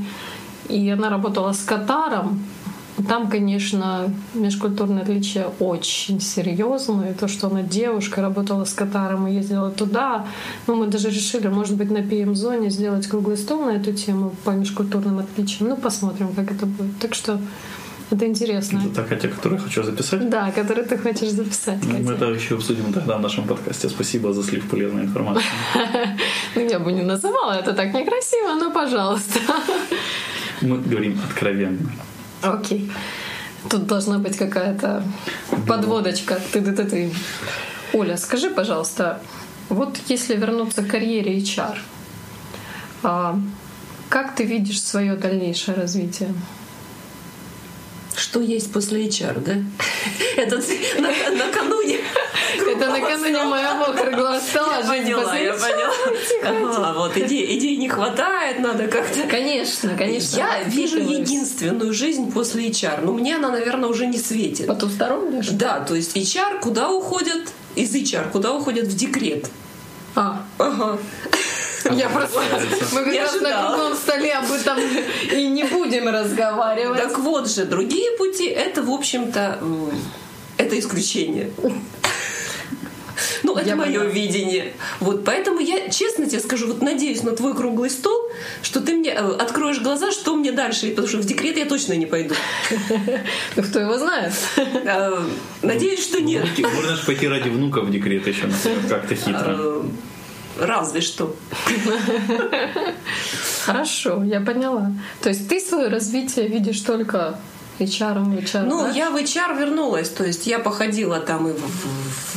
И 0.69 0.89
она 0.89 1.11
работала 1.11 1.53
с 1.53 1.63
Катаром. 1.63 2.43
Там, 3.09 3.29
конечно, 3.29 4.13
межкультурные 4.35 5.03
отличия 5.03 5.47
очень 5.59 6.21
серьезные. 6.21 7.13
То, 7.15 7.27
что 7.27 7.49
она 7.49 7.63
девушка, 7.63 8.23
работала 8.23 8.65
с 8.65 8.73
Катаром 8.73 9.27
и 9.27 9.35
ездила 9.35 9.71
туда. 9.71 10.27
Ну, 10.69 10.77
мы 10.77 10.87
даже 10.87 11.11
решили, 11.11 11.49
может 11.49 11.77
быть, 11.77 11.91
на 11.91 11.99
PM-зоне 11.99 12.71
сделать 12.71 13.07
круглый 13.09 13.37
стол 13.37 13.65
на 13.65 13.71
эту 13.71 13.93
тему 13.93 14.33
по 14.45 14.51
межкультурным 14.51 15.19
отличиям. 15.19 15.71
Ну, 15.71 15.77
посмотрим, 15.77 16.29
как 16.35 16.53
это 16.53 16.67
будет. 16.67 16.99
Так 17.01 17.15
что 17.15 17.41
это 18.11 18.27
интересно. 18.27 18.81
Это 18.87 18.95
такая 19.03 19.19
те, 19.19 19.29
которую 19.29 19.59
я 19.61 19.65
хочу 19.67 19.83
записать. 19.83 20.31
Да, 20.31 20.53
который 20.53 20.85
ты 20.85 20.97
хочешь 20.97 21.31
записать, 21.31 21.79
Ну, 21.83 21.99
Мы 21.99 22.05
Катя. 22.05 22.13
это 22.15 22.27
еще 22.27 22.55
обсудим 22.55 22.93
тогда 22.93 23.17
в 23.17 23.21
нашем 23.21 23.45
подкасте. 23.45 23.89
Спасибо 23.89 24.33
за 24.33 24.45
слив 24.45 24.69
полезной 24.71 25.03
информации. 25.03 25.45
Ну, 26.55 26.61
я 26.61 26.79
бы 26.79 26.93
не 26.93 27.03
называла 27.03 27.53
это 27.53 27.73
так 27.73 27.93
некрасиво, 27.93 28.55
но 28.55 28.71
пожалуйста. 28.71 29.41
Мы 30.61 30.79
говорим 30.79 31.19
откровенно. 31.29 31.91
Окей. 32.45 32.91
Тут 33.71 33.87
должна 33.87 34.19
быть 34.19 34.37
какая-то 34.37 35.03
подводочка. 35.67 36.41
ты 36.53 36.61
ты 36.61 36.73
ты 36.73 36.85
ты 36.85 37.13
Оля, 37.93 38.17
скажи, 38.17 38.51
пожалуйста, 38.51 39.21
вот 39.69 39.99
если 40.09 40.37
вернуться 40.37 40.83
к 40.83 40.89
карьере 40.89 41.39
HR, 41.39 41.79
а, 43.03 43.39
как 44.09 44.35
ты 44.35 44.45
видишь 44.45 44.83
свое 44.83 45.15
дальнейшее 45.15 45.77
развитие? 45.77 46.35
что 48.17 48.41
есть 48.41 48.73
после 48.73 49.07
HR, 49.07 49.41
да? 49.41 49.55
Это 50.37 50.57
накануне. 51.31 51.99
Это 53.25 53.45
накануне 53.45 53.45
моего 53.45 53.93
круглого 53.93 54.41
стола. 54.41 54.79
Я 54.79 54.85
поняла, 54.85 55.37
я 55.37 55.55
поняла. 55.55 56.93
Вот 56.95 57.17
идей, 57.17 57.59
идей 57.59 57.77
не 57.77 57.89
хватает, 57.89 58.61
надо 58.61 58.87
как-то... 58.89 59.27
Конечно, 59.29 59.97
конечно. 59.97 60.37
Я 60.37 60.63
вижу 60.65 60.99
единственную 60.99 61.93
жизнь 61.95 62.33
после 62.33 62.69
HR. 62.69 63.01
Ну, 63.03 63.13
мне 63.15 63.37
она, 63.37 63.51
наверное, 63.51 63.89
уже 63.89 64.07
не 64.07 64.19
светит. 64.19 64.67
Потусторонняя? 64.67 65.43
Да, 65.53 65.81
то 65.81 65.95
есть 65.95 66.17
HR 66.17 66.61
куда 66.61 66.91
уходят? 66.91 67.53
Из 67.75 67.95
HR 67.95 68.31
куда 68.31 68.53
уходят 68.53 68.87
в 68.87 68.97
декрет? 68.97 69.47
А, 70.15 70.45
Ага. 70.59 70.99
я 71.91 72.09
просто... 72.09 72.41
Мы 72.93 73.05
как 73.05 73.15
раз 73.15 73.41
на 73.41 73.69
круглом 73.69 73.97
столе 73.97 74.33
об 74.35 74.51
этом 74.53 74.79
и 75.33 75.47
не 75.49 75.65
будем 75.65 76.09
разговаривать. 76.09 77.03
Так 77.03 77.19
вот 77.19 77.51
же, 77.51 77.65
другие 77.65 78.17
пути 78.17 78.47
это, 78.47 78.83
в 78.83 78.91
общем-то, 78.91 79.59
это 80.57 80.79
исключение. 80.79 81.51
Ну, 83.43 83.57
это 83.57 83.69
Я 83.69 83.77
мое 83.77 83.87
поняла. 84.01 84.05
видение. 84.07 84.73
Вот, 85.01 85.25
поэтому 85.25 85.61
я, 85.61 85.89
честно 85.89 86.27
тебе 86.27 86.41
скажу, 86.41 86.67
вот 86.67 86.83
надеюсь 86.83 87.23
на 87.23 87.33
твой 87.33 87.55
круглый 87.55 87.91
стол, 87.91 88.19
что 88.63 88.81
ты 88.81 88.95
мне 88.95 89.11
э, 89.11 89.33
откроешь 89.39 89.81
глаза, 89.81 90.11
что 90.13 90.35
мне 90.37 90.53
дальше, 90.53 90.91
потому 90.91 91.09
что 91.09 91.19
в 91.19 91.25
декрет 91.25 91.57
я 91.57 91.67
точно 91.67 91.95
не 91.95 92.07
пойду. 92.07 92.35
Ну, 93.57 93.63
кто 93.63 93.79
его 93.81 93.99
знает? 93.99 94.33
Э, 94.57 95.23
Надеюсь, 95.63 96.03
что 96.03 96.21
нет. 96.21 96.47
Можно 96.59 96.97
же 96.97 97.05
пойти 97.07 97.29
ради 97.29 97.49
внука 97.49 97.81
в 97.83 97.91
декрет 97.91 98.27
еще, 98.27 98.49
как-то 98.89 99.15
хитро. 99.15 99.57
Э, 99.59 99.83
Разве 100.61 101.01
что. 101.01 101.35
Хорошо, 103.65 104.23
я 104.25 104.41
поняла. 104.41 104.93
То 105.23 105.31
есть 105.31 105.49
ты 105.49 105.59
свое 105.61 105.89
развитие 105.89 106.47
видишь 106.49 106.81
только 106.81 107.39
HR, 107.79 108.45
HR, 108.45 108.65
Ну, 108.65 108.83
да? 108.83 108.91
я 108.91 109.11
в 109.11 109.17
HR 109.17 109.59
вернулась, 109.59 110.09
то 110.09 110.25
есть 110.25 110.47
я 110.47 110.59
походила 110.59 111.19
там 111.21 111.49
и 111.49 111.53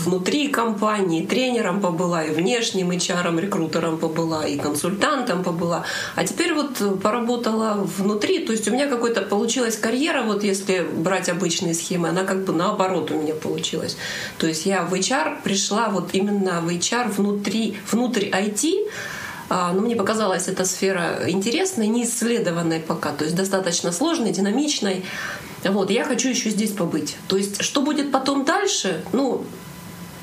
внутри 0.06 0.48
компании, 0.48 1.26
тренером 1.26 1.82
побыла, 1.82 2.24
и 2.24 2.32
внешним 2.32 2.92
HR, 2.92 3.40
рекрутером 3.40 3.98
побыла, 3.98 4.46
и 4.48 4.58
консультантом 4.58 5.44
побыла. 5.44 5.84
А 6.16 6.24
теперь 6.24 6.54
вот 6.54 7.02
поработала 7.02 7.74
внутри, 7.98 8.40
то 8.40 8.52
есть 8.52 8.68
у 8.68 8.72
меня 8.72 8.88
какой-то 8.88 9.22
получилась 9.22 9.78
карьера, 9.78 10.24
вот 10.24 10.44
если 10.44 10.80
брать 10.82 11.30
обычные 11.30 11.74
схемы, 11.74 12.10
она 12.10 12.24
как 12.24 12.46
бы 12.46 12.54
наоборот 12.54 13.12
у 13.12 13.16
меня 13.22 13.34
получилась. 13.34 13.98
То 14.38 14.48
есть 14.48 14.66
я 14.66 14.84
в 14.84 14.94
HR 14.94 15.44
пришла 15.44 15.90
вот 15.90 16.10
именно 16.14 16.62
в 16.62 16.70
HR 16.70 17.10
внутри, 17.12 17.78
внутрь 17.92 18.26
IT, 18.26 18.74
Но 19.50 19.74
мне 19.80 19.96
показалась 19.96 20.48
эта 20.48 20.66
сфера 20.66 21.20
интересной, 21.30 21.88
не 21.88 22.04
исследованной 22.04 22.80
пока, 22.82 23.12
то 23.14 23.24
есть 23.24 23.36
достаточно 23.36 23.92
сложной, 23.92 24.32
динамичной. 24.32 25.06
Вот, 25.64 25.90
я 25.90 26.04
хочу 26.04 26.30
еще 26.30 26.50
здесь 26.50 26.72
побыть. 26.72 27.16
То 27.28 27.38
есть, 27.38 27.62
что 27.64 27.82
будет 27.82 28.12
потом 28.12 28.44
дальше, 28.46 29.04
ну, 29.14 29.46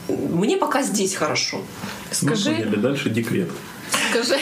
мне 0.08 0.56
пока 0.56 0.82
здесь 0.82 1.14
хорошо. 1.14 1.58
Ну, 1.58 1.62
Скажи, 2.12 2.54
поняли, 2.54 2.76
дальше 2.76 3.10
декрет. 3.10 3.50
скажи, 4.10 4.38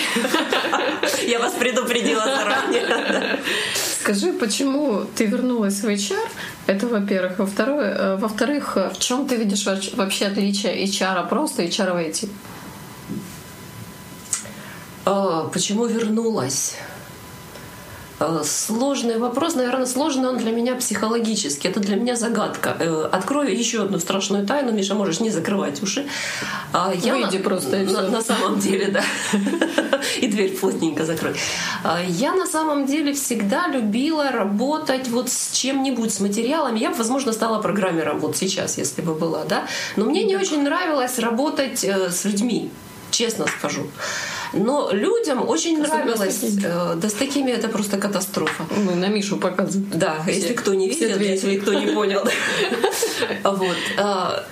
Я 1.26 1.38
вас 1.38 1.52
предупредила 1.54 2.24
заранее. 2.24 3.38
скажи, 4.00 4.32
почему 4.32 5.04
ты 5.16 5.26
вернулась 5.26 5.80
в 5.82 5.88
HR? 5.88 6.18
Это, 6.66 6.86
во-первых. 6.88 7.38
Во-вторых, 7.38 7.76
э, 7.80 8.16
во-вторых, 8.16 8.76
э, 8.76 8.90
в 8.90 8.98
чем 8.98 9.26
ты 9.26 9.36
видишь 9.36 9.64
вообще 9.94 10.26
отличие 10.26 10.84
HR 10.84 11.28
просто 11.28 11.62
и 11.62 11.68
HR 11.68 11.92
в 11.92 11.96
IT? 11.96 12.28
А, 15.04 15.48
Почему 15.52 15.86
вернулась? 15.86 16.76
А, 18.20 18.42
Сложный 18.44 19.18
вопрос, 19.18 19.54
наверное, 19.56 19.86
сложный 19.86 20.28
он 20.28 20.38
для 20.38 20.52
меня 20.52 20.76
психологически. 20.76 21.66
Это 21.66 21.80
для 21.80 21.96
меня 21.96 22.14
загадка. 22.14 22.76
Э, 22.78 23.08
Открою 23.10 23.58
еще 23.58 23.82
одну 23.82 23.98
страшную 23.98 24.46
тайну. 24.46 24.70
Миша, 24.70 24.94
можешь 24.94 25.18
не 25.20 25.30
закрывать 25.30 25.82
уши. 25.82 26.06
А, 26.72 26.92
Я 26.94 27.14
Выйди 27.16 27.38
на- 27.38 27.42
просто, 27.42 27.82
и 27.82 27.86
на, 27.86 28.02
на 28.02 28.22
самом 28.22 28.60
деле, 28.60 28.88
да. 28.88 29.02
И 30.20 30.28
дверь 30.28 30.56
плотненько 30.56 31.04
закрой. 31.04 31.34
Я 32.08 32.32
на 32.34 32.46
самом 32.46 32.86
деле 32.86 33.12
всегда 33.12 33.66
любила 33.68 34.30
работать 34.30 35.08
вот 35.08 35.28
с 35.28 35.50
чем-нибудь, 35.52 36.12
с 36.14 36.20
материалами. 36.20 36.78
Я 36.78 36.90
бы, 36.90 36.96
возможно, 36.96 37.32
стала 37.32 37.60
программером 37.60 38.20
вот 38.20 38.36
сейчас, 38.36 38.78
если 38.78 39.02
бы 39.02 39.14
была, 39.14 39.44
да. 39.44 39.66
Но 39.96 40.04
мне 40.04 40.22
не 40.22 40.36
очень 40.36 40.62
нравилось 40.62 41.18
работать 41.18 41.82
э, 41.84 42.10
с 42.10 42.24
людьми, 42.24 42.70
честно 43.10 43.46
скажу. 43.46 43.86
Но 44.52 44.90
людям 44.92 45.48
очень 45.48 45.78
нравилось. 45.80 46.42
э, 46.64 46.94
Да 46.96 47.08
с 47.08 47.12
такими 47.14 47.50
это 47.52 47.68
просто 47.68 47.96
катастрофа. 47.98 48.64
Ну, 48.76 48.94
на 48.94 49.08
Мишу 49.08 49.36
показывают. 49.36 49.98
Да, 49.98 50.16
если 50.26 50.54
кто 50.54 50.74
не 50.74 50.88
видел, 50.88 51.18
если 51.18 51.56
кто 51.58 51.72
не 51.74 51.86
понял. 51.94 52.22
Вот. 53.44 53.76
А, 53.98 54.44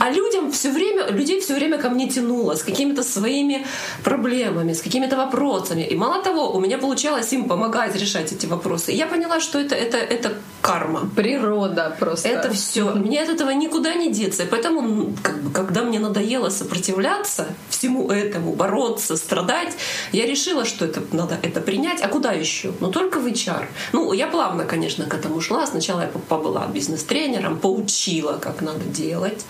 А 0.00 0.10
людям 0.10 0.50
все 0.52 0.70
время, 0.70 1.10
людей 1.10 1.40
все 1.40 1.54
время 1.54 1.78
ко 1.78 1.88
мне 1.90 2.08
тянуло 2.08 2.54
с 2.54 2.62
какими-то 2.62 3.02
своими 3.02 3.66
проблемами, 4.04 4.72
с 4.72 4.80
какими-то 4.82 5.16
вопросами. 5.16 5.82
И 5.82 5.96
мало 5.96 6.22
того, 6.22 6.52
у 6.52 6.60
меня 6.60 6.78
получалось 6.78 7.32
им 7.32 7.48
помогать 7.48 7.96
решать 7.96 8.32
эти 8.32 8.46
вопросы. 8.46 8.92
И 8.92 8.96
я 8.96 9.06
поняла, 9.06 9.40
что 9.40 9.58
это, 9.58 9.74
это, 9.74 9.96
это 9.96 10.32
карма. 10.62 11.08
Природа 11.16 11.96
просто. 11.98 12.28
Это 12.28 12.50
все. 12.50 12.82
Мне 12.94 13.22
от 13.22 13.28
этого 13.28 13.50
никуда 13.50 13.94
не 13.94 14.10
деться. 14.12 14.42
И 14.42 14.46
поэтому, 14.46 15.12
как 15.22 15.42
бы, 15.42 15.50
когда 15.50 15.82
мне 15.82 15.98
надоело 15.98 16.50
сопротивляться 16.50 17.46
всему 17.78 18.10
этому, 18.10 18.54
бороться, 18.54 19.16
страдать, 19.16 19.76
я 20.12 20.26
решила, 20.26 20.64
что 20.64 20.84
это 20.84 21.02
надо 21.12 21.38
это 21.42 21.60
принять. 21.60 22.02
А 22.02 22.08
куда 22.08 22.32
еще? 22.32 22.72
Ну 22.80 22.90
только 22.90 23.20
в 23.20 23.26
HR. 23.26 23.66
Ну, 23.92 24.12
я 24.12 24.26
плавно, 24.26 24.64
конечно, 24.64 25.04
к 25.06 25.14
этому 25.14 25.40
шла. 25.40 25.66
Сначала 25.66 26.02
я 26.02 26.08
побыла 26.08 26.66
бизнес-тренером, 26.66 27.58
поучила, 27.58 28.38
как 28.38 28.60
надо 28.62 28.84
делать. 28.84 29.44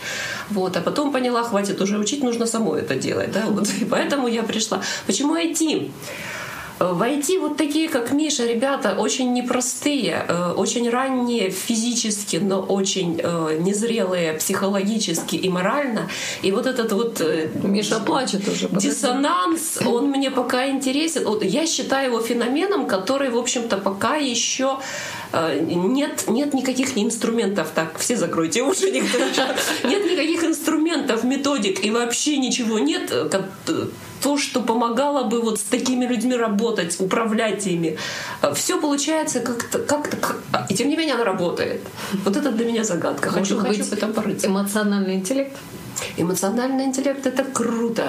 Вот, 0.50 0.76
а 0.76 0.80
потом 0.80 1.12
поняла, 1.12 1.42
хватит 1.42 1.80
уже 1.80 1.98
учить, 1.98 2.22
нужно 2.22 2.46
самой 2.46 2.80
это 2.82 2.94
делать. 2.94 3.32
Да? 3.32 3.44
Вот. 3.46 3.68
И 3.80 3.84
поэтому 3.84 4.28
я 4.28 4.42
пришла. 4.42 4.82
Почему 5.06 5.36
IT? 5.36 5.90
В 6.78 7.02
IT 7.02 7.40
вот 7.40 7.56
такие, 7.56 7.88
как 7.88 8.12
Миша, 8.12 8.46
ребята, 8.46 8.94
очень 8.96 9.32
непростые, 9.32 10.24
э, 10.28 10.52
очень 10.52 10.88
ранние 10.88 11.50
физически, 11.50 12.36
но 12.36 12.60
очень 12.60 13.20
э, 13.20 13.58
незрелые 13.58 14.34
психологически 14.34 15.34
и 15.34 15.48
морально. 15.48 16.08
И 16.42 16.52
вот 16.52 16.66
этот 16.66 16.92
вот 16.92 17.20
э, 17.20 17.48
Миша 17.64 17.98
плачет 17.98 18.46
уже. 18.46 18.68
подожди. 18.68 18.90
диссонанс, 18.90 19.80
он 19.84 20.10
мне 20.10 20.30
пока 20.30 20.68
интересен. 20.68 21.24
Вот 21.24 21.42
я 21.42 21.66
считаю 21.66 22.12
его 22.12 22.20
феноменом, 22.20 22.86
который, 22.86 23.30
в 23.30 23.36
общем-то, 23.38 23.78
пока 23.78 24.14
еще 24.14 24.78
нет, 25.60 26.24
нет 26.28 26.54
никаких 26.54 26.96
инструментов. 26.96 27.68
Так, 27.74 27.98
все 27.98 28.16
закройте 28.16 28.62
уши, 28.62 28.90
никто. 28.90 29.18
Нет 29.84 30.10
никаких 30.10 30.44
инструментов, 30.44 31.24
методик 31.24 31.84
и 31.84 31.90
вообще 31.90 32.38
ничего 32.38 32.78
нет. 32.78 33.12
Э, 34.18 34.20
э, 34.20 34.22
то, 34.22 34.38
что 34.38 34.60
помогало 34.60 35.24
бы 35.24 35.40
вот 35.40 35.58
с 35.58 35.62
такими 35.62 36.06
людьми 36.06 36.36
работать, 36.36 37.00
управлять 37.00 37.66
ими. 37.66 37.96
Все 38.54 38.80
получается 38.80 39.40
как-то, 39.40 39.78
как-то, 39.78 40.16
как- 40.16 40.70
и 40.70 40.74
тем 40.74 40.88
не 40.88 40.96
менее 40.96 41.14
оно 41.14 41.24
работает. 41.24 41.80
Вот 42.24 42.36
это 42.36 42.50
для 42.50 42.64
меня 42.66 42.84
загадка. 42.84 43.30
Хочу, 43.30 43.54
Может 43.54 43.68
хочу 43.68 43.78
быть, 43.80 43.88
в 43.88 43.92
этом 43.92 44.12
порыться. 44.12 44.46
эмоциональный 44.46 45.14
интеллект? 45.14 45.56
Эмоциональный 46.16 46.84
интеллект 46.84 47.26
это 47.26 47.44
круто. 47.44 48.04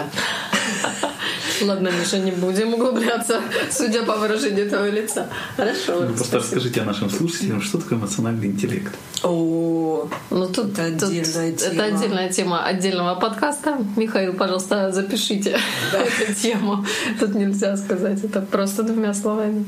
Ладно, 1.61 1.89
Миша, 1.89 2.19
не 2.19 2.31
будем 2.31 2.73
углубляться, 2.73 3.41
судя 3.71 4.03
по 4.03 4.15
выражению 4.15 4.69
твоего 4.69 4.87
лица. 4.95 5.27
Хорошо. 5.57 6.05
Ну, 6.07 6.13
Просто 6.15 6.37
расскажите 6.37 6.83
нашим 6.83 7.09
слушателям, 7.09 7.61
что 7.61 7.77
такое 7.79 7.97
эмоциональный 7.99 8.47
интеллект. 8.47 8.93
О, 9.23 10.07
Ну 10.29 10.47
тут, 10.47 10.77
Это 10.79 10.99
тут- 10.99 11.09
отдельная 11.09 11.49
это 11.49 11.69
тема. 11.69 11.83
отдельная 11.85 12.29
тема 12.29 12.65
отдельного 12.65 13.15
подкаста. 13.19 13.77
Михаил, 13.97 14.33
пожалуйста, 14.33 14.91
запишите 14.91 15.59
эту 15.93 16.33
тему. 16.33 16.85
Тут 17.19 17.35
нельзя 17.35 17.75
сказать 17.77 18.23
это 18.23 18.41
просто 18.41 18.83
двумя 18.83 19.13
словами. 19.13 19.65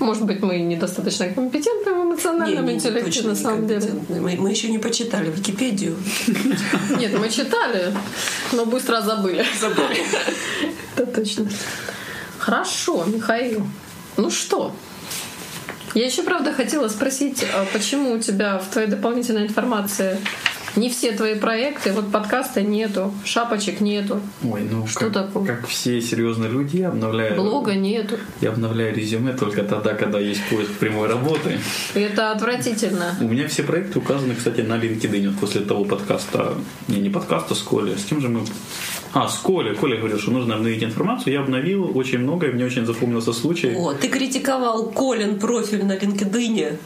Может 0.00 0.24
быть, 0.24 0.42
мы 0.42 0.58
недостаточно 0.58 1.28
компетентны 1.28 1.92
в 1.92 2.04
эмоциональном 2.04 2.70
интеллекте 2.70 3.10
точно 3.10 3.30
на 3.30 3.36
самом 3.36 3.66
деле. 3.68 3.92
Мы, 4.08 4.36
мы 4.36 4.50
еще 4.50 4.68
не 4.68 4.78
почитали 4.78 5.30
Википедию. 5.30 5.96
Нет, 6.98 7.18
мы 7.18 7.28
читали, 7.28 7.92
но 8.52 8.66
быстро 8.66 9.02
забыли. 9.02 9.44
Забыли. 9.60 10.02
Это 10.96 11.06
точно. 11.06 11.48
Хорошо, 12.38 13.04
Михаил. 13.06 13.66
Ну 14.16 14.30
что? 14.30 14.72
Я 15.94 16.06
еще, 16.06 16.24
правда, 16.24 16.52
хотела 16.52 16.88
спросить, 16.88 17.44
а 17.54 17.64
почему 17.72 18.12
у 18.12 18.18
тебя 18.18 18.58
в 18.58 18.68
твоей 18.68 18.88
дополнительной 18.88 19.44
информации 19.44 20.18
не 20.76 20.90
все 20.90 21.12
твои 21.12 21.34
проекты, 21.34 21.92
вот 21.92 22.10
подкаста 22.10 22.62
нету, 22.62 23.12
шапочек 23.24 23.80
нету, 23.80 24.20
Ой, 24.42 24.62
ну 24.70 24.86
Что 24.86 25.00
как, 25.10 25.12
такое? 25.12 25.46
как 25.46 25.66
все 25.68 26.00
серьезные 26.00 26.50
люди, 26.50 26.78
я 26.78 26.88
обновляю, 26.88 27.36
блога 27.36 27.74
нету. 27.74 28.16
я 28.40 28.50
обновляю 28.50 28.94
резюме 28.94 29.32
только 29.32 29.62
тогда, 29.62 29.94
когда 29.94 30.18
есть 30.18 30.42
поиск 30.50 30.72
прямой 30.72 31.08
работы. 31.08 31.58
Это 31.94 32.32
отвратительно. 32.32 33.14
У 33.20 33.24
меня 33.24 33.46
все 33.48 33.62
проекты 33.62 33.98
указаны, 33.98 34.34
кстати, 34.34 34.60
на 34.62 34.74
LinkedIn 34.74 35.30
вот 35.30 35.38
после 35.40 35.60
того 35.60 35.84
подкаста, 35.84 36.54
не, 36.88 36.98
не 36.98 37.10
подкаста 37.10 37.54
с 37.54 37.62
Колей, 37.62 37.96
с 37.96 38.04
кем 38.04 38.20
же 38.20 38.28
мы 38.28 38.40
А, 39.14 39.28
с 39.28 39.36
Коля. 39.38 39.74
Коля 39.74 39.96
говорил, 39.96 40.18
что 40.18 40.32
нужно 40.32 40.56
обновить 40.56 40.82
информацию. 40.82 41.32
Я 41.34 41.40
обновил 41.40 41.96
очень 41.96 42.18
много, 42.18 42.48
и 42.48 42.52
мне 42.52 42.64
очень 42.64 42.84
запомнился 42.84 43.32
случай. 43.32 43.72
О, 43.76 43.92
ты 43.94 44.08
критиковал 44.08 44.90
Колин 44.90 45.38
профиль 45.38 45.84
на 45.84 45.96
LinkedIn, 45.96 46.76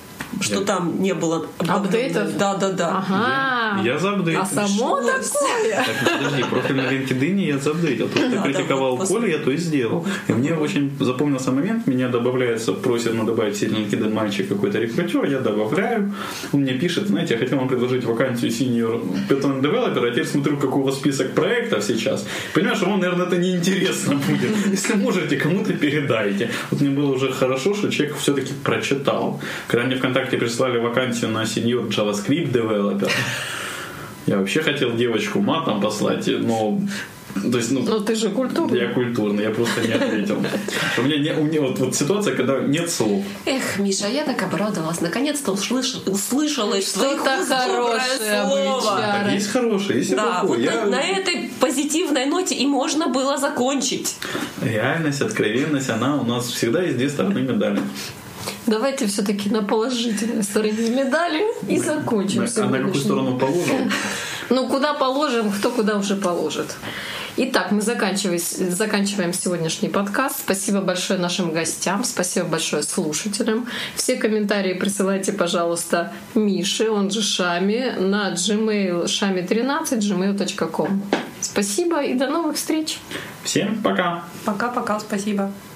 что 0.41 0.61
Я- 0.61 0.67
там 0.67 1.01
не 1.03 1.15
было 1.15 1.47
Апдейтов? 1.59 2.37
Да, 2.37 2.55
да, 2.57 2.73
да. 2.73 2.99
Ага. 3.09 3.83
Я 3.83 3.99
заапдейтил. 3.99 4.43
А 4.43 4.47
само 4.47 4.97
такое? 4.97 5.85
Так, 5.87 6.19
подожди, 6.19 6.43
профиль 6.51 6.77
на 6.77 6.81
LinkedIn 6.83 7.39
я 7.47 7.59
заапдейтил. 7.59 8.09
То, 8.09 8.19
что 8.19 8.31
Да, 8.31 8.43
критиковал 8.43 8.97
да, 8.97 9.05
вот 9.05 9.09
Коля, 9.09 9.29
я 9.29 9.39
то 9.39 9.51
и 9.51 9.57
сделал. 9.57 10.05
И 10.29 10.33
мне 10.33 10.53
очень 10.55 10.93
запомнился 11.01 11.51
момент, 11.51 11.87
меня 11.87 12.09
добавляется, 12.09 12.73
просит 12.75 13.15
ну, 13.15 13.25
добавить 13.25 13.57
сеть 13.57 13.71
LinkedIn 13.71 14.13
мальчик 14.13 14.49
какой-то 14.49 14.79
рекрутер, 14.79 15.25
я 15.25 15.39
добавляю, 15.39 16.13
он 16.53 16.61
мне 16.61 16.75
пишет, 16.75 17.09
знаете, 17.09 17.35
я 17.35 17.41
хотел 17.41 17.59
вам 17.59 17.69
предложить 17.69 18.05
вакансию 18.05 18.51
senior 18.51 19.01
Python 19.31 19.63
developer, 19.63 20.07
а 20.07 20.11
теперь 20.11 20.27
смотрю, 20.27 20.59
какой 20.59 20.83
у 20.83 20.85
вас 20.85 20.97
список 20.97 21.33
проектов 21.33 21.83
сейчас. 21.85 22.18
Понимаешь, 22.55 22.81
вам, 22.81 23.01
наверное, 23.01 23.27
это 23.27 23.37
неинтересно 23.37 24.15
будет. 24.17 24.51
Если 24.67 24.95
можете, 24.95 25.37
кому-то 25.37 25.73
передайте. 25.73 26.51
Вот 26.71 26.81
мне 26.81 26.91
было 26.91 27.13
уже 27.13 27.33
хорошо, 27.33 27.75
что 27.75 27.91
человек 27.91 28.17
все-таки 28.17 28.53
прочитал. 28.65 29.41
Когда 29.67 29.87
мне 29.87 29.97
ВКонтакте 29.97 30.37
прислали 30.39 30.79
вакансию 30.79 31.31
на 31.31 31.43
senior 31.43 31.89
JavaScript 31.89 32.53
developer, 32.53 33.11
я 34.27 34.37
вообще 34.39 34.61
хотел 34.63 34.95
девочку 34.95 35.41
матом 35.41 35.81
послать, 35.81 36.27
но 36.27 36.79
то 37.51 37.59
есть, 37.59 37.71
ну, 37.71 37.81
Ну 37.83 38.01
ты 38.01 38.15
же 38.15 38.29
культурный. 38.31 38.79
я 38.81 38.93
культурный, 38.93 39.45
я 39.45 39.51
просто 39.51 39.81
не 39.81 39.93
ответил. 39.93 40.43
У 40.99 41.03
меня, 41.03 41.19
не, 41.19 41.33
у 41.41 41.45
меня 41.45 41.61
вот, 41.61 41.79
вот 41.79 41.95
ситуация, 41.95 42.35
когда 42.37 42.61
нет 42.61 42.91
слов. 42.91 43.23
Эх, 43.47 43.79
Миша, 43.79 44.09
я 44.09 44.25
так 44.25 44.43
обрадовалась. 44.43 45.01
Наконец-то 45.01 45.53
услыш... 45.53 45.97
услышала 46.07 46.73
твоих 46.73 46.87
Что-то 46.89 47.45
хорошее 47.49 48.01
слово. 48.49 49.31
Есть 49.33 49.49
хорошие, 49.49 49.99
есть 49.99 50.11
и 50.13 50.15
Да, 50.15 50.41
плохое. 50.41 50.49
вот 50.49 50.59
Я- 50.75 50.85
на, 50.85 50.91
на 50.91 51.01
этой 51.03 51.51
позитивной 51.61 52.27
ноте 52.27 52.55
и 52.55 52.67
можно 52.67 53.09
было 53.09 53.37
закончить. 53.39 54.17
Реальность, 54.63 55.21
откровенность, 55.21 55.91
она 55.91 56.17
у 56.17 56.25
нас 56.25 56.47
всегда 56.47 56.83
есть 56.83 56.97
две 56.97 57.09
стороны 57.09 57.41
медали. 57.43 57.81
Давайте 58.67 59.07
все-таки 59.07 59.51
на 59.51 59.63
положительной 59.63 60.43
стороне 60.43 60.91
медали 60.91 61.43
и 61.69 61.79
закончим 61.79 62.45
На- 62.45 62.65
а 62.65 62.69
на 62.69 62.79
какую 62.79 62.95
сторону 62.95 63.39
положим? 63.39 63.91
Ну, 64.51 64.67
куда 64.69 64.95
положим, 64.95 65.51
кто 65.53 65.71
куда 65.71 65.97
уже 65.99 66.17
положит. 66.17 66.75
Итак, 67.41 67.71
мы 67.71 67.83
заканчиваем, 67.83 68.41
заканчиваем 68.41 69.33
сегодняшний 69.33 69.89
подкаст. 69.89 70.41
Спасибо 70.41 70.81
большое 70.81 71.21
нашим 71.21 71.53
гостям, 71.53 72.03
спасибо 72.03 72.49
большое 72.49 72.83
слушателям. 72.83 73.69
Все 73.95 74.17
комментарии 74.17 74.75
присылайте, 74.75 75.33
пожалуйста, 75.33 76.13
Мише, 76.35 76.91
он 76.91 77.13
же 77.13 77.23
Шами, 77.23 77.95
на 77.97 78.33
gmail 78.33 79.05
shami13 79.05 79.99
gmail.com. 80.01 81.03
Спасибо 81.41 82.03
и 82.03 82.15
до 82.15 82.27
новых 82.27 82.57
встреч! 82.57 82.99
Всем 83.45 83.83
пока! 83.85 84.25
Пока-пока, 84.45 84.99
спасибо. 84.99 85.53